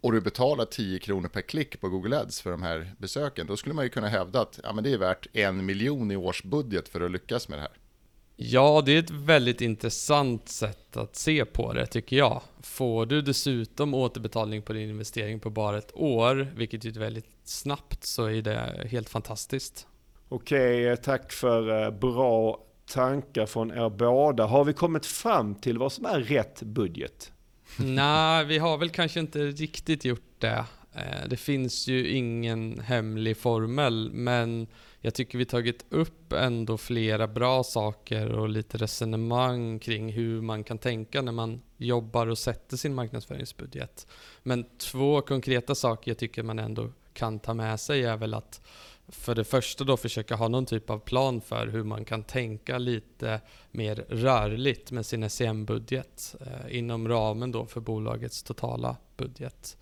och 0.00 0.12
du 0.12 0.20
betalar 0.20 0.64
10 0.64 0.98
kronor 0.98 1.28
per 1.28 1.40
klick 1.40 1.80
på 1.80 1.88
Google 1.88 2.20
Ads 2.20 2.40
för 2.40 2.50
de 2.50 2.62
här 2.62 2.94
besöken, 2.98 3.46
då 3.46 3.56
skulle 3.56 3.74
man 3.74 3.84
ju 3.84 3.90
kunna 3.90 4.08
hävda 4.08 4.40
att 4.40 4.60
ja, 4.62 4.72
men 4.72 4.84
det 4.84 4.92
är 4.92 4.98
värt 4.98 5.26
en 5.32 5.66
miljon 5.66 6.10
i 6.10 6.16
årsbudget 6.16 6.88
för 6.88 7.00
att 7.00 7.10
lyckas 7.10 7.48
med 7.48 7.58
det 7.58 7.62
här. 7.62 7.72
Ja, 8.40 8.82
det 8.86 8.92
är 8.92 8.98
ett 8.98 9.10
väldigt 9.10 9.60
intressant 9.60 10.48
sätt 10.48 10.96
att 10.96 11.16
se 11.16 11.44
på 11.44 11.72
det 11.72 11.86
tycker 11.86 12.16
jag. 12.16 12.42
Får 12.62 13.06
du 13.06 13.22
dessutom 13.22 13.94
återbetalning 13.94 14.62
på 14.62 14.72
din 14.72 14.90
investering 14.90 15.40
på 15.40 15.50
bara 15.50 15.78
ett 15.78 15.90
år, 15.94 16.48
vilket 16.56 16.84
är 16.84 16.90
väldigt 16.90 17.26
snabbt, 17.44 18.04
så 18.04 18.24
är 18.24 18.42
det 18.42 18.88
helt 18.90 19.08
fantastiskt. 19.08 19.86
Okej, 20.28 20.96
tack 20.96 21.32
för 21.32 21.84
eh, 21.84 21.90
bra 21.90 22.64
tankar 22.88 23.46
från 23.46 23.70
er 23.70 23.90
båda. 23.90 24.46
Har 24.46 24.64
vi 24.64 24.72
kommit 24.72 25.06
fram 25.06 25.54
till 25.54 25.78
vad 25.78 25.92
som 25.92 26.06
är 26.06 26.20
rätt 26.20 26.62
budget? 26.62 27.32
Nej, 27.76 28.44
vi 28.44 28.58
har 28.58 28.78
väl 28.78 28.90
kanske 28.90 29.20
inte 29.20 29.38
riktigt 29.38 30.04
gjort 30.04 30.32
det. 30.38 30.64
Eh, 30.94 31.28
det 31.28 31.36
finns 31.36 31.88
ju 31.88 32.08
ingen 32.08 32.80
hemlig 32.80 33.36
formel, 33.36 34.10
men 34.12 34.66
jag 35.00 35.14
tycker 35.14 35.38
vi 35.38 35.44
tagit 35.44 35.84
upp 35.88 36.32
ändå 36.32 36.78
flera 36.78 37.28
bra 37.28 37.64
saker 37.64 38.32
och 38.32 38.48
lite 38.48 38.78
resonemang 38.78 39.78
kring 39.78 40.12
hur 40.12 40.40
man 40.40 40.64
kan 40.64 40.78
tänka 40.78 41.22
när 41.22 41.32
man 41.32 41.62
jobbar 41.76 42.26
och 42.26 42.38
sätter 42.38 42.76
sin 42.76 42.94
marknadsföringsbudget. 42.94 44.06
Men 44.42 44.64
två 44.78 45.20
konkreta 45.20 45.74
saker 45.74 46.10
jag 46.10 46.18
tycker 46.18 46.42
man 46.42 46.58
ändå 46.58 46.90
kan 47.12 47.38
ta 47.38 47.54
med 47.54 47.80
sig 47.80 48.04
är 48.04 48.16
väl 48.16 48.34
att 48.34 48.60
för 49.08 49.34
det 49.34 49.44
första 49.44 49.84
då 49.84 49.96
försöka 49.96 50.34
ha 50.34 50.48
någon 50.48 50.66
typ 50.66 50.90
av 50.90 50.98
plan 50.98 51.40
för 51.40 51.66
hur 51.66 51.82
man 51.82 52.04
kan 52.04 52.22
tänka 52.22 52.78
lite 52.78 53.40
mer 53.70 54.04
rörligt 54.08 54.90
med 54.90 55.06
sin 55.06 55.30
SEM-budget 55.30 56.36
eh, 56.40 56.78
inom 56.78 57.08
ramen 57.08 57.52
då 57.52 57.66
för 57.66 57.80
bolagets 57.80 58.42
totala 58.42 58.96
budget. 59.16 59.76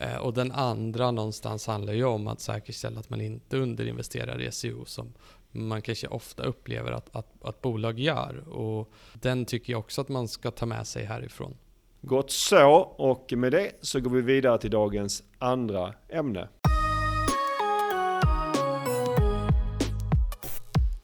Eh, 0.00 0.16
och 0.16 0.34
den 0.34 0.52
andra 0.52 1.10
någonstans 1.10 1.66
handlar 1.66 1.92
ju 1.92 2.04
om 2.04 2.28
att 2.28 2.40
säkerställa 2.40 3.00
att 3.00 3.10
man 3.10 3.20
inte 3.20 3.56
underinvesterar 3.56 4.42
i 4.42 4.52
SEO 4.52 4.84
som 4.84 5.12
man 5.52 5.82
kanske 5.82 6.06
ofta 6.06 6.42
upplever 6.42 6.92
att, 6.92 7.16
att, 7.16 7.44
att 7.44 7.60
bolag 7.60 7.98
gör. 7.98 8.48
Och 8.48 8.92
den 9.14 9.44
tycker 9.44 9.72
jag 9.72 9.80
också 9.80 10.00
att 10.00 10.08
man 10.08 10.28
ska 10.28 10.50
ta 10.50 10.66
med 10.66 10.86
sig 10.86 11.04
härifrån. 11.04 11.56
Gott 12.00 12.30
så, 12.30 12.72
och 12.80 13.32
med 13.36 13.52
det 13.52 13.72
så 13.80 14.00
går 14.00 14.10
vi 14.10 14.20
vidare 14.20 14.58
till 14.58 14.70
dagens 14.70 15.22
andra 15.38 15.94
ämne. 16.08 16.48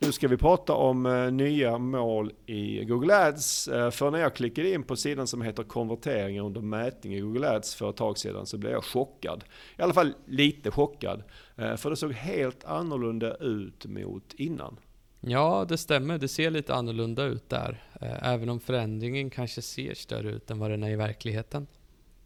Nu 0.06 0.12
ska 0.12 0.28
vi 0.28 0.36
prata 0.36 0.72
om 0.72 1.06
eh, 1.06 1.32
nya 1.32 1.78
mål 1.78 2.32
i 2.46 2.84
Google 2.84 3.26
Ads. 3.26 3.68
Eh, 3.68 3.90
för 3.90 4.10
när 4.10 4.18
jag 4.18 4.34
klickade 4.34 4.72
in 4.72 4.82
på 4.82 4.96
sidan 4.96 5.26
som 5.26 5.42
heter 5.42 5.62
konverteringar 5.62 6.42
under 6.42 6.60
mätning 6.60 7.14
i 7.14 7.20
Google 7.20 7.50
Ads 7.50 7.74
för 7.74 7.90
ett 7.90 7.96
tag 7.96 8.18
sedan 8.18 8.46
så 8.46 8.58
blev 8.58 8.72
jag 8.72 8.84
chockad. 8.84 9.44
I 9.78 9.82
alla 9.82 9.94
fall 9.94 10.14
lite 10.26 10.70
chockad. 10.70 11.22
Eh, 11.56 11.76
för 11.76 11.90
det 11.90 11.96
såg 11.96 12.12
helt 12.12 12.64
annorlunda 12.64 13.34
ut 13.34 13.86
mot 13.86 14.34
innan. 14.34 14.76
Ja, 15.20 15.66
det 15.68 15.78
stämmer. 15.78 16.18
Det 16.18 16.28
ser 16.28 16.50
lite 16.50 16.74
annorlunda 16.74 17.24
ut 17.24 17.48
där. 17.48 17.82
Även 18.22 18.48
om 18.48 18.60
förändringen 18.60 19.30
kanske 19.30 19.62
ser 19.62 19.94
större 19.94 20.30
ut 20.30 20.50
än 20.50 20.58
vad 20.58 20.70
den 20.70 20.82
är 20.82 20.90
i 20.90 20.96
verkligheten. 20.96 21.66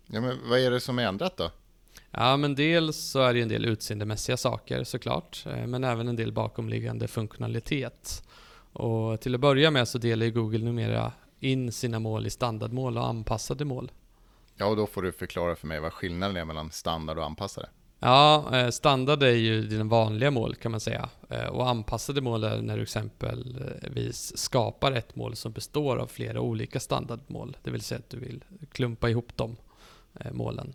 Ja, 0.06 0.20
men 0.20 0.36
vad 0.48 0.58
är 0.58 0.70
det 0.70 0.80
som 0.80 0.98
är 0.98 1.02
ändrat 1.06 1.36
då? 1.36 1.50
Ja, 2.10 2.36
men 2.36 2.54
dels 2.54 2.96
så 2.96 3.20
är 3.20 3.34
det 3.34 3.40
en 3.40 3.48
del 3.48 3.64
utseendemässiga 3.64 4.36
saker 4.36 4.84
såklart, 4.84 5.46
eh, 5.46 5.66
men 5.66 5.84
även 5.84 6.08
en 6.08 6.16
del 6.16 6.32
bakomliggande 6.32 7.08
funktionalitet. 7.08 8.22
Och 8.72 9.20
till 9.20 9.34
att 9.34 9.40
börja 9.40 9.70
med 9.70 9.88
så 9.88 9.98
delar 9.98 10.26
ju 10.26 10.32
Google 10.32 10.64
numera 10.64 11.12
in 11.40 11.72
sina 11.72 11.98
mål 11.98 12.26
i 12.26 12.30
standardmål 12.30 12.98
och 12.98 13.06
anpassade 13.06 13.64
mål. 13.64 13.92
Ja, 14.56 14.66
och 14.66 14.76
då 14.76 14.86
får 14.86 15.02
du 15.02 15.12
förklara 15.12 15.56
för 15.56 15.66
mig 15.66 15.80
vad 15.80 15.92
skillnaden 15.92 16.36
är 16.36 16.44
mellan 16.44 16.70
standard 16.70 17.18
och 17.18 17.24
anpassade. 17.24 17.68
Ja, 17.98 18.56
eh, 18.58 18.70
standard 18.70 19.22
är 19.22 19.30
ju 19.30 19.62
dina 19.62 19.84
vanliga 19.84 20.30
mål 20.30 20.54
kan 20.54 20.70
man 20.70 20.80
säga. 20.80 21.08
Eh, 21.28 21.46
och 21.46 21.68
anpassade 21.68 22.20
mål 22.20 22.44
är 22.44 22.62
när 22.62 22.76
du 22.76 22.82
exempelvis 22.82 24.38
skapar 24.38 24.92
ett 24.92 25.16
mål 25.16 25.36
som 25.36 25.52
består 25.52 25.96
av 25.96 26.06
flera 26.06 26.40
olika 26.40 26.80
standardmål. 26.80 27.56
Det 27.62 27.70
vill 27.70 27.80
säga 27.80 27.98
att 27.98 28.10
du 28.10 28.18
vill 28.18 28.44
klumpa 28.72 29.10
ihop 29.10 29.36
de 29.36 29.56
målen. 30.30 30.74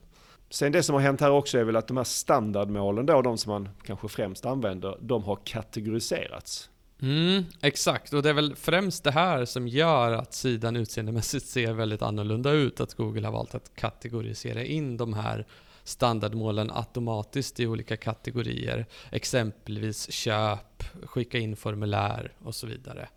Sen 0.56 0.72
det 0.72 0.84
som 0.84 0.96
har 0.96 1.02
hänt 1.02 1.22
här 1.22 1.32
också 1.32 1.58
är 1.58 1.64
väl 1.64 1.76
att 1.76 1.88
de 1.88 1.98
här 1.98 2.04
standardmålen 2.04 3.06
då, 3.06 3.22
de 3.22 3.38
som 3.38 3.52
man 3.52 3.70
kanske 3.84 4.08
främst 4.08 4.46
använder, 4.46 4.98
de 5.02 5.24
har 5.24 5.40
kategoriserats. 5.44 6.70
Mm, 7.02 7.44
exakt, 7.62 8.14
och 8.14 8.24
det 8.24 8.30
är 8.30 8.34
väl 8.34 8.56
främst 8.56 9.04
det 9.04 9.12
här 9.12 9.46
som 9.46 9.68
gör 9.68 10.12
att 10.12 10.34
sidan 10.34 10.76
utseendemässigt 10.76 11.46
ser 11.46 11.74
väldigt 11.74 12.02
annorlunda 12.02 12.52
ut. 12.52 12.80
Att 12.80 12.94
Google 12.94 13.28
har 13.28 13.32
valt 13.32 13.56
att 13.56 13.76
kategorisera 13.76 14.64
in 14.64 14.98
de 14.98 15.14
här 15.14 15.48
standardmålen 15.84 16.72
automatiskt 16.72 17.60
i 17.60 17.68
olika 17.68 17.98
kategorier. 17.98 18.86
Exempelvis 19.12 20.12
köp, 20.12 20.84
skicka 21.04 21.38
in 21.38 21.56
formulär 21.56 22.34
och 22.44 22.56
så 22.56 22.68
vidare. 22.68 23.08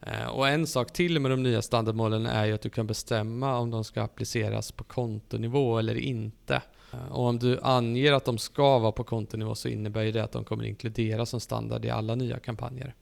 Eh, 0.00 0.26
och 0.26 0.48
en 0.48 0.66
sak 0.66 0.92
till 0.92 1.20
med 1.20 1.30
de 1.30 1.42
nya 1.42 1.62
standardmålen 1.62 2.26
är 2.26 2.44
ju 2.44 2.52
att 2.52 2.62
du 2.62 2.70
kan 2.70 2.86
bestämma 2.86 3.58
om 3.58 3.70
de 3.70 3.84
ska 3.84 4.02
appliceras 4.02 4.72
på 4.72 4.84
kontonivå 4.84 5.78
eller 5.78 5.94
inte. 5.94 6.62
Eh, 6.94 7.12
och 7.12 7.24
om 7.24 7.38
du 7.38 7.60
anger 7.62 8.12
att 8.12 8.24
de 8.24 8.38
ska 8.38 8.78
vara 8.78 8.92
på 8.92 9.04
kontonivå 9.04 9.54
så 9.54 9.68
innebär 9.68 10.04
det 10.12 10.24
att 10.24 10.32
de 10.32 10.44
kommer 10.44 10.64
inkluderas 10.64 11.30
som 11.30 11.40
standard 11.40 11.84
i 11.84 11.90
alla 11.90 12.14
nya 12.14 12.38
kampanjer. 12.38 12.94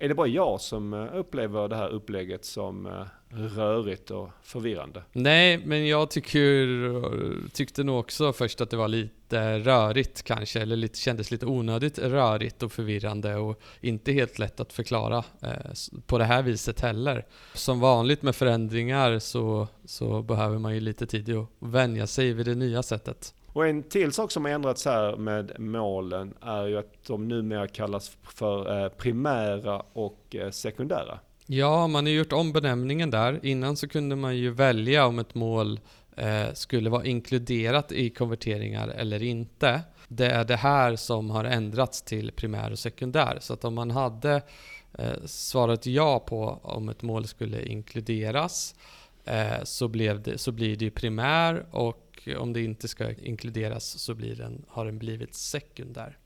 Är 0.00 0.08
det 0.08 0.14
bara 0.14 0.26
jag 0.26 0.60
som 0.60 0.94
eh, 0.94 1.16
upplever 1.16 1.68
det 1.68 1.76
här 1.76 1.88
upplägget 1.88 2.44
som 2.44 2.86
eh, 2.86 3.04
rörigt 3.30 4.10
och 4.10 4.30
förvirrande? 4.42 5.02
Nej, 5.12 5.58
men 5.58 5.86
jag 5.86 6.10
tycker, 6.10 7.48
tyckte 7.50 7.84
nog 7.84 7.98
också 7.98 8.32
först 8.32 8.60
att 8.60 8.70
det 8.70 8.76
var 8.76 8.88
lite 8.88 9.58
rörigt 9.58 10.22
kanske, 10.22 10.60
eller 10.60 10.76
lite, 10.76 10.98
kändes 10.98 11.30
lite 11.30 11.46
onödigt 11.46 11.98
rörigt 11.98 12.62
och 12.62 12.72
förvirrande 12.72 13.36
och 13.36 13.60
inte 13.80 14.12
helt 14.12 14.38
lätt 14.38 14.60
att 14.60 14.72
förklara 14.72 15.24
eh, 15.42 15.72
på 16.06 16.18
det 16.18 16.24
här 16.24 16.42
viset 16.42 16.80
heller. 16.80 17.26
Som 17.54 17.80
vanligt 17.80 18.22
med 18.22 18.36
förändringar 18.36 19.18
så, 19.18 19.68
så 19.84 20.22
behöver 20.22 20.58
man 20.58 20.74
ju 20.74 20.80
lite 20.80 21.06
tid 21.06 21.36
att 21.36 21.46
vänja 21.58 22.06
sig 22.06 22.32
vid 22.32 22.46
det 22.46 22.54
nya 22.54 22.82
sättet. 22.82 23.34
Och 23.52 23.66
en 23.66 23.82
till 23.82 24.12
sak 24.12 24.30
som 24.30 24.44
har 24.44 24.52
ändrats 24.52 24.84
här 24.84 25.16
med 25.16 25.60
målen 25.60 26.34
är 26.40 26.66
ju 26.66 26.78
att 26.78 27.06
de 27.06 27.28
numera 27.28 27.68
kallas 27.68 28.16
för 28.22 28.84
eh, 28.84 28.88
primära 28.88 29.82
och 29.92 30.36
eh, 30.36 30.50
sekundära. 30.50 31.18
Ja, 31.46 31.86
man 31.86 32.06
har 32.06 32.12
gjort 32.12 32.32
om 32.32 32.52
benämningen 32.52 33.10
där. 33.10 33.40
Innan 33.42 33.76
så 33.76 33.88
kunde 33.88 34.16
man 34.16 34.36
ju 34.36 34.50
välja 34.50 35.06
om 35.06 35.18
ett 35.18 35.34
mål 35.34 35.80
eh, 36.16 36.52
skulle 36.54 36.90
vara 36.90 37.04
inkluderat 37.04 37.92
i 37.92 38.10
konverteringar 38.10 38.88
eller 38.88 39.22
inte. 39.22 39.80
Det 40.08 40.26
är 40.26 40.44
det 40.44 40.56
här 40.56 40.96
som 40.96 41.30
har 41.30 41.44
ändrats 41.44 42.02
till 42.02 42.32
primär 42.32 42.72
och 42.72 42.78
sekundär. 42.78 43.38
Så 43.40 43.52
att 43.52 43.64
om 43.64 43.74
man 43.74 43.90
hade 43.90 44.42
svarat 45.24 45.86
ja 45.86 46.18
på 46.18 46.58
om 46.62 46.88
ett 46.88 47.02
mål 47.02 47.26
skulle 47.26 47.62
inkluderas 47.62 48.74
så, 49.64 49.88
blev 49.88 50.22
det, 50.22 50.38
så 50.38 50.52
blir 50.52 50.76
det 50.76 50.90
primär 50.90 51.66
och 51.70 52.07
om 52.38 52.52
det 52.52 52.62
inte 52.62 52.88
ska 52.88 53.12
inkluderas 53.12 53.84
så 53.98 54.14
blir 54.14 54.36
den, 54.36 54.64
har 54.68 54.84
den 54.84 54.98
blivit 54.98 55.34
sekundär. 55.34 56.18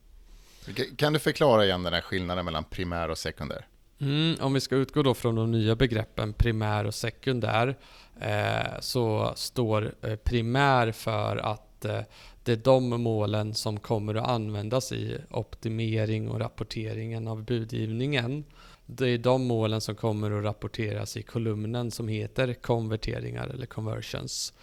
Kan 0.95 1.13
du 1.13 1.19
förklara 1.19 1.65
igen 1.65 1.83
den 1.83 1.93
här 1.93 2.01
skillnaden 2.01 2.45
mellan 2.45 2.63
primär 2.63 3.09
och 3.09 3.17
sekundär? 3.17 3.67
Mm, 3.99 4.35
om 4.41 4.53
vi 4.53 4.61
ska 4.61 4.75
utgå 4.75 5.03
då 5.03 5.13
från 5.13 5.35
de 5.35 5.51
nya 5.51 5.75
begreppen 5.75 6.33
primär 6.33 6.85
och 6.85 6.93
sekundär 6.93 7.75
eh, 8.19 8.79
så 8.79 9.33
står 9.35 9.95
eh, 10.01 10.15
primär 10.15 10.91
för 10.91 11.37
att 11.37 11.85
eh, 11.85 11.99
det 12.43 12.51
är 12.51 12.55
de 12.55 12.89
målen 12.89 13.53
som 13.53 13.79
kommer 13.79 14.15
att 14.15 14.27
användas 14.27 14.91
i 14.91 15.17
optimering 15.29 16.29
och 16.29 16.39
rapporteringen 16.39 17.27
av 17.27 17.43
budgivningen. 17.43 18.43
Det 18.85 19.09
är 19.09 19.17
de 19.17 19.45
målen 19.45 19.81
som 19.81 19.95
kommer 19.95 20.31
att 20.31 20.43
rapporteras 20.43 21.17
i 21.17 21.23
kolumnen 21.23 21.91
som 21.91 22.07
heter 22.07 22.53
konverteringar 22.53 23.47
eller 23.47 23.65
conversions. 23.65 24.53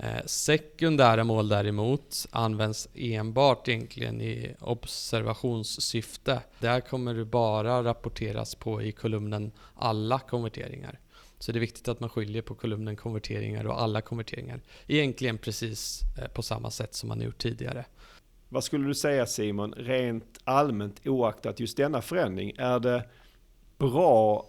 Eh, 0.00 0.24
sekundära 0.26 1.24
mål 1.24 1.48
däremot 1.48 2.26
används 2.30 2.88
enbart 2.94 3.68
egentligen 3.68 4.20
i 4.20 4.54
observationssyfte. 4.60 6.42
Där 6.58 6.80
kommer 6.80 7.14
det 7.14 7.24
bara 7.24 7.84
rapporteras 7.84 8.54
på 8.54 8.82
i 8.82 8.92
kolumnen 8.92 9.52
alla 9.74 10.18
konverteringar. 10.18 10.98
Så 11.38 11.52
det 11.52 11.58
är 11.58 11.60
viktigt 11.60 11.88
att 11.88 12.00
man 12.00 12.10
skiljer 12.10 12.42
på 12.42 12.54
kolumnen 12.54 12.96
konverteringar 12.96 13.66
och 13.66 13.80
alla 13.80 14.00
konverteringar. 14.00 14.60
Egentligen 14.86 15.38
precis 15.38 16.00
eh, 16.18 16.28
på 16.28 16.42
samma 16.42 16.70
sätt 16.70 16.94
som 16.94 17.08
man 17.08 17.20
gjort 17.20 17.38
tidigare. 17.38 17.84
Vad 18.48 18.64
skulle 18.64 18.86
du 18.86 18.94
säga 18.94 19.26
Simon, 19.26 19.72
rent 19.72 20.38
allmänt 20.44 21.06
oaktat 21.06 21.60
just 21.60 21.76
denna 21.76 22.02
förändring, 22.02 22.52
är 22.58 22.80
det 22.80 23.08
bra 23.78 24.46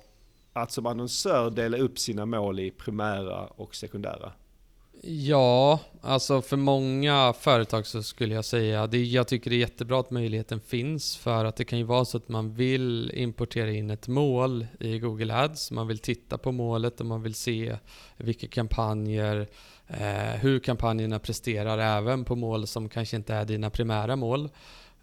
att 0.54 0.72
som 0.72 0.86
annonsör 0.86 1.50
dela 1.50 1.78
upp 1.78 2.00
sina 2.00 2.26
mål 2.26 2.60
i 2.60 2.72
primära 2.72 3.46
och 3.46 3.76
sekundära? 3.76 4.32
Ja, 5.02 5.80
alltså 6.02 6.42
för 6.42 6.58
många 6.58 7.34
företag 7.34 7.88
så 7.88 8.04
skulle 8.04 8.36
jag 8.36 8.46
säga 8.46 8.88
det, 8.88 9.04
jag 9.04 9.28
tycker 9.28 9.50
det 9.50 9.56
är 9.56 9.60
jättebra 9.60 10.00
att 10.00 10.12
möjligheten 10.12 10.62
finns 10.62 11.18
för 11.18 11.46
att 11.46 11.56
det 11.56 11.66
kan 11.66 11.80
ju 11.80 11.84
vara 11.86 12.06
så 12.06 12.18
att 12.18 12.30
man 12.30 12.54
vill 12.54 13.12
importera 13.14 13.72
in 13.72 13.90
ett 13.90 14.08
mål 14.08 14.68
i 14.80 15.00
Google 15.00 15.36
Ads. 15.36 15.72
Man 15.72 15.88
vill 15.88 16.00
titta 16.00 16.38
på 16.38 16.52
målet 16.52 17.00
och 17.00 17.06
man 17.06 17.24
vill 17.24 17.34
se 17.36 17.78
vilka 18.18 18.48
kampanjer, 18.48 19.48
eh, 19.88 20.40
hur 20.42 20.60
kampanjerna 20.60 21.20
presterar 21.20 21.78
även 21.78 22.26
på 22.26 22.36
mål 22.36 22.68
som 22.68 22.90
kanske 22.90 23.16
inte 23.16 23.34
är 23.34 23.46
dina 23.46 23.70
primära 23.70 24.16
mål. 24.16 24.50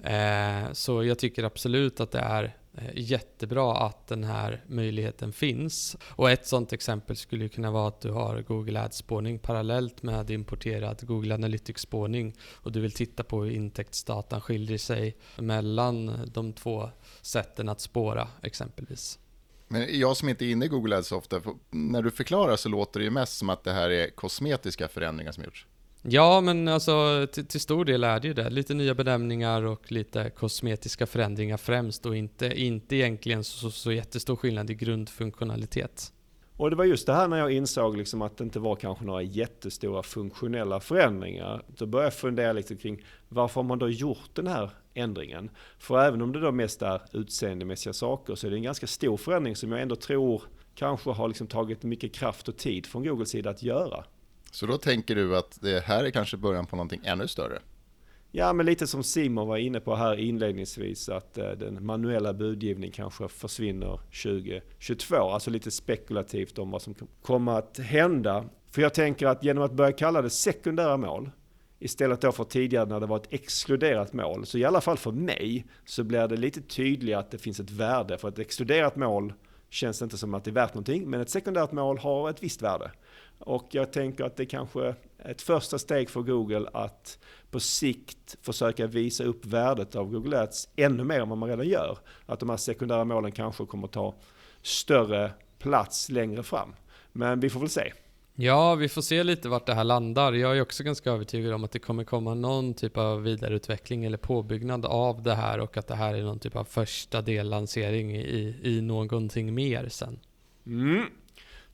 Eh, 0.03 0.73
så 0.73 1.05
jag 1.05 1.19
tycker 1.19 1.45
absolut 1.45 2.01
att 2.01 2.11
det 2.11 2.19
är 2.19 2.57
Eh, 2.77 2.91
jättebra 2.95 3.77
att 3.77 4.07
den 4.07 4.25
här 4.25 4.65
möjligheten 4.67 5.33
finns. 5.33 5.97
Och 6.05 6.31
ett 6.31 6.47
sådant 6.47 6.73
exempel 6.73 7.17
skulle 7.17 7.49
kunna 7.49 7.71
vara 7.71 7.89
att 7.89 8.01
du 8.01 8.11
har 8.11 8.43
Google 8.43 8.81
Ads-spårning 8.81 9.39
parallellt 9.39 10.03
med 10.03 10.31
importerad 10.31 11.07
Google 11.07 11.35
Analytics-spårning 11.35 12.35
och 12.43 12.73
du 12.73 12.81
vill 12.81 12.93
titta 12.93 13.25
på 13.25 13.45
hur 13.45 13.51
intäktsdatan 13.51 14.41
skiljer 14.41 14.79
sig 14.79 15.17
mellan 15.37 16.31
de 16.35 16.53
två 16.53 16.91
sätten 17.23 17.69
att 17.69 17.81
spåra 17.81 18.29
exempelvis. 18.43 19.19
Men 19.69 19.99
jag 19.99 20.17
som 20.17 20.29
inte 20.29 20.45
är 20.45 20.51
inne 20.51 20.65
i 20.65 20.69
Google 20.69 20.97
Ads 20.97 21.13
ofta, 21.13 21.41
när 21.71 22.03
du 22.03 22.11
förklarar 22.11 22.57
så 22.57 22.69
låter 22.69 23.01
det 23.01 23.05
ju 23.05 23.11
mest 23.11 23.39
som 23.39 23.51
att 23.51 23.65
det 23.65 23.73
här 23.73 23.91
är 23.91 24.11
kosmetiska 24.11 24.89
förändringar 24.89 25.33
som 25.33 25.45
gjorts. 25.45 25.67
Ja, 26.09 26.41
men 26.41 26.69
alltså 26.69 27.27
till, 27.33 27.47
till, 27.47 27.61
stor 27.61 27.85
del 27.85 28.05
är 28.05 28.21
det 28.21 28.29
ju 28.29 28.35
det. 28.35 28.51
Lite 28.51 28.75
nya 28.75 28.95
benämningar 28.95 29.63
och 29.63 29.93
lite 29.93 30.31
kosmetiska 30.31 31.07
förändringar 31.07 31.57
främst 31.57 32.07
och 32.07 32.17
inte, 32.17 32.47
inte 32.47 32.97
egentligen 32.97 33.45
så, 33.45 33.71
så 33.71 33.93
jättestor 33.93 34.37
skillnad 34.37 34.71
i 34.71 34.75
grundfunktionalitet. 34.75 36.13
Och 36.57 36.71
det 36.71 36.77
var 36.77 36.85
just 36.85 37.07
det 37.07 37.13
här 37.13 37.29
när 37.29 37.39
jag 37.39 37.53
insåg 37.53 37.97
liksom 37.97 38.23
att 38.23 38.37
det 38.37 38.45
inte 38.45 38.59
var 38.59 38.77
kanske 38.77 39.05
några 39.05 39.23
jättestora 39.23 40.03
funktionella 40.03 40.81
förändringar. 40.81 41.63
Då 41.67 41.87
började 41.87 42.07
jag 42.07 42.15
fundera 42.15 42.53
lite 42.53 42.77
kring 42.77 43.05
varför 43.29 43.61
har 43.61 43.69
man 43.69 43.79
då 43.79 43.89
gjort 43.89 44.31
den 44.35 44.47
här 44.47 44.71
ändringen? 44.95 45.51
För 45.79 46.01
även 46.01 46.23
om 46.23 46.33
det 46.33 46.41
då 46.41 46.53
mest 46.53 46.83
är 46.83 47.01
utseendemässiga 47.13 47.93
saker 47.93 48.35
så 48.35 48.47
är 48.47 48.51
det 48.51 48.57
en 48.57 48.63
ganska 48.63 48.87
stor 48.87 49.17
förändring 49.17 49.57
som 49.57 49.73
jag 49.73 49.83
ändå 49.83 49.97
tror 49.97 50.43
kanske 50.75 51.11
har 51.11 51.29
liksom 51.29 51.47
tagit 51.47 51.83
mycket 51.83 52.15
kraft 52.15 52.49
och 52.49 52.57
tid 52.57 52.87
från 52.87 53.05
Googles 53.05 53.31
sida 53.31 53.51
att 53.51 53.63
göra. 53.63 54.05
Så 54.57 54.67
då 54.67 54.79
tänker 54.79 55.15
du 55.15 55.37
att 55.37 55.59
det 55.61 55.85
här 55.85 56.05
är 56.05 56.11
kanske 56.11 56.37
början 56.37 56.67
på 56.67 56.77
någonting 56.77 57.01
ännu 57.05 57.29
större? 57.29 57.59
Ja, 58.33 58.53
men 58.53 58.67
lite 58.67 58.87
som 58.87 59.03
Simon 59.03 59.49
var 59.49 59.57
inne 59.57 59.81
på 59.81 59.95
här 59.95 60.17
inledningsvis 60.17 61.09
att 61.09 61.39
eh, 61.39 61.51
den 61.51 61.87
manuella 61.87 62.33
budgivningen 62.35 62.93
kanske 62.93 63.29
försvinner 63.29 64.01
2022. 64.23 65.17
Alltså 65.17 65.51
lite 65.51 65.71
spekulativt 65.71 66.59
om 66.59 66.71
vad 66.71 66.83
som 66.83 66.95
kommer 67.23 67.53
att 67.53 67.79
hända. 67.79 68.45
För 68.71 68.83
jag 68.83 68.95
tänker 68.95 69.27
att 69.27 69.45
genom 69.45 69.65
att 69.65 69.73
börja 69.73 69.93
kalla 69.93 70.23
det 70.23 70.31
sekundära 70.31 70.97
mål 70.97 71.31
istället 71.79 72.21
då 72.21 72.33
för 72.33 72.45
tidigare 72.45 72.87
när 72.87 73.01
det 73.01 73.07
var 73.07 73.17
ett 73.17 73.33
exkluderat 73.33 74.13
mål. 74.13 74.47
Så 74.47 74.59
i 74.59 74.65
alla 74.65 74.81
fall 74.81 74.97
för 74.97 75.13
mig 75.13 75.67
så 75.85 76.05
blir 76.05 76.29
det 76.29 76.37
lite 76.37 76.61
tydligare 76.61 77.21
att 77.21 77.31
det 77.31 77.39
finns 77.39 77.61
ett 77.61 77.71
värde. 77.71 78.19
För 78.19 78.29
ett 78.29 78.39
exkluderat 78.39 78.97
mål 78.97 79.33
känns 79.71 80.03
inte 80.03 80.19
som 80.19 80.35
att 80.35 80.45
det 80.45 80.51
är 80.51 80.53
värt 80.53 80.75
någonting, 80.75 81.11
men 81.11 81.21
ett 81.21 81.31
sekundärt 81.31 81.73
mål 81.73 81.99
har 81.99 82.31
ett 82.31 82.43
visst 82.43 82.63
värde. 82.63 82.91
Och 83.39 83.69
jag 83.71 83.93
tänker 83.93 84.25
att 84.25 84.37
det 84.37 84.47
kanske 84.47 84.95
är 85.19 85.31
ett 85.31 85.43
första 85.43 85.79
steg 85.79 86.11
för 86.11 86.23
Google 86.23 86.69
att 86.73 87.19
på 87.51 87.61
sikt 87.61 88.37
försöka 88.43 88.87
visa 88.87 89.25
upp 89.25 89.47
värdet 89.47 89.97
av 89.97 90.11
Google 90.11 90.41
Ads 90.41 90.69
ännu 90.77 91.05
mer 91.05 91.21
än 91.21 91.29
vad 91.29 91.39
man 91.39 91.49
redan 91.49 91.69
gör. 91.69 91.99
Att 92.27 92.41
de 92.41 92.51
här 92.51 92.57
sekundära 92.57 93.05
målen 93.05 93.33
kanske 93.33 93.67
kommer 93.67 93.89
ta 93.89 94.15
större 94.63 95.33
plats 95.59 96.09
längre 96.09 96.43
fram. 96.43 96.75
Men 97.13 97.41
vi 97.41 97.51
får 97.51 97.61
väl 97.61 97.69
se. 97.69 97.93
Ja, 98.39 98.75
vi 98.75 98.89
får 98.89 99.03
se 99.03 99.25
lite 99.25 99.49
vart 99.49 99.67
det 99.67 99.75
här 99.75 99.85
landar. 99.85 100.33
Jag 100.33 100.57
är 100.57 100.63
också 100.63 100.85
ganska 100.85 101.11
övertygad 101.11 101.53
om 101.53 101.65
att 101.65 101.73
det 101.73 101.79
kommer 101.79 102.05
komma 102.05 102.35
någon 102.35 102.75
typ 102.75 102.97
av 102.97 103.23
vidareutveckling 103.23 104.05
eller 104.05 104.19
påbyggnad 104.19 104.85
av 104.85 105.23
det 105.23 105.35
här 105.35 105.61
och 105.61 105.77
att 105.77 105.87
det 105.87 105.95
här 105.95 106.15
är 106.15 106.23
någon 106.23 106.39
typ 106.39 106.57
av 106.57 106.65
första 106.65 107.23
dellansering 107.23 108.17
i, 108.17 108.57
i 108.63 108.81
någonting 108.81 109.55
mer 109.55 109.89
sen. 109.89 110.19
Mm. 110.67 111.05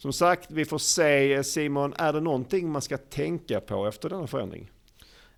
Som 0.02 0.12
sagt, 0.12 0.50
vi 0.50 0.64
får 0.64 0.78
se. 0.78 1.44
Simon, 1.44 1.94
är 1.98 2.12
det 2.12 2.20
någonting 2.20 2.70
man 2.70 2.82
ska 2.82 2.98
tänka 2.98 3.60
på 3.60 3.86
efter 3.86 4.08
denna 4.08 4.26
förändring? 4.26 4.70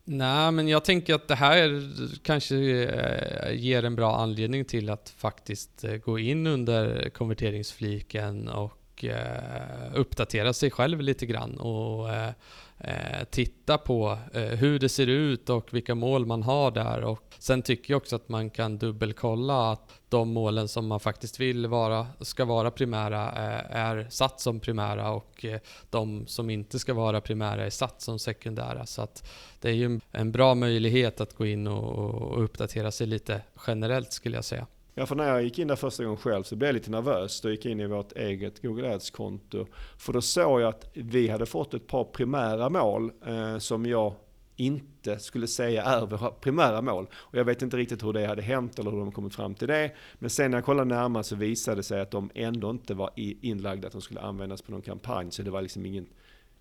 Nej, 0.05 0.53
men 0.53 0.69
jag 0.69 0.85
tänker 0.85 1.15
att 1.15 1.29
det 1.29 1.35
här 1.35 1.91
kanske 2.23 2.57
eh, 2.57 3.55
ger 3.55 3.85
en 3.85 3.97
bra 3.97 4.17
anledning 4.17 4.65
till 4.65 4.91
att 4.91 5.15
faktiskt 5.17 5.85
eh, 5.85 5.95
gå 5.95 6.19
in 6.19 6.47
under 6.47 7.11
konverteringsfliken 7.11 8.49
och 8.49 8.73
eh, 9.05 9.95
uppdatera 9.95 10.53
sig 10.53 10.71
själv 10.71 11.01
lite 11.01 11.27
grann 11.27 11.61
och 11.61 12.13
eh, 12.13 12.31
eh, 12.79 13.25
titta 13.31 13.79
på 13.79 14.19
eh, 14.33 14.43
hur 14.43 14.79
det 14.79 14.89
ser 14.89 15.07
ut 15.07 15.51
och 15.51 15.75
vilka 15.75 15.95
mål 15.95 16.27
man 16.27 16.43
har 16.43 16.71
där. 16.71 17.05
Och 17.05 17.35
sen 17.39 17.63
tycker 17.63 17.93
jag 17.93 17.97
också 17.97 18.17
att 18.17 18.29
man 18.29 18.51
kan 18.51 18.79
dubbelkolla 18.79 19.73
att 19.73 19.91
de 20.09 20.29
målen 20.29 20.69
som 20.69 20.87
man 20.87 21.01
faktiskt 21.01 21.41
vill 21.41 21.67
vara, 21.67 22.07
ska 22.21 22.45
vara 22.45 22.71
primära 22.71 23.31
är 23.71 24.07
satt 24.11 24.41
som 24.41 24.61
primära 24.61 25.11
och 25.11 25.45
de 25.91 26.27
som 26.27 26.51
inte 26.51 26.79
ska 26.79 26.95
vara 26.95 27.21
primära 27.21 27.67
är 27.67 27.71
satt 27.71 28.03
som 28.03 28.19
sekundära. 28.19 28.87
Så 28.87 29.03
att 29.03 29.31
det 29.61 29.69
är 29.69 29.75
ju 29.75 30.01
en 30.11 30.33
bra 30.33 30.55
möjlighet 30.55 31.21
att 31.21 31.35
gå 31.35 31.47
in 31.47 31.67
och 31.67 32.45
uppdatera 32.45 32.91
sig 32.91 33.07
lite 33.07 33.41
generellt 33.67 34.13
skulle 34.13 34.37
jag 34.37 34.45
säga. 34.45 34.67
Ja, 34.97 35.07
för 35.07 35.15
när 35.15 35.29
jag 35.29 35.43
gick 35.43 35.59
in 35.59 35.69
där 35.69 35.77
första 35.77 36.05
gången 36.05 36.17
själv 36.17 36.43
så 36.43 36.57
blev 36.57 36.69
jag 36.69 36.75
lite 36.75 36.91
nervös. 36.91 37.41
Då 37.41 37.51
gick 37.51 37.65
jag 37.65 37.73
in 37.73 37.81
i 37.81 37.87
vårt 37.87 38.13
eget 38.13 38.63
Google 38.63 38.95
Ads-konto. 38.95 39.67
För 39.99 40.13
då 40.13 40.21
såg 40.21 40.61
jag 40.61 40.69
att 40.69 40.91
vi 40.95 41.29
hade 41.29 41.47
fått 41.47 41.75
ett 41.75 41.87
par 41.87 42.05
primära 42.05 42.69
mål 42.69 43.13
eh, 43.27 43.59
som 43.59 43.87
jag 43.87 44.15
inte 44.57 45.19
skulle 45.19 45.47
säga 45.47 45.83
är 45.83 46.07
våra 46.07 46.31
primära 46.31 46.83
mål. 46.83 47.07
Och 47.15 47.39
jag 47.39 47.45
vet 47.45 47.63
inte 47.63 47.77
riktigt 47.77 48.05
hur 48.05 48.13
det 48.13 48.27
hade 48.27 48.43
hänt 48.43 48.79
eller 48.79 48.91
hur 48.91 48.99
de 48.99 49.13
kommit 49.13 49.35
fram 49.35 49.55
till 49.55 49.69
det. 49.69 49.93
Men 50.15 50.31
sen 50.31 50.51
när 50.51 50.59
jag 50.59 50.65
kollade 50.65 50.95
närmare 50.95 51.25
så 51.25 51.37
visade 51.37 51.77
det 51.77 51.83
sig 51.83 52.01
att 52.01 52.11
de 52.11 52.31
ändå 52.35 52.71
inte 52.71 52.95
var 52.95 53.11
inlagda 53.17 53.87
att 53.87 53.93
de 53.93 54.03
skulle 54.03 54.21
användas 54.21 54.63
på 54.63 54.73
någon 54.73 54.83
kampanj. 54.83 55.31
Så 55.31 55.43
det 55.43 55.51
var 55.51 55.63
liksom 55.63 55.87
ingen, 55.87 56.07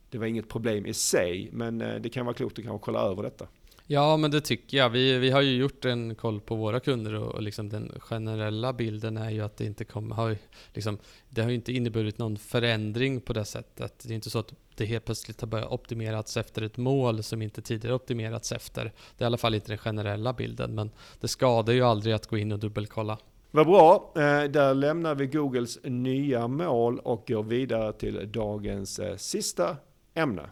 det 0.09 0.17
var 0.17 0.25
inget 0.25 0.49
problem 0.49 0.85
i 0.85 0.93
sig. 0.93 1.49
Men 1.51 1.81
eh, 1.81 1.95
det 1.95 2.09
kan 2.09 2.25
vara 2.25 2.35
klokt 2.35 2.59
att 2.59 2.65
kanske 2.65 2.85
kolla 2.85 2.99
över 2.99 3.23
detta. 3.23 3.47
Ja, 3.87 4.17
men 4.17 4.31
det 4.31 4.41
tycker 4.41 4.77
jag. 4.77 4.89
Vi, 4.89 5.17
vi 5.17 5.31
har 5.31 5.41
ju 5.41 5.55
gjort 5.55 5.85
en 5.85 6.15
koll 6.15 6.41
på 6.41 6.55
våra 6.55 6.79
kunder 6.79 7.13
och, 7.13 7.35
och 7.35 7.41
liksom 7.41 7.69
den 7.69 7.91
generella 7.99 8.73
bilden 8.73 9.17
är 9.17 9.29
ju 9.29 9.41
att 9.41 9.57
det 9.57 9.65
inte 9.65 9.85
kommer, 9.85 10.15
har, 10.15 10.37
liksom, 10.73 10.97
det 11.29 11.41
har 11.41 11.49
ju 11.49 11.55
inte 11.55 11.73
inneburit 11.73 12.17
någon 12.17 12.37
förändring 12.37 13.21
på 13.21 13.33
det 13.33 13.45
sättet. 13.45 13.99
Det 14.03 14.13
är 14.13 14.15
inte 14.15 14.29
så 14.29 14.39
att 14.39 14.53
det 14.75 14.85
helt 14.85 15.05
plötsligt 15.05 15.41
har 15.41 15.47
börjat 15.47 15.71
optimerats 15.71 16.37
efter 16.37 16.61
ett 16.61 16.77
mål 16.77 17.23
som 17.23 17.41
inte 17.41 17.61
tidigare 17.61 17.95
optimerats 17.95 18.51
efter. 18.51 18.83
Det 19.17 19.23
är 19.23 19.25
i 19.25 19.25
alla 19.25 19.37
fall 19.37 19.55
inte 19.55 19.67
den 19.67 19.77
generella 19.77 20.33
bilden, 20.33 20.75
men 20.75 20.91
det 21.19 21.27
skadar 21.27 21.73
ju 21.73 21.81
aldrig 21.81 22.13
att 22.13 22.27
gå 22.27 22.37
in 22.37 22.51
och 22.51 22.59
dubbelkolla. 22.59 23.17
Vad 23.51 23.67
bra, 23.67 24.11
eh, 24.15 24.43
där 24.43 24.73
lämnar 24.73 25.15
vi 25.15 25.27
Googles 25.27 25.79
nya 25.83 26.47
mål 26.47 26.99
och 26.99 27.23
går 27.27 27.43
vidare 27.43 27.93
till 27.93 28.31
dagens 28.31 28.99
eh, 28.99 29.15
sista 29.17 29.77
ämne. 30.13 30.49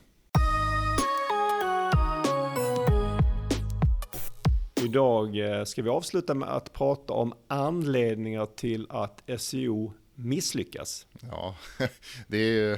Idag 4.85 5.37
eh, 5.37 5.63
ska 5.63 5.81
vi 5.81 5.89
avsluta 5.89 6.33
med 6.33 6.49
att 6.49 6.73
prata 6.73 7.13
om 7.13 7.33
anledningar 7.47 8.45
till 8.45 8.87
att 8.89 9.23
SEO 9.37 9.93
misslyckas. 10.15 11.05
Ja, 11.31 11.55
det 12.27 12.37
är 12.37 12.51
ju 12.51 12.77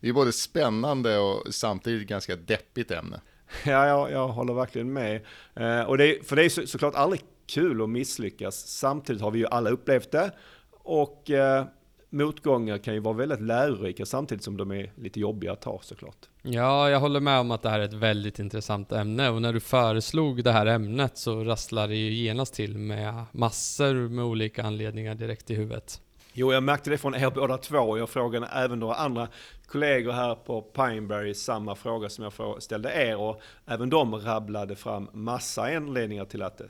det 0.00 0.08
är 0.08 0.12
både 0.12 0.32
spännande 0.32 1.18
och 1.18 1.54
samtidigt 1.54 2.08
ganska 2.08 2.36
deppigt 2.36 2.90
ämne. 2.90 3.20
Ja, 3.64 3.86
jag, 3.86 4.10
jag 4.10 4.28
håller 4.28 4.54
verkligen 4.54 4.92
med. 4.92 5.20
Eh, 5.54 5.80
och 5.80 5.98
det, 5.98 6.26
för 6.26 6.36
det 6.36 6.44
är 6.44 6.48
så, 6.48 6.66
såklart 6.66 6.94
aldrig 6.94 7.20
kul 7.46 7.82
att 7.82 7.88
misslyckas. 7.88 8.66
Samtidigt 8.66 9.22
har 9.22 9.30
vi 9.30 9.38
ju 9.38 9.46
alla 9.46 9.70
upplevt 9.70 10.10
det. 10.10 10.30
Och 10.70 11.30
eh, 11.30 11.64
motgångar 12.10 12.78
kan 12.78 12.94
ju 12.94 13.00
vara 13.00 13.14
väldigt 13.14 13.40
lärorika 13.40 14.06
samtidigt 14.06 14.44
som 14.44 14.56
de 14.56 14.70
är 14.72 14.92
lite 14.96 15.20
jobbiga 15.20 15.52
att 15.52 15.62
ta 15.62 15.80
såklart. 15.82 16.28
Ja, 16.48 16.90
jag 16.90 17.00
håller 17.00 17.20
med 17.20 17.40
om 17.40 17.50
att 17.50 17.62
det 17.62 17.70
här 17.70 17.80
är 17.80 17.84
ett 17.84 17.92
väldigt 17.92 18.38
intressant 18.38 18.92
ämne 18.92 19.30
och 19.30 19.42
när 19.42 19.52
du 19.52 19.60
föreslog 19.60 20.44
det 20.44 20.52
här 20.52 20.66
ämnet 20.66 21.18
så 21.18 21.44
rasslade 21.44 21.92
det 21.92 21.96
ju 21.96 22.12
genast 22.12 22.54
till 22.54 22.78
med 22.78 23.24
massor 23.32 23.94
med 23.94 24.24
olika 24.24 24.62
anledningar 24.62 25.14
direkt 25.14 25.50
i 25.50 25.54
huvudet. 25.54 26.00
Jo, 26.32 26.52
jag 26.52 26.62
märkte 26.62 26.90
det 26.90 26.98
från 26.98 27.14
er 27.14 27.30
båda 27.30 27.58
två. 27.58 27.98
Jag 27.98 28.10
frågade 28.10 28.46
även 28.46 28.78
några 28.78 28.94
andra 28.94 29.28
kollegor 29.66 30.12
här 30.12 30.34
på 30.34 30.62
Pineberry 30.62 31.34
samma 31.34 31.74
fråga 31.74 32.08
som 32.08 32.24
jag 32.24 32.62
ställde 32.62 32.92
er 32.92 33.16
och 33.16 33.40
även 33.66 33.90
de 33.90 34.14
rabblade 34.14 34.76
fram 34.76 35.08
massa 35.12 35.76
anledningar 35.76 36.24
till 36.24 36.42
att 36.42 36.60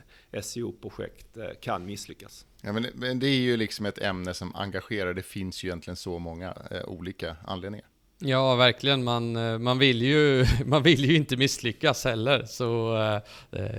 SEO-projekt 0.43 1.37
eh, 1.37 1.45
kan 1.61 1.87
misslyckas. 1.87 2.47
Ja, 2.63 2.73
men, 2.73 3.19
det 3.19 3.27
är 3.27 3.41
ju 3.41 3.57
liksom 3.57 3.87
ett 3.87 3.99
ämne 3.99 4.35
som 4.35 4.57
engagerar. 4.57 5.15
Det 5.15 5.23
finns 5.23 5.65
ju 5.65 5.69
egentligen 5.69 5.97
så 5.97 6.19
många 6.19 6.55
eh, 6.71 6.85
olika 6.85 7.37
anledningar. 7.45 7.87
Ja, 8.19 8.55
verkligen. 8.55 9.05
Man, 9.05 9.37
eh, 9.37 9.59
man, 9.59 9.79
vill 9.79 10.03
ju, 10.03 10.47
man 10.67 10.83
vill 10.83 11.05
ju 11.05 11.17
inte 11.17 11.37
misslyckas 11.37 12.05
heller. 12.05 12.45
Så 12.45 12.97
eh, 12.97 13.21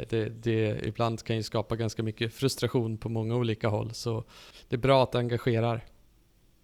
det, 0.10 0.30
det 0.30 0.80
ibland 0.84 1.24
kan 1.24 1.36
ju 1.36 1.44
skapa 1.44 1.76
ganska 1.76 2.04
mycket 2.04 2.34
frustration 2.34 2.98
på 2.98 3.10
många 3.10 3.36
olika 3.36 3.68
håll. 3.68 3.94
Så 3.94 4.24
det 4.70 4.76
är 4.76 4.80
bra 4.80 5.04
att 5.04 5.12
det 5.12 5.18
engagerar. 5.18 5.86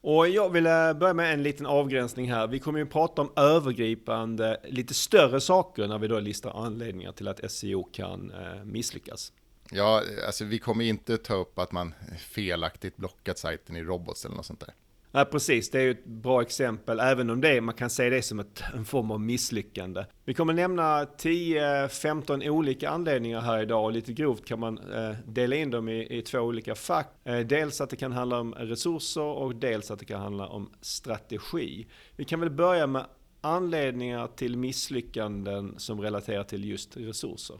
Och 0.02 0.30
jag 0.30 0.50
vill 0.50 0.66
eh, 0.66 0.94
börja 0.94 1.14
med 1.14 1.34
en 1.34 1.44
liten 1.44 1.66
avgränsning 1.66 2.32
här. 2.32 2.48
Vi 2.48 2.60
kommer 2.60 2.80
ju 2.80 2.86
prata 2.86 3.22
om 3.22 3.32
övergripande, 3.36 4.60
lite 4.64 4.94
större 4.94 5.42
saker 5.42 5.88
när 5.88 6.00
vi 6.00 6.08
då 6.08 6.20
listar 6.20 6.66
anledningar 6.66 7.12
till 7.12 7.28
att 7.28 7.52
SEO 7.52 7.84
kan 7.84 8.34
misslyckas. 8.64 9.34
Ja, 9.72 10.02
alltså 10.28 10.46
vi 10.46 10.60
kommer 10.60 10.86
inte 10.86 11.18
ta 11.18 11.34
upp 11.34 11.60
att 11.60 11.72
man 11.72 11.94
felaktigt 12.20 12.98
blockat 12.98 13.38
sajten 13.38 13.76
i 13.76 13.84
robots 13.84 14.26
eller 14.26 14.36
något 14.36 14.46
sånt 14.46 14.60
där. 14.60 14.74
Nej, 15.15 15.26
precis. 15.26 15.69
Det 15.69 15.80
är 15.80 15.84
ju 15.84 15.91
ett 15.91 16.06
bra 16.06 16.41
exempel, 16.41 16.99
även 16.99 17.30
om 17.30 17.41
det, 17.41 17.62
man 17.62 17.76
kan 17.76 17.89
se 17.89 18.10
det 18.10 18.21
som 18.21 18.39
ett, 18.39 18.63
en 18.73 18.86
form 18.86 19.12
av 19.12 19.21
misslyckande. 19.21 20.06
Vi 20.26 20.34
kommer 20.34 20.54
nämna 20.54 21.06
10-15 21.06 22.49
olika 22.49 22.89
anledningar 22.89 23.41
här 23.41 23.62
idag 23.62 23.84
och 23.84 23.91
lite 23.91 24.13
grovt 24.13 24.45
kan 24.45 24.60
man 24.60 24.78
eh, 24.78 25.15
dela 25.26 25.56
in 25.56 25.71
dem 25.71 25.89
i, 25.89 26.17
i 26.17 26.21
två 26.21 26.39
olika 26.39 26.76
fack. 26.76 27.08
Eh, 27.23 27.39
dels 27.39 27.82
att 27.82 27.89
det 27.89 27.95
kan 27.95 28.12
handla 28.12 28.39
om 28.39 28.54
resurser 28.54 29.21
och 29.21 29.56
dels 29.56 29.91
att 29.91 29.99
det 29.99 30.06
kan 30.06 30.21
handla 30.21 30.47
om 30.47 30.69
strategi. 30.82 31.88
Vi 32.15 32.26
kan 32.26 32.39
väl 32.39 32.49
börja 32.49 32.88
med 32.88 33.06
anledningar 33.41 34.28
till 34.28 34.58
misslyckanden 34.58 35.76
som 35.78 36.02
relaterar 36.02 36.43
till 36.43 36.65
just 36.65 36.97
resurser. 36.97 37.60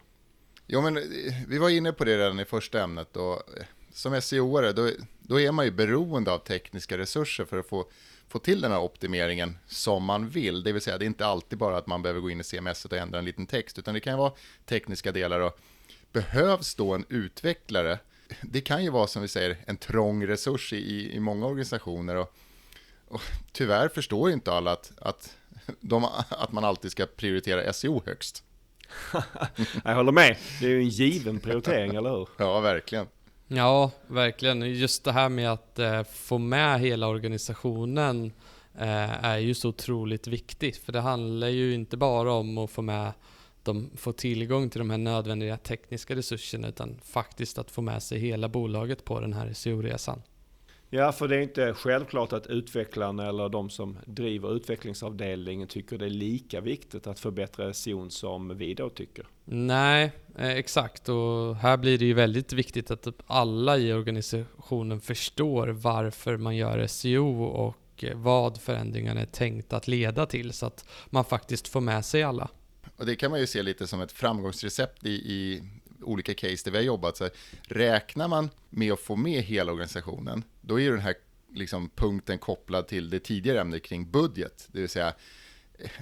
Jo, 0.68 0.82
men 0.82 0.98
eh, 0.98 1.04
vi 1.48 1.58
var 1.58 1.70
inne 1.70 1.94
på 1.94 2.04
det 2.04 2.18
redan 2.18 2.40
i 2.40 2.46
första 2.46 2.84
ämnet 2.84 3.18
och 3.18 3.34
eh, 3.34 3.66
som 3.94 4.14
SEO-are 4.22 4.74
då, 4.74 4.90
då 5.20 5.40
är 5.40 5.52
man 5.52 5.66
ju 5.66 5.72
beroende 5.72 6.32
av 6.32 6.38
tekniska 6.38 6.98
resurser 6.98 7.46
för 7.46 7.60
att 7.60 7.68
få, 7.68 7.86
få 8.28 8.40
till 8.40 8.62
den 8.62 8.72
här 8.72 8.80
optimeringen 8.80 9.58
som 9.68 10.04
man 10.04 10.30
vill. 10.30 10.64
Det 10.64 10.72
vill 10.72 10.82
säga, 10.82 10.98
det 10.98 11.06
är 11.06 11.08
inte 11.08 11.26
alltid 11.26 11.60
bara 11.60 11.78
att 11.78 11.88
man 11.88 12.02
behöver 12.02 12.22
gå 12.22 12.30
in 12.30 12.40
i 12.40 12.44
CMS 12.44 12.86
och 12.86 12.94
ändra 12.94 13.20
en 13.20 13.26
liten 13.26 13.48
text, 13.48 13.80
utan 13.80 13.94
det 13.94 14.00
kan 14.00 14.18
vara 14.18 14.34
tekniska 14.66 15.12
delar 15.12 15.40
och 15.40 15.60
behövs 16.12 16.76
då 16.76 16.94
en 16.94 17.06
utvecklare 17.10 18.00
det 18.42 18.62
kan 18.62 18.84
ju 18.84 18.90
vara 18.90 19.08
som 19.08 19.22
vi 19.22 19.28
säger 19.28 19.58
en 19.68 19.78
trång 19.78 20.28
resurs 20.28 20.74
i, 20.74 21.16
i 21.16 21.20
många 21.20 21.46
organisationer 21.46 22.16
och, 22.16 22.36
och 23.08 23.22
tyvärr 23.52 23.88
förstår 23.88 24.30
ju 24.30 24.34
inte 24.34 24.52
alla 24.52 24.72
att, 24.72 24.92
att, 25.02 25.38
de, 25.80 26.06
att 26.30 26.52
man 26.52 26.64
alltid 26.64 26.92
ska 26.92 27.06
prioritera 27.06 27.74
SEO 27.74 28.02
högst. 28.06 28.44
jag 29.84 29.96
håller 29.96 30.12
med, 30.12 30.38
det 30.60 30.66
är 30.66 30.70
ju 30.70 30.80
en 30.80 30.90
given 30.90 31.40
prioritering, 31.40 31.96
eller 31.96 32.10
hur? 32.10 32.28
Ja, 32.38 32.60
verkligen. 32.60 33.08
Ja, 33.48 33.92
verkligen. 34.08 34.62
Just 34.62 35.04
det 35.04 35.12
här 35.12 35.30
med 35.30 35.52
att 35.52 35.80
eh, 35.80 36.04
få 36.04 36.38
med 36.38 36.80
hela 36.80 37.08
organisationen 37.08 38.32
eh, 38.76 39.26
är 39.26 39.38
ju 39.38 39.54
så 39.54 39.70
otroligt 39.70 40.28
viktigt. 40.28 40.78
För 40.78 40.92
det 40.92 41.02
handlar 41.02 41.48
ju 41.48 41.74
inte 41.74 41.98
bara 41.98 42.34
om 42.34 42.58
att 42.58 42.72
få 42.72 42.82
med 42.82 43.12
de 43.64 43.90
får 43.96 44.14
tillgång 44.14 44.70
till 44.70 44.80
de 44.80 44.90
här 44.90 44.98
nödvändiga 44.98 45.58
tekniska 45.58 46.16
resurserna 46.16 46.68
utan 46.68 47.00
faktiskt 47.04 47.58
att 47.58 47.72
få 47.72 47.82
med 47.82 48.04
sig 48.04 48.20
hela 48.20 48.50
bolaget 48.50 49.06
på 49.06 49.20
den 49.20 49.34
här 49.34 49.54
SEO-resan. 49.54 50.22
Ja, 50.96 51.12
för 51.12 51.28
det 51.28 51.36
är 51.36 51.42
inte 51.42 51.74
självklart 51.74 52.34
att 52.34 52.48
utvecklarna 52.48 53.28
eller 53.28 53.50
de 53.50 53.70
som 53.70 53.98
driver 54.06 54.56
utvecklingsavdelningen 54.56 55.68
tycker 55.68 55.98
det 55.98 56.06
är 56.06 56.10
lika 56.10 56.62
viktigt 56.62 57.08
att 57.08 57.20
förbättra 57.20 57.74
SEO 57.74 58.10
som 58.10 58.58
vi 58.58 58.74
då 58.74 58.90
tycker. 58.90 59.28
Nej, 59.46 60.12
eh, 60.38 60.50
exakt. 60.50 61.10
Och 61.10 61.56
här 61.56 61.78
blir 61.78 61.98
det 61.98 62.06
ju 62.06 62.14
väldigt 62.14 62.54
viktigt 62.54 62.92
att 62.92 63.08
alla 63.28 63.78
i 63.78 63.94
organisationen 63.94 65.02
förstår 65.02 65.68
varför 65.68 66.38
man 66.38 66.56
gör 66.56 66.88
SEO 66.88 67.44
och 67.44 68.06
vad 68.16 68.62
förändringarna 68.62 69.22
är 69.22 69.26
tänkt 69.26 69.74
att 69.74 69.88
leda 69.88 70.26
till 70.26 70.54
så 70.54 70.66
att 70.66 70.86
man 71.10 71.26
faktiskt 71.26 71.68
får 71.68 71.82
med 71.82 72.06
sig 72.06 72.24
alla. 72.24 72.50
Och 72.98 73.06
det 73.06 73.16
kan 73.16 73.32
man 73.32 73.40
ju 73.40 73.48
se 73.48 73.64
lite 73.64 73.88
som 73.88 74.02
ett 74.02 74.12
framgångsrecept 74.12 75.06
i, 75.06 75.12
i 75.12 75.64
olika 76.02 76.34
case 76.34 76.62
där 76.66 76.72
vi 76.72 76.78
har 76.78 76.86
jobbat. 76.86 77.18
Så 77.18 77.30
räknar 77.62 78.28
man 78.28 78.50
med 78.70 78.94
att 78.94 79.00
få 79.00 79.16
med 79.16 79.44
hela 79.44 79.72
organisationen, 79.72 80.44
då 80.66 80.80
är 80.80 80.92
den 80.92 81.00
här 81.00 81.16
liksom 81.54 81.90
punkten 81.90 82.40
kopplad 82.40 82.88
till 82.88 83.10
det 83.10 83.20
tidigare 83.20 83.62
ämnet 83.62 83.84
kring 83.84 84.12
budget. 84.12 84.68
Det 84.72 84.80
vill 84.80 84.90
säga, 84.90 85.14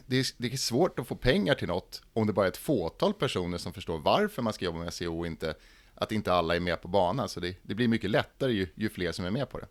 det 0.05 0.19
är, 0.19 0.27
det 0.37 0.53
är 0.53 0.57
svårt 0.57 0.99
att 0.99 1.07
få 1.07 1.15
pengar 1.15 1.53
till 1.55 1.67
något 1.67 2.01
om 2.13 2.27
det 2.27 2.33
bara 2.33 2.45
är 2.45 2.49
ett 2.49 2.57
fåtal 2.57 3.13
personer 3.13 3.57
som 3.57 3.73
förstår 3.73 3.99
varför 3.99 4.41
man 4.41 4.53
ska 4.53 4.65
jobba 4.65 4.79
med 4.79 4.93
SEO 4.93 5.19
och 5.19 5.27
inte, 5.27 5.53
att 5.95 6.11
inte 6.11 6.33
alla 6.33 6.55
är 6.55 6.59
med 6.59 6.81
på 6.81 6.87
banan. 6.87 7.29
Så 7.29 7.39
det, 7.39 7.57
det 7.61 7.75
blir 7.75 7.87
mycket 7.87 8.09
lättare 8.09 8.51
ju, 8.51 8.67
ju 8.75 8.89
fler 8.89 9.11
som 9.11 9.25
är 9.25 9.31
med 9.31 9.49
på 9.49 9.59
det. 9.59 9.67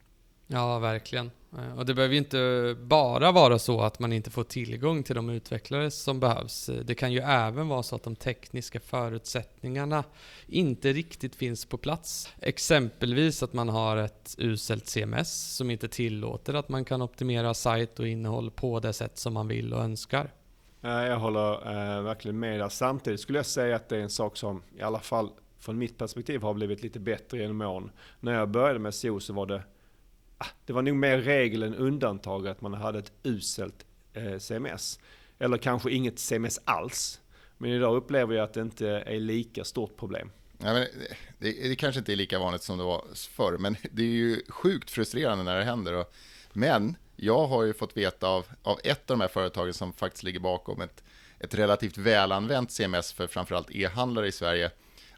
Ja, 0.47 0.79
verkligen. 0.79 1.31
Eh, 1.59 1.79
och 1.79 1.87
det 1.87 1.95
behöver 1.95 2.13
ju 2.15 2.19
inte 2.19 2.77
bara 2.81 3.33
vara 3.33 3.59
så 3.59 3.81
att 3.81 3.99
man 3.99 4.13
inte 4.13 4.31
får 4.31 4.45
tillgång 4.45 5.03
till 5.03 5.17
de 5.17 5.31
utvecklare 5.31 5.91
som 5.91 6.21
behövs. 6.21 6.69
Eh, 6.69 6.77
det 6.85 6.95
kan 6.95 7.13
ju 7.13 7.19
även 7.19 7.69
vara 7.69 7.83
så 7.83 7.97
att 7.97 8.03
de 8.03 8.17
tekniska 8.17 8.81
förutsättningarna 8.81 10.05
inte 10.47 10.93
riktigt 10.93 11.35
finns 11.35 11.65
på 11.65 11.77
plats. 11.77 12.29
Exempelvis 12.41 13.43
att 13.43 13.53
man 13.53 13.69
har 13.69 13.97
ett 13.97 14.35
uselt 14.39 14.87
CMS 14.87 15.57
som 15.57 15.71
inte 15.71 15.89
tillåter 15.89 16.55
att 16.55 16.69
man 16.69 16.85
kan 16.85 17.03
optimera 17.03 17.55
sajt 17.55 18.01
och 18.01 18.09
innehåll 18.09 18.51
på 18.51 18.81
det 18.81 18.93
sätt 18.93 19.19
som 19.19 19.35
man 19.35 19.49
vill 19.49 19.75
och 19.75 19.81
önskar. 19.81 20.31
Eh, 20.83 20.91
jag 20.91 21.19
håller 21.19 21.53
eh, 21.53 22.03
verkligen 22.03 22.39
med 22.39 22.61
där. 22.61 22.69
Samtidigt 22.69 23.21
skulle 23.21 23.39
jag 23.39 23.47
säga 23.47 23.77
att 23.77 23.89
det 23.89 23.97
är 23.97 24.01
en 24.01 24.11
sak 24.11 24.37
som 24.37 24.63
i 24.79 24.83
alla 24.83 25.01
fall 25.01 25.31
från 25.59 25.79
mitt 25.79 25.99
perspektiv 25.99 26.43
har 26.43 26.55
blivit 26.55 26.83
lite 26.83 27.01
bättre 27.01 27.39
genom 27.39 27.61
åren. 27.61 27.91
När 28.21 28.33
jag 28.33 28.49
började 28.49 28.79
med 28.79 28.95
SEO 28.95 29.21
så 29.21 29.33
var 29.33 29.47
det 29.47 29.63
Ah, 30.43 30.47
det 30.65 30.73
var 30.73 30.83
nog 30.83 30.97
mer 30.97 31.19
regel 31.19 31.63
än 31.63 31.75
undantag 31.75 32.49
att 32.49 32.61
man 32.61 32.75
hade 32.75 32.99
ett 32.99 33.13
uselt 33.23 33.85
eh, 34.13 34.39
CMS. 34.39 34.99
Eller 35.39 35.59
kanske 35.59 35.91
inget 35.91 36.19
CMS 36.19 36.61
alls. 36.65 37.21
Men 37.59 37.71
idag 37.71 37.97
upplever 37.97 38.35
jag 38.35 38.45
att 38.45 38.55
det 38.55 38.61
inte 38.61 38.89
är 38.89 39.21
lika 39.21 39.65
stort 39.65 39.97
problem. 39.97 40.31
Ja, 40.59 40.73
men 40.73 40.87
det, 41.39 41.69
det 41.69 41.77
kanske 41.77 41.99
inte 41.99 42.13
är 42.13 42.17
lika 42.17 42.39
vanligt 42.39 42.63
som 42.63 42.79
det 42.79 42.85
var 42.85 43.05
förr, 43.15 43.59
men 43.59 43.77
det 43.93 44.03
är 44.03 44.07
ju 44.07 44.43
sjukt 44.49 44.91
frustrerande 44.91 45.45
när 45.45 45.59
det 45.59 45.65
händer. 45.65 45.95
Och, 45.95 46.15
men 46.53 46.97
jag 47.17 47.47
har 47.47 47.63
ju 47.63 47.73
fått 47.73 47.97
veta 47.97 48.29
av, 48.29 48.47
av 48.63 48.81
ett 48.85 49.11
av 49.11 49.17
de 49.17 49.21
här 49.21 49.29
företagen 49.29 49.75
som 49.75 49.93
faktiskt 49.93 50.23
ligger 50.23 50.41
bakom 50.41 50.81
ett, 50.81 51.05
ett 51.39 51.55
relativt 51.55 51.99
välanvänt 51.99 52.71
CMS 52.71 53.13
för 53.13 53.27
framförallt 53.27 53.71
e-handlare 53.71 54.29
i 54.29 54.33
Sverige, 54.33 54.71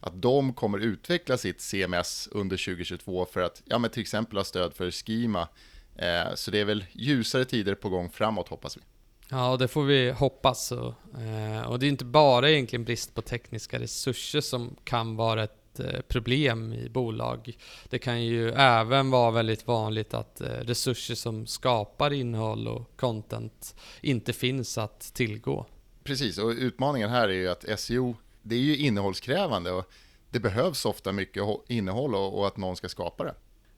att 0.03 0.23
de 0.23 0.53
kommer 0.53 0.79
utveckla 0.79 1.37
sitt 1.37 1.61
CMS 1.61 2.29
under 2.33 2.57
2022 2.57 3.27
för 3.33 3.41
att 3.41 3.63
ja, 3.65 3.79
men 3.79 3.91
till 3.91 4.03
exempel 4.03 4.37
ha 4.39 4.45
stöd 4.45 4.75
för 4.75 4.91
Schema. 4.91 5.49
Eh, 5.97 6.35
så 6.35 6.51
det 6.51 6.61
är 6.61 6.65
väl 6.65 6.85
ljusare 6.93 7.45
tider 7.45 7.75
på 7.75 7.89
gång 7.89 8.11
framåt 8.11 8.49
hoppas 8.49 8.77
vi. 8.77 8.81
Ja, 9.29 9.57
det 9.57 9.69
får 9.69 9.85
vi 9.85 10.11
hoppas. 10.11 10.73
Och, 10.73 10.95
eh, 11.21 11.63
och 11.63 11.79
det 11.79 11.87
är 11.87 11.89
inte 11.89 12.05
bara 12.05 12.51
egentligen 12.51 12.85
brist 12.85 13.15
på 13.15 13.23
tekniska 13.23 13.79
resurser 13.79 14.41
som 14.41 14.77
kan 14.85 15.17
vara 15.17 15.45
ett 15.45 15.81
eh, 15.81 16.01
problem 16.09 16.73
i 16.73 16.89
bolag. 16.89 17.57
Det 17.91 17.99
kan 17.99 18.23
ju 18.23 18.51
även 18.51 19.11
vara 19.11 19.31
väldigt 19.31 19.67
vanligt 19.67 20.15
att 20.15 20.41
eh, 20.41 20.47
resurser 20.47 21.15
som 21.15 21.47
skapar 21.47 22.13
innehåll 22.13 22.69
och 22.69 22.97
content 22.97 23.75
inte 24.01 24.33
finns 24.33 24.79
att 24.79 25.01
tillgå. 25.01 25.67
Precis, 26.05 26.39
och 26.39 26.51
utmaningen 26.51 27.11
här 27.11 27.29
är 27.29 27.33
ju 27.33 27.49
att 27.49 27.81
SEO 27.81 28.17
det 28.43 28.55
är 28.55 28.61
ju 28.61 28.77
innehållskrävande 28.77 29.71
och 29.71 29.91
det 30.31 30.41
behövs 30.41 30.85
ofta 30.85 31.13
mycket 31.13 31.43
innehåll 31.69 32.15
och, 32.15 32.39
och 32.39 32.47
att 32.47 32.57
någon 32.57 32.77
ska 32.77 32.89
skapa 32.89 33.25
det. 33.25 33.35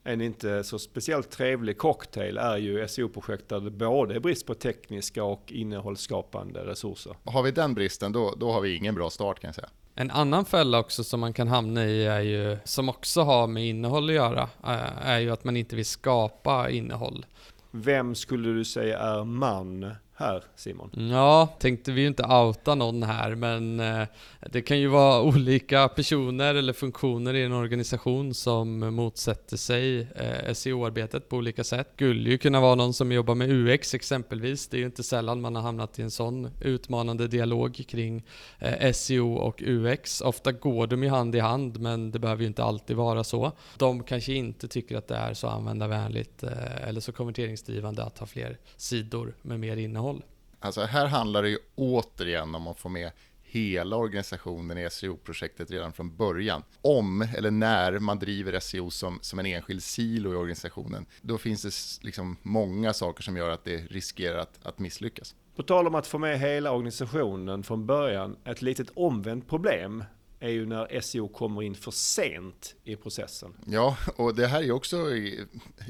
En 0.06 0.20
inte 0.20 0.64
så 0.64 0.78
speciellt 0.78 1.30
trevlig 1.30 1.78
cocktail 1.78 2.38
är 2.38 2.56
ju 2.56 2.88
SEO-projekt 2.88 3.48
där 3.48 3.60
det 3.60 3.70
både 3.70 4.14
är 4.14 4.20
brist 4.20 4.46
på 4.46 4.54
tekniska 4.54 5.24
och 5.24 5.52
innehållsskapande 5.52 6.60
resurser. 6.60 7.16
Har 7.24 7.42
vi 7.42 7.50
den 7.50 7.74
bristen 7.74 8.12
då, 8.12 8.34
då 8.36 8.52
har 8.52 8.60
vi 8.60 8.76
ingen 8.76 8.94
bra 8.94 9.10
start 9.10 9.40
kan 9.40 9.48
jag 9.48 9.54
säga. 9.54 9.68
En 9.94 10.10
annan 10.10 10.44
fälla 10.44 10.78
också 10.78 11.04
som 11.04 11.20
man 11.20 11.32
kan 11.32 11.48
hamna 11.48 11.86
i 11.86 12.06
är 12.06 12.20
ju, 12.20 12.58
som 12.64 12.88
också 12.88 13.22
har 13.22 13.46
med 13.46 13.66
innehåll 13.66 14.08
att 14.08 14.14
göra, 14.14 14.42
eh, 14.42 15.08
är 15.08 15.18
ju 15.18 15.30
att 15.30 15.44
man 15.44 15.56
inte 15.56 15.76
vill 15.76 15.86
skapa 15.86 16.70
innehåll. 16.70 17.26
Vem 17.70 18.14
skulle 18.14 18.48
du 18.48 18.64
säga 18.64 18.98
är 18.98 19.24
man 19.24 19.94
här 20.16 20.42
Simon? 20.56 20.90
Ja, 21.10 21.48
tänkte 21.58 21.92
vi 21.92 22.00
ju 22.00 22.06
inte 22.06 22.22
outa 22.22 22.74
någon 22.74 23.02
här 23.02 23.34
men 23.34 23.80
eh, 23.80 24.06
det 24.50 24.62
kan 24.62 24.80
ju 24.80 24.86
vara 24.86 25.22
olika 25.22 25.88
personer 25.88 26.54
eller 26.54 26.72
funktioner 26.72 27.34
i 27.34 27.42
en 27.42 27.52
organisation 27.52 28.34
som 28.34 28.78
motsätter 28.78 29.56
sig 29.56 30.08
eh, 30.16 30.54
SEO-arbetet 30.54 31.28
på 31.28 31.36
olika 31.36 31.64
sätt. 31.64 31.90
Skulle 31.94 32.30
ju 32.30 32.38
kunna 32.38 32.60
vara 32.60 32.74
någon 32.74 32.94
som 32.94 33.12
jobbar 33.12 33.34
med 33.34 33.50
UX 33.50 33.94
exempelvis. 33.94 34.68
Det 34.68 34.76
är 34.76 34.78
ju 34.78 34.86
inte 34.86 35.02
sällan 35.02 35.40
man 35.40 35.56
har 35.56 35.62
hamnat 35.62 35.98
i 35.98 36.02
en 36.02 36.10
sån 36.10 36.50
utmanande 36.60 37.28
dialog 37.28 37.84
kring 37.88 38.24
eh, 38.58 38.92
SEO 38.92 39.34
och 39.34 39.62
UX. 39.62 40.20
Ofta 40.20 40.52
går 40.52 40.86
de 40.86 41.02
ju 41.02 41.08
hand 41.08 41.34
i 41.34 41.40
hand 41.40 41.80
men 41.80 42.10
det 42.10 42.18
behöver 42.18 42.42
ju 42.42 42.48
inte 42.48 42.64
alltid 42.64 42.96
vara 42.96 43.24
så. 43.24 43.52
De 43.78 44.02
kanske 44.02 44.32
inte 44.32 44.68
tycker 44.68 44.96
att 44.96 45.08
det 45.08 45.16
är 45.16 45.34
så 45.34 45.48
användarvänligt 45.48 46.42
eller 46.86 47.00
så 47.00 47.12
konverteringsdrivande 47.12 48.04
att 48.04 48.18
ha 48.18 48.26
fler 48.26 48.58
sidor 48.76 49.34
med 49.42 49.60
mer 49.60 49.76
innehåll 49.76 50.03
innehåll. 50.04 50.24
Alltså 50.60 50.80
här 50.80 51.06
handlar 51.06 51.42
det 51.42 51.48
ju 51.48 51.58
återigen 51.74 52.54
om 52.54 52.66
att 52.66 52.80
få 52.80 52.88
med 52.88 53.10
hela 53.42 53.96
organisationen 53.96 54.78
i 54.78 54.90
SEO-projektet 54.90 55.70
redan 55.70 55.92
från 55.92 56.16
början. 56.16 56.62
Om 56.82 57.22
eller 57.36 57.50
när 57.50 57.98
man 57.98 58.18
driver 58.18 58.60
SEO 58.60 58.90
som, 58.90 59.18
som 59.22 59.38
en 59.38 59.46
enskild 59.46 59.82
silo 59.82 60.32
i 60.32 60.36
organisationen, 60.36 61.06
då 61.22 61.38
finns 61.38 61.62
det 61.62 62.04
liksom 62.06 62.36
många 62.42 62.92
saker 62.92 63.22
som 63.22 63.36
gör 63.36 63.50
att 63.50 63.64
det 63.64 63.76
riskerar 63.76 64.38
att, 64.38 64.58
att 64.62 64.78
misslyckas. 64.78 65.34
På 65.56 65.62
tal 65.62 65.86
om 65.86 65.94
att 65.94 66.06
få 66.06 66.18
med 66.18 66.40
hela 66.40 66.72
organisationen 66.72 67.62
från 67.62 67.86
början, 67.86 68.36
ett 68.44 68.62
litet 68.62 68.90
omvänt 68.94 69.48
problem 69.48 70.04
är 70.44 70.48
ju 70.48 70.66
när 70.66 71.00
SEO 71.00 71.28
kommer 71.28 71.62
in 71.62 71.74
för 71.74 71.90
sent 71.90 72.74
i 72.84 72.96
processen. 72.96 73.54
Ja, 73.66 73.96
och 74.16 74.34
det 74.34 74.46
här 74.46 74.62
är 74.62 74.70
också 74.70 74.96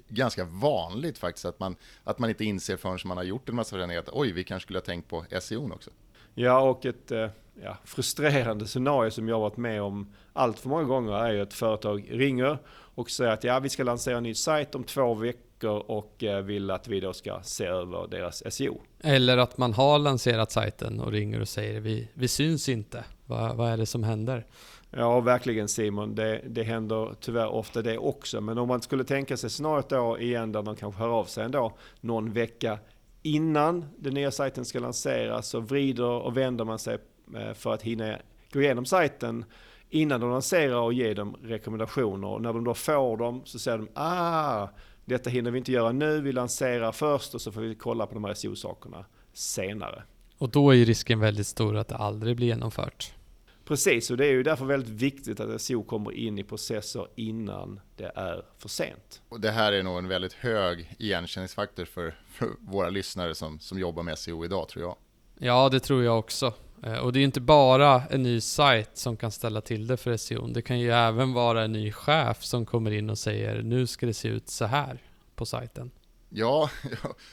ganska 0.09 0.45
vanligt 0.45 1.19
faktiskt, 1.19 1.45
att 1.45 1.61
man, 1.61 1.77
att 2.05 2.19
man 2.19 2.31
inte 2.31 2.45
inser 2.45 2.77
förrän 2.77 2.99
man 3.05 3.17
har 3.17 3.25
gjort 3.25 3.49
en 3.49 3.55
massa 3.55 3.71
förändringar 3.71 4.03
att 4.03 4.09
oj, 4.12 4.33
vi 4.33 4.45
kanske 4.45 4.67
skulle 4.67 4.79
ha 4.79 4.85
tänkt 4.85 5.09
på 5.09 5.25
SEO 5.40 5.73
också. 5.73 5.90
Ja, 6.35 6.61
och 6.61 6.87
ett 6.87 7.11
eh, 7.11 7.29
ja, 7.62 7.77
frustrerande 7.85 8.67
scenario 8.67 9.11
som 9.11 9.29
jag 9.29 9.37
har 9.37 9.40
varit 9.40 9.57
med 9.57 9.83
om 9.83 10.12
allt 10.33 10.59
för 10.59 10.69
många 10.69 10.85
gånger 10.85 11.12
är 11.12 11.33
ju 11.33 11.40
att 11.40 11.55
företag 11.55 12.09
ringer 12.11 12.59
och 12.69 13.11
säger 13.11 13.31
att 13.31 13.45
ja, 13.45 13.59
vi 13.59 13.69
ska 13.69 13.85
lansera 13.85 14.17
en 14.17 14.23
ny 14.23 14.35
sajt 14.35 14.75
om 14.75 14.85
två 14.85 15.14
veckor 15.14 15.79
och 15.90 16.25
eh, 16.25 16.43
vill 16.43 16.71
att 16.71 16.88
vi 16.88 17.01
då 17.01 17.12
ska 17.12 17.40
se 17.43 17.67
över 17.67 18.09
deras 18.09 18.55
SEO. 18.55 18.81
Eller 19.01 19.38
att 19.38 19.59
man 19.59 19.73
har 19.73 19.99
lanserat 19.99 20.53
sajten 20.53 21.01
och 21.01 21.12
ringer 21.12 21.40
och 21.40 21.49
säger 21.49 21.81
vi, 21.81 22.09
vi 22.14 22.29
syns 22.29 22.69
inte. 22.69 23.05
Vad, 23.27 23.57
vad 23.57 23.71
är 23.71 23.77
det 23.77 23.87
som 23.87 24.05
händer? 24.05 24.47
Ja, 24.90 25.21
verkligen 25.21 25.69
Simon. 25.69 26.14
Det, 26.14 26.40
det 26.47 26.62
händer 26.62 27.14
tyvärr 27.21 27.49
ofta 27.49 27.83
det 27.83 27.99
också. 27.99 28.40
Men 28.40 28.59
om 28.59 28.69
man 28.69 28.83
skulle 28.83 29.05
tänka 29.05 29.37
sig 29.37 29.51
scenariot 29.51 29.88
då 29.88 30.19
igen 30.19 30.53
där 30.53 30.62
man 30.62 30.77
kanske 30.77 31.03
hör 31.03 31.09
av 31.09 31.25
sig 31.25 31.45
ändå 31.45 31.73
någon 32.01 32.33
vecka 32.33 32.79
innan 33.23 33.85
den 33.97 34.14
nya 34.14 34.31
sajten 34.31 34.64
ska 34.64 34.81
lanseras 34.81 35.49
så 35.49 35.61
vrider 35.61 36.05
och 36.05 36.37
vänder 36.37 36.64
man 36.64 36.79
sig 36.79 36.99
för 37.55 37.75
att 37.75 37.83
hinna 37.83 38.19
gå 38.53 38.63
igenom 38.63 38.87
sajten 38.87 39.45
innan 39.91 40.21
de 40.21 40.31
lanserar 40.31 40.81
och 40.81 40.93
ge 40.93 41.15
dem 41.15 41.37
rekommendationer. 41.43 42.29
Och 42.29 42.43
när 42.43 42.53
de 42.53 42.65
då 42.65 42.75
får 42.75 43.17
dem 43.17 43.43
så 43.45 43.59
säger 43.59 43.79
de 43.79 43.89
ah, 43.95 44.69
detta 45.05 45.31
hinner 45.31 45.51
vi 45.51 45.59
inte 45.59 45.73
göra 45.73 45.93
nu, 45.93 46.21
vi 46.21 46.33
lanserar 46.33 46.93
först 46.93 47.35
och 47.35 47.41
så 47.41 47.53
får 47.53 47.61
vi 47.61 47.75
kolla 47.75 48.07
på 48.07 48.15
de 48.15 48.25
här 48.25 48.35
SEO-sakerna 48.35 49.05
senare. 49.33 50.03
Och 50.39 50.49
då 50.49 50.75
är 50.75 50.85
risken 50.85 51.21
väldigt 51.21 51.47
stor 51.47 51.77
att 51.77 51.89
det 51.89 51.97
aldrig 51.97 52.37
blir 52.37 52.47
genomfört. 52.47 53.15
Precis, 53.65 54.11
och 54.11 54.17
det 54.17 54.27
är 54.27 54.33
ju 54.33 54.43
därför 54.43 54.65
väldigt 54.65 54.91
viktigt 54.91 55.41
att 55.41 55.61
SEO 55.61 55.83
kommer 55.83 56.13
in 56.13 56.39
i 56.39 56.45
processer 56.45 57.07
innan 57.15 57.81
det 57.97 58.13
är 58.15 58.45
för 58.59 58.69
sent. 58.69 59.23
Och 59.29 59.41
det 59.41 59.51
här 59.51 59.73
är 59.73 59.83
nog 59.83 59.99
en 59.99 60.09
väldigt 60.09 60.33
hög 60.33 60.95
igenkänningsfaktor 60.99 61.85
för, 61.85 62.15
för 62.29 62.49
våra 62.61 62.91
lyssnare 62.91 63.35
som, 63.35 63.61
som 63.61 63.79
jobbar 63.79 64.03
med 64.03 64.19
SEO 64.19 64.45
idag, 64.45 64.69
tror 64.69 64.85
jag. 64.85 64.97
Ja, 65.39 65.69
det 65.69 65.81
tror 65.81 66.05
jag 66.05 66.19
också. 66.19 66.53
Eh, 66.87 66.99
och 66.99 67.12
det 67.12 67.18
är 67.18 67.20
ju 67.20 67.25
inte 67.25 67.40
bara 67.40 68.03
en 68.11 68.23
ny 68.23 68.40
sajt 68.40 68.90
som 68.94 69.16
kan 69.16 69.31
ställa 69.31 69.61
till 69.61 69.87
det 69.87 69.97
för 69.97 70.16
SEO. 70.16 70.47
Det 70.47 70.62
kan 70.62 70.81
ju 70.81 70.90
även 70.90 71.33
vara 71.33 71.64
en 71.64 71.73
ny 71.73 71.92
chef 71.92 72.44
som 72.44 72.66
kommer 72.66 72.90
in 72.90 73.11
och 73.11 73.18
säger 73.18 73.62
nu 73.62 73.87
ska 73.87 74.07
det 74.07 74.14
se 74.14 74.29
ut 74.29 74.49
så 74.49 74.64
här 74.64 74.99
på 75.35 75.47
sajten. 75.47 75.90
Ja, 76.37 76.70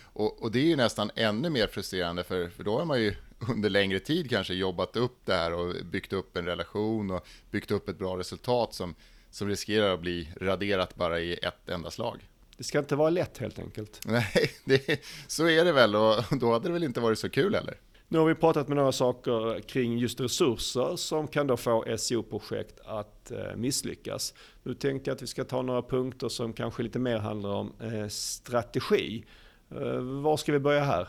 och, 0.03 0.43
och 0.43 0.51
det 0.51 0.59
är 0.59 0.65
ju 0.65 0.75
nästan 0.75 1.11
ännu 1.15 1.49
mer 1.49 1.67
frustrerande 1.67 2.23
för, 2.23 2.49
för 2.49 2.63
då 2.63 2.77
har 2.77 2.85
man 2.85 3.01
ju 3.01 3.15
under 3.49 3.69
längre 3.69 3.99
tid 3.99 4.29
kanske 4.29 4.53
jobbat 4.53 4.95
upp 4.95 5.17
det 5.25 5.33
här 5.33 5.53
och 5.53 5.75
byggt 5.85 6.13
upp 6.13 6.37
en 6.37 6.45
relation 6.45 7.11
och 7.11 7.27
byggt 7.51 7.71
upp 7.71 7.89
ett 7.89 7.97
bra 7.97 8.17
resultat 8.17 8.73
som, 8.73 8.95
som 9.31 9.47
riskerar 9.47 9.93
att 9.93 9.99
bli 9.99 10.29
raderat 10.41 10.95
bara 10.95 11.19
i 11.19 11.33
ett 11.33 11.69
enda 11.69 11.91
slag. 11.91 12.27
Det 12.57 12.63
ska 12.63 12.79
inte 12.79 12.95
vara 12.95 13.09
lätt 13.09 13.37
helt 13.37 13.59
enkelt. 13.59 13.99
Nej, 14.05 14.51
det, 14.65 15.01
så 15.27 15.47
är 15.47 15.65
det 15.65 15.71
väl 15.71 15.95
och 15.95 16.23
då 16.39 16.53
hade 16.53 16.67
det 16.67 16.73
väl 16.73 16.83
inte 16.83 16.99
varit 16.99 17.19
så 17.19 17.29
kul 17.29 17.55
heller. 17.55 17.77
Nu 18.11 18.19
har 18.19 18.25
vi 18.25 18.35
pratat 18.35 18.67
med 18.67 18.77
några 18.77 18.91
saker 18.91 19.59
kring 19.59 19.97
just 19.97 20.19
resurser 20.19 20.95
som 20.95 21.27
kan 21.27 21.47
då 21.47 21.57
få 21.57 21.97
SEO-projekt 21.97 22.79
att 22.85 23.31
eh, 23.31 23.55
misslyckas. 23.55 24.33
Nu 24.63 24.73
tänkte 24.73 25.09
jag 25.09 25.15
att 25.15 25.21
vi 25.21 25.27
ska 25.27 25.43
ta 25.43 25.61
några 25.61 25.81
punkter 25.81 26.29
som 26.29 26.53
kanske 26.53 26.83
lite 26.83 26.99
mer 26.99 27.17
handlar 27.17 27.49
om 27.49 27.73
eh, 27.81 28.07
strategi. 28.07 29.25
Eh, 29.69 29.99
var 29.99 30.37
ska 30.37 30.51
vi 30.51 30.59
börja 30.59 30.83
här? 30.83 31.07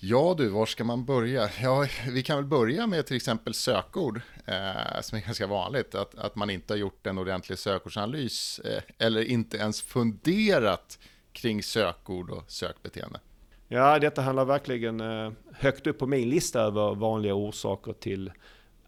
Ja 0.00 0.34
du, 0.38 0.48
var 0.48 0.66
ska 0.66 0.84
man 0.84 1.04
börja? 1.04 1.50
Ja, 1.60 1.86
vi 2.10 2.22
kan 2.22 2.36
väl 2.36 2.46
börja 2.46 2.86
med 2.86 3.06
till 3.06 3.16
exempel 3.16 3.54
sökord, 3.54 4.20
eh, 4.46 5.00
som 5.00 5.18
är 5.18 5.22
ganska 5.22 5.46
vanligt. 5.46 5.94
Att, 5.94 6.14
att 6.14 6.36
man 6.36 6.50
inte 6.50 6.72
har 6.72 6.78
gjort 6.78 7.06
en 7.06 7.18
ordentlig 7.18 7.58
sökordsanalys 7.58 8.58
eh, 8.58 8.82
eller 8.98 9.22
inte 9.24 9.56
ens 9.56 9.82
funderat 9.82 10.98
kring 11.32 11.62
sökord 11.62 12.30
och 12.30 12.50
sökbeteende. 12.50 13.20
Ja, 13.74 13.98
detta 13.98 14.22
handlar 14.22 14.44
verkligen 14.44 15.00
eh, 15.00 15.32
högt 15.52 15.86
upp 15.86 15.98
på 15.98 16.06
min 16.06 16.28
lista 16.30 16.60
över 16.60 16.94
vanliga 16.94 17.34
orsaker 17.34 17.92
till 17.92 18.32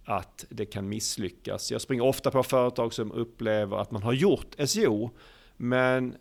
att 0.05 0.45
det 0.49 0.67
kan 0.67 0.89
misslyckas. 0.89 1.73
Jag 1.73 1.81
springer 1.81 2.05
ofta 2.05 2.31
på 2.31 2.43
företag 2.43 2.93
som 2.93 3.13
upplever 3.13 3.77
att 3.77 3.91
man 3.91 4.03
har 4.03 4.13
gjort 4.13 4.55
SEO, 4.67 5.11
men 5.57 6.17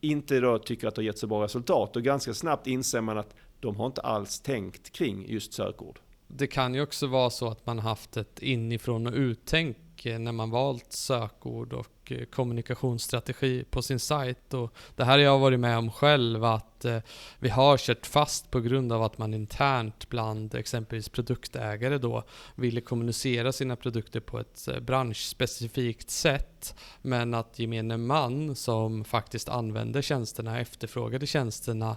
inte 0.00 0.40
då 0.40 0.58
tycker 0.58 0.88
att 0.88 0.94
det 0.94 0.98
har 0.98 1.04
gett 1.04 1.18
så 1.18 1.26
bra 1.26 1.44
resultat. 1.44 1.96
Och 1.96 2.02
ganska 2.02 2.34
snabbt 2.34 2.66
inser 2.66 3.00
man 3.00 3.18
att 3.18 3.34
de 3.60 3.76
har 3.76 3.86
inte 3.86 4.00
alls 4.00 4.40
tänkt 4.40 4.92
kring 4.92 5.28
just 5.28 5.52
sökord. 5.52 5.98
Det 6.26 6.46
kan 6.46 6.74
ju 6.74 6.82
också 6.82 7.06
vara 7.06 7.30
så 7.30 7.48
att 7.48 7.66
man 7.66 7.78
haft 7.78 8.16
ett 8.16 8.42
inifrån 8.42 9.06
och 9.06 9.14
uttänk 9.14 9.76
Eh, 10.06 10.18
när 10.18 10.32
man 10.32 10.50
valt 10.50 10.92
sökord 10.92 11.72
och 11.72 12.12
eh, 12.12 12.24
kommunikationsstrategi 12.24 13.64
på 13.70 13.82
sin 13.82 13.98
sajt. 13.98 14.54
Och 14.54 14.72
det 14.96 15.04
här 15.04 15.12
har 15.12 15.18
jag 15.18 15.38
varit 15.38 15.60
med 15.60 15.78
om 15.78 15.90
själv, 15.90 16.44
att 16.44 16.84
eh, 16.84 16.98
vi 17.38 17.48
har 17.48 17.76
kört 17.76 18.06
fast 18.06 18.50
på 18.50 18.60
grund 18.60 18.92
av 18.92 19.02
att 19.02 19.18
man 19.18 19.34
internt 19.34 20.08
bland 20.08 20.54
exempelvis 20.54 21.08
produktägare 21.08 21.98
då 21.98 22.24
ville 22.54 22.80
kommunicera 22.80 23.52
sina 23.52 23.76
produkter 23.76 24.20
på 24.20 24.38
ett 24.40 24.68
branschspecifikt 24.82 26.10
sätt. 26.10 26.74
Men 27.02 27.34
att 27.34 27.58
gemene 27.58 27.96
man 27.96 28.56
som 28.56 29.04
faktiskt 29.04 29.48
använde 29.48 30.02
tjänsterna, 30.02 30.60
efterfrågade 30.60 31.26
tjänsterna, 31.26 31.96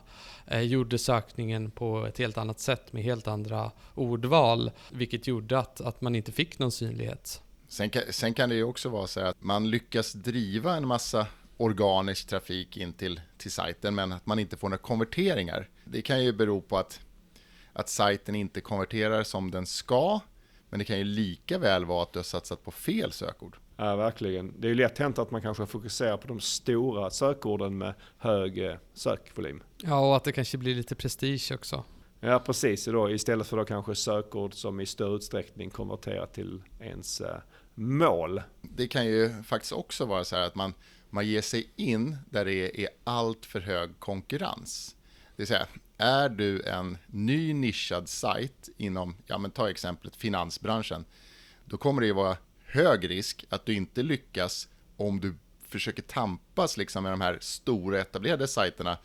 gjorde 0.61 0.97
sökningen 0.97 1.71
på 1.71 2.05
ett 2.05 2.17
helt 2.17 2.37
annat 2.37 2.59
sätt 2.59 2.93
med 2.93 3.03
helt 3.03 3.27
andra 3.27 3.71
ordval. 3.95 4.71
Vilket 4.91 5.27
gjorde 5.27 5.59
att, 5.59 5.81
att 5.81 6.01
man 6.01 6.15
inte 6.15 6.31
fick 6.31 6.59
någon 6.59 6.71
synlighet. 6.71 7.41
Sen 7.71 7.89
kan, 7.89 8.03
sen 8.09 8.33
kan 8.33 8.49
det 8.49 8.55
ju 8.55 8.63
också 8.63 8.89
vara 8.89 9.07
så 9.07 9.19
att 9.19 9.43
man 9.43 9.69
lyckas 9.69 10.13
driva 10.13 10.75
en 10.75 10.87
massa 10.87 11.27
organisk 11.57 12.27
trafik 12.27 12.77
in 12.77 12.93
till, 12.93 13.21
till 13.37 13.51
sajten 13.51 13.95
men 13.95 14.11
att 14.11 14.25
man 14.25 14.39
inte 14.39 14.57
får 14.57 14.69
några 14.69 14.77
konverteringar. 14.77 15.69
Det 15.85 16.01
kan 16.01 16.23
ju 16.23 16.33
bero 16.33 16.61
på 16.61 16.77
att, 16.77 16.99
att 17.73 17.89
sajten 17.89 18.35
inte 18.35 18.61
konverterar 18.61 19.23
som 19.23 19.51
den 19.51 19.65
ska 19.65 20.19
men 20.69 20.79
det 20.79 20.85
kan 20.85 20.97
ju 20.97 21.03
lika 21.03 21.57
väl 21.57 21.85
vara 21.85 22.03
att 22.03 22.13
du 22.13 22.19
har 22.19 22.23
satsat 22.23 22.63
på 22.63 22.71
fel 22.71 23.11
sökord. 23.11 23.57
Ja, 23.77 23.95
verkligen. 23.95 24.61
Det 24.61 24.67
är 24.67 24.69
ju 24.69 24.75
lätt 24.75 24.97
hänt 24.97 25.19
att 25.19 25.31
man 25.31 25.41
kanske 25.41 25.65
fokuserar 25.65 26.17
på 26.17 26.27
de 26.27 26.39
stora 26.39 27.09
sökorden 27.09 27.77
med 27.77 27.93
hög 28.17 28.77
sökvolym. 28.93 29.63
Ja, 29.77 30.07
och 30.09 30.15
att 30.15 30.23
det 30.23 30.31
kanske 30.31 30.57
blir 30.57 30.75
lite 30.75 30.95
prestige 30.95 31.51
också. 31.53 31.83
Ja, 32.19 32.39
precis. 32.39 32.85
Då, 32.85 33.09
istället 33.09 33.47
för 33.47 33.57
då 33.57 33.65
kanske 33.65 33.95
sökord 33.95 34.53
som 34.53 34.79
i 34.79 34.85
större 34.85 35.15
utsträckning 35.15 35.69
konverterar 35.69 36.25
till 36.25 36.61
ens 36.79 37.21
eh, 37.21 37.37
mål. 37.75 38.41
Det 38.61 38.87
kan 38.87 39.05
ju 39.05 39.43
faktiskt 39.43 39.73
också 39.73 40.05
vara 40.05 40.23
så 40.23 40.35
här 40.35 40.43
att 40.43 40.55
man, 40.55 40.73
man 41.09 41.27
ger 41.27 41.41
sig 41.41 41.71
in 41.75 42.17
där 42.29 42.45
det 42.45 42.83
är 42.83 42.89
allt 43.03 43.45
för 43.45 43.59
hög 43.59 43.99
konkurrens. 43.99 44.95
Det 45.35 45.41
vill 45.41 45.47
säga, 45.47 45.67
är 45.97 46.29
du 46.29 46.63
en 46.63 46.97
ny 47.07 47.53
nischad 47.53 48.09
sajt 48.09 48.69
inom, 48.77 49.15
ja 49.25 49.37
men 49.37 49.51
ta 49.51 49.69
exemplet 49.69 50.15
finansbranschen, 50.15 51.05
då 51.65 51.77
kommer 51.77 52.01
det 52.01 52.07
ju 52.07 52.13
vara 52.13 52.37
hög 52.65 53.09
risk 53.09 53.45
att 53.49 53.65
du 53.65 53.73
inte 53.73 54.03
lyckas 54.03 54.67
om 54.97 55.19
du 55.19 55.35
försöker 55.67 56.01
tampas 56.01 56.77
liksom 56.77 57.03
med 57.03 57.13
de 57.13 57.21
här 57.21 57.37
stora 57.41 57.99
etablerade 57.99 58.47
sajterna 58.47 58.97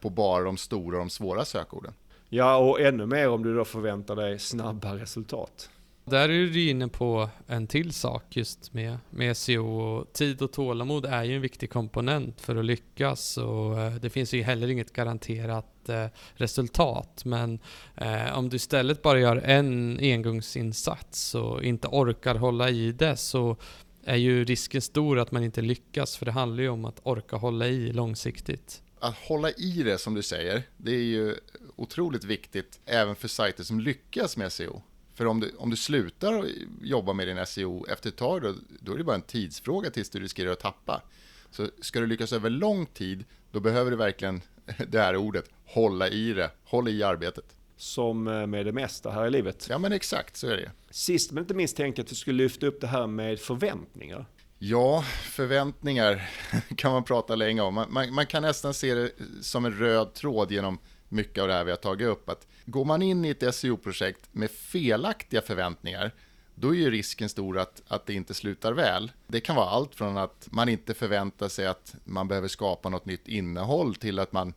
på 0.00 0.10
bara 0.10 0.44
de 0.44 0.56
stora 0.56 0.96
och 0.96 1.00
de 1.00 1.10
svåra 1.10 1.44
sökorden. 1.44 1.94
Ja, 2.28 2.56
och 2.56 2.80
ännu 2.80 3.06
mer 3.06 3.28
om 3.28 3.42
du 3.42 3.56
då 3.56 3.64
förväntar 3.64 4.16
dig 4.16 4.38
snabba 4.38 4.96
resultat. 4.96 5.70
Där 6.10 6.28
är 6.28 6.28
du 6.28 6.68
inne 6.68 6.88
på 6.88 7.30
en 7.46 7.66
till 7.66 7.92
sak 7.92 8.36
just 8.36 8.72
med, 8.72 8.98
med 9.10 9.36
SEO. 9.36 9.80
Och 9.80 10.12
tid 10.12 10.42
och 10.42 10.52
tålamod 10.52 11.06
är 11.06 11.24
ju 11.24 11.34
en 11.34 11.40
viktig 11.40 11.70
komponent 11.70 12.40
för 12.40 12.56
att 12.56 12.64
lyckas 12.64 13.38
och 13.38 13.80
eh, 13.80 13.94
det 13.94 14.10
finns 14.10 14.34
ju 14.34 14.42
heller 14.42 14.68
inget 14.68 14.92
garanterat 14.92 15.88
eh, 15.88 16.06
resultat. 16.34 17.24
Men 17.24 17.58
eh, 17.96 18.38
om 18.38 18.48
du 18.48 18.56
istället 18.56 19.02
bara 19.02 19.20
gör 19.20 19.36
en 19.36 19.98
engångsinsats 20.00 21.34
och 21.34 21.64
inte 21.64 21.88
orkar 21.88 22.34
hålla 22.34 22.70
i 22.70 22.92
det 22.92 23.16
så 23.16 23.56
är 24.04 24.16
ju 24.16 24.44
risken 24.44 24.82
stor 24.82 25.18
att 25.18 25.32
man 25.32 25.44
inte 25.44 25.60
lyckas 25.60 26.16
för 26.16 26.26
det 26.26 26.32
handlar 26.32 26.62
ju 26.62 26.68
om 26.68 26.84
att 26.84 27.00
orka 27.02 27.36
hålla 27.36 27.68
i 27.68 27.92
långsiktigt. 27.92 28.82
Att 28.98 29.16
hålla 29.16 29.50
i 29.50 29.82
det 29.82 29.98
som 29.98 30.14
du 30.14 30.22
säger, 30.22 30.62
det 30.76 30.90
är 30.90 31.04
ju 31.04 31.34
otroligt 31.76 32.24
viktigt 32.24 32.80
även 32.84 33.16
för 33.16 33.28
sajter 33.28 33.64
som 33.64 33.80
lyckas 33.80 34.36
med 34.36 34.52
SEO. 34.52 34.82
För 35.16 35.26
om 35.26 35.40
du, 35.40 35.54
om 35.58 35.70
du 35.70 35.76
slutar 35.76 36.46
jobba 36.82 37.12
med 37.12 37.28
din 37.28 37.46
SEO 37.46 37.86
efter 37.88 38.08
ett 38.08 38.16
tag, 38.16 38.42
då, 38.42 38.54
då 38.80 38.92
är 38.92 38.98
det 38.98 39.04
bara 39.04 39.16
en 39.16 39.22
tidsfråga 39.22 39.90
tills 39.90 40.10
du 40.10 40.20
riskerar 40.20 40.52
att 40.52 40.60
tappa. 40.60 41.02
Så 41.50 41.68
ska 41.80 42.00
du 42.00 42.06
lyckas 42.06 42.32
över 42.32 42.50
lång 42.50 42.86
tid, 42.86 43.24
då 43.50 43.60
behöver 43.60 43.90
du 43.90 43.96
verkligen 43.96 44.40
det 44.88 44.98
här 44.98 45.16
ordet, 45.16 45.50
hålla 45.64 46.08
i 46.08 46.32
det, 46.32 46.50
hålla 46.64 46.90
i 46.90 47.02
arbetet. 47.02 47.44
Som 47.76 48.26
eh, 48.28 48.46
med 48.46 48.66
det 48.66 48.72
mesta 48.72 49.10
här 49.10 49.26
i 49.26 49.30
livet. 49.30 49.66
Ja 49.70 49.78
men 49.78 49.92
exakt, 49.92 50.36
så 50.36 50.46
är 50.46 50.56
det. 50.56 50.70
Sist 50.90 51.32
men 51.32 51.44
inte 51.44 51.54
minst 51.54 51.76
tänkte 51.76 52.00
jag 52.00 52.04
att 52.04 52.12
vi 52.12 52.16
skulle 52.16 52.42
lyfta 52.42 52.66
upp 52.66 52.80
det 52.80 52.86
här 52.86 53.06
med 53.06 53.40
förväntningar. 53.40 54.26
Ja, 54.58 55.04
förväntningar 55.22 56.30
kan 56.76 56.92
man 56.92 57.04
prata 57.04 57.34
länge 57.34 57.60
om. 57.60 57.74
Man, 57.74 57.92
man, 57.92 58.14
man, 58.14 58.26
kan 58.26 58.42
nästan 58.42 58.74
se 58.74 58.94
det 58.94 59.10
som 59.40 59.64
en 59.64 59.72
röd 59.72 60.14
tråd 60.14 60.52
genom 60.52 60.78
mycket 61.08 61.42
av 61.42 61.48
det 61.48 61.54
här 61.54 61.64
vi 61.64 61.70
har 61.70 61.78
tagit 61.78 62.08
upp. 62.08 62.28
Att 62.28 62.46
går 62.66 62.84
man 62.84 63.02
in 63.02 63.24
i 63.24 63.28
ett 63.28 63.54
SEO-projekt 63.54 64.28
med 64.32 64.50
felaktiga 64.50 65.42
förväntningar, 65.42 66.12
då 66.54 66.74
är 66.74 66.78
ju 66.78 66.90
risken 66.90 67.28
stor 67.28 67.58
att, 67.58 67.82
att 67.88 68.06
det 68.06 68.14
inte 68.14 68.34
slutar 68.34 68.72
väl. 68.72 69.12
Det 69.26 69.40
kan 69.40 69.56
vara 69.56 69.68
allt 69.68 69.94
från 69.94 70.16
att 70.16 70.48
man 70.50 70.68
inte 70.68 70.94
förväntar 70.94 71.48
sig 71.48 71.66
att 71.66 71.94
man 72.04 72.28
behöver 72.28 72.48
skapa 72.48 72.88
något 72.88 73.06
nytt 73.06 73.28
innehåll 73.28 73.94
till 73.94 74.18
att 74.18 74.32
man 74.32 74.54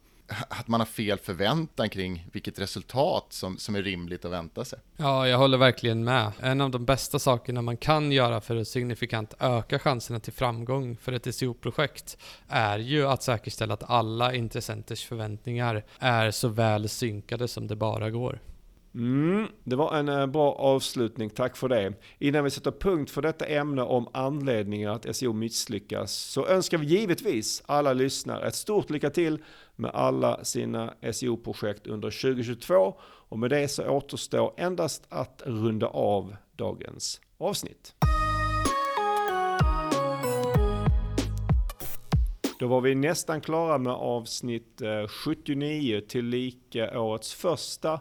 att 0.50 0.68
man 0.68 0.80
har 0.82 0.86
fel 0.86 1.18
förväntan 1.18 1.90
kring 1.90 2.28
vilket 2.32 2.60
resultat 2.60 3.26
som, 3.30 3.58
som 3.58 3.76
är 3.76 3.82
rimligt 3.82 4.26
att 4.26 4.32
vänta 4.32 4.66
sig. 4.66 4.80
Ja, 4.98 5.28
jag 5.28 5.38
håller 5.38 5.58
verkligen 5.58 6.04
med. 6.04 6.32
En 6.40 6.62
av 6.62 6.72
de 6.72 6.86
bästa 6.86 7.20
sakerna 7.20 7.62
man 7.62 7.78
kan 7.78 8.12
göra 8.12 8.42
för 8.42 8.56
att 8.56 8.68
signifikant 8.68 9.34
öka 9.40 9.80
chanserna 9.80 10.20
till 10.20 10.34
framgång 10.34 10.98
för 10.98 11.12
ett 11.12 11.36
SEO-projekt 11.36 12.18
är 12.48 12.80
ju 12.80 13.08
att 13.08 13.24
säkerställa 13.24 13.74
att 13.74 13.90
alla 13.90 14.34
intressenters 14.34 15.06
förväntningar 15.06 15.86
är 16.00 16.32
så 16.32 16.48
väl 16.48 16.90
synkade 16.90 17.48
som 17.48 17.68
det 17.68 17.76
bara 17.76 18.10
går. 18.10 18.40
Mm, 18.94 19.48
det 19.64 19.76
var 19.76 19.96
en 19.96 20.10
eh, 20.10 20.26
bra 20.26 20.54
avslutning, 20.54 21.30
tack 21.30 21.58
för 21.58 21.70
det. 21.70 21.94
Innan 22.20 22.44
vi 22.44 22.50
sätter 22.50 22.72
punkt 22.72 23.12
för 23.12 23.22
detta 23.22 23.46
ämne 23.46 23.82
om 23.82 24.08
anledningar 24.14 24.92
att 24.92 25.16
SEO 25.16 25.34
misslyckas 25.34 26.14
så 26.14 26.48
önskar 26.48 26.78
vi 26.78 26.86
givetvis 26.86 27.64
alla 27.66 27.94
lyssnare 27.94 28.48
ett 28.48 28.56
stort 28.56 28.90
lycka 28.90 29.10
till 29.10 29.40
med 29.80 29.92
alla 29.94 30.44
sina 30.44 30.94
SEO-projekt 31.12 31.88
under 31.88 32.22
2022 32.22 32.96
och 33.02 33.40
med 33.40 33.50
det 33.50 33.68
så 33.68 33.90
återstår 33.90 34.54
endast 34.58 35.04
att 35.10 35.42
runda 35.46 35.88
av 35.88 36.36
dagens 36.56 37.22
avsnitt. 37.38 37.96
Då 42.60 42.68
var 42.68 42.82
vi 42.82 42.96
nästan 42.96 43.42
klara 43.42 43.78
med 43.78 43.94
avsnitt 43.94 44.82
eh, 44.82 45.08
79 45.08 46.02
till 46.08 46.26
lika 46.26 47.00
årets 47.00 47.34
första 47.34 48.00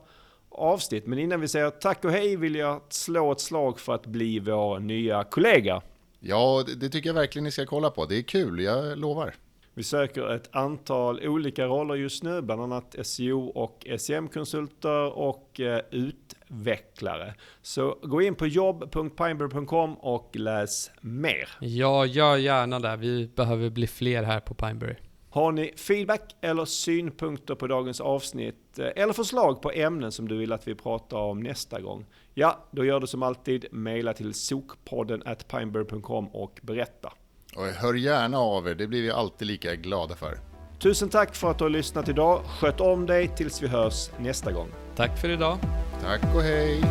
avsnitt. 0.49 1.07
Men 1.07 1.19
innan 1.19 1.41
vi 1.41 1.49
säger 1.49 1.71
tack 1.71 2.05
och 2.05 2.11
hej 2.11 2.37
vill 2.37 2.55
jag 2.55 2.83
slå 2.89 3.33
ett 3.33 3.41
slag 3.41 3.81
för 3.81 3.95
att 3.95 4.07
bli 4.07 4.39
vår 4.39 4.79
nya 4.79 5.25
kollega. 5.25 5.83
Ja, 6.21 6.65
det 6.81 6.89
tycker 6.89 7.09
jag 7.09 7.15
verkligen 7.15 7.45
ni 7.45 7.51
ska 7.51 7.67
kolla 7.67 7.91
på. 7.91 8.07
Det 8.07 8.19
är 8.19 8.23
kul, 8.23 8.61
jag 8.61 8.99
lovar. 8.99 9.35
Vi 9.79 9.85
söker 9.85 10.35
ett 10.35 10.57
antal 10.57 11.21
olika 11.27 11.67
roller 11.67 11.95
just 11.95 12.23
nu, 12.23 12.43
bland 12.43 12.63
annat 12.63 12.97
SEO 13.03 13.47
och 13.47 13.87
SEM-konsulter 13.99 15.19
och 15.19 15.61
eh, 15.61 15.81
utvecklare. 15.91 17.35
Så 17.63 17.99
gå 18.03 18.23
in 18.23 18.35
på 18.35 18.47
jobb.pineberry.com 18.47 19.95
och 19.95 20.37
läs 20.37 20.91
mer. 21.01 21.49
Ja, 21.61 22.07
gör 22.07 22.37
gärna 22.37 22.79
det. 22.79 22.97
Vi 22.97 23.31
behöver 23.37 23.71
bli 23.71 23.87
fler 23.87 24.23
här 24.23 24.41
på 24.41 24.55
Pineberry. 24.55 24.95
Har 25.31 25.53
ni 25.53 25.73
feedback 25.77 26.37
eller 26.41 26.65
synpunkter 26.65 27.55
på 27.55 27.67
dagens 27.67 28.01
avsnitt 28.01 28.79
eh, 28.79 29.03
eller 29.03 29.13
förslag 29.13 29.63
på 29.63 29.71
ämnen 29.71 30.13
som 30.13 30.29
du 30.29 30.37
vill 30.37 30.53
att 30.53 30.69
vi 30.69 30.75
pratar 30.75 31.19
om 31.19 31.41
nästa 31.41 31.81
gång? 31.81 32.07
Ja, 32.35 32.69
då 32.71 32.85
gör 32.85 33.01
du 33.01 33.07
som 33.07 33.23
alltid, 33.23 33.67
mejla 33.71 34.13
till 34.13 34.35
sokpodden 34.35 35.23
at 35.27 35.49
pineberry.com 35.49 36.29
och 36.29 36.61
berätta. 36.63 37.13
Och 37.57 37.65
hör 37.67 37.95
gärna 37.95 38.39
av 38.39 38.69
er, 38.69 38.75
det 38.75 38.87
blir 38.87 39.03
vi 39.03 39.11
alltid 39.11 39.49
lika 39.49 39.75
glada 39.75 40.15
för. 40.15 40.39
Tusen 40.79 41.09
tack 41.09 41.35
för 41.35 41.51
att 41.51 41.59
du 41.59 41.65
har 41.65 41.71
lyssnat 41.71 42.09
idag. 42.09 42.43
Sköt 42.61 42.81
om 42.81 43.07
dig 43.07 43.29
tills 43.37 43.63
vi 43.63 43.69
hörs 43.69 44.11
nästa 44.19 44.53
gång. 44.53 44.69
Tack 44.97 45.19
för 45.19 45.29
idag. 45.29 45.59
Tack 46.03 46.35
och 46.35 46.43
hej. 46.43 46.83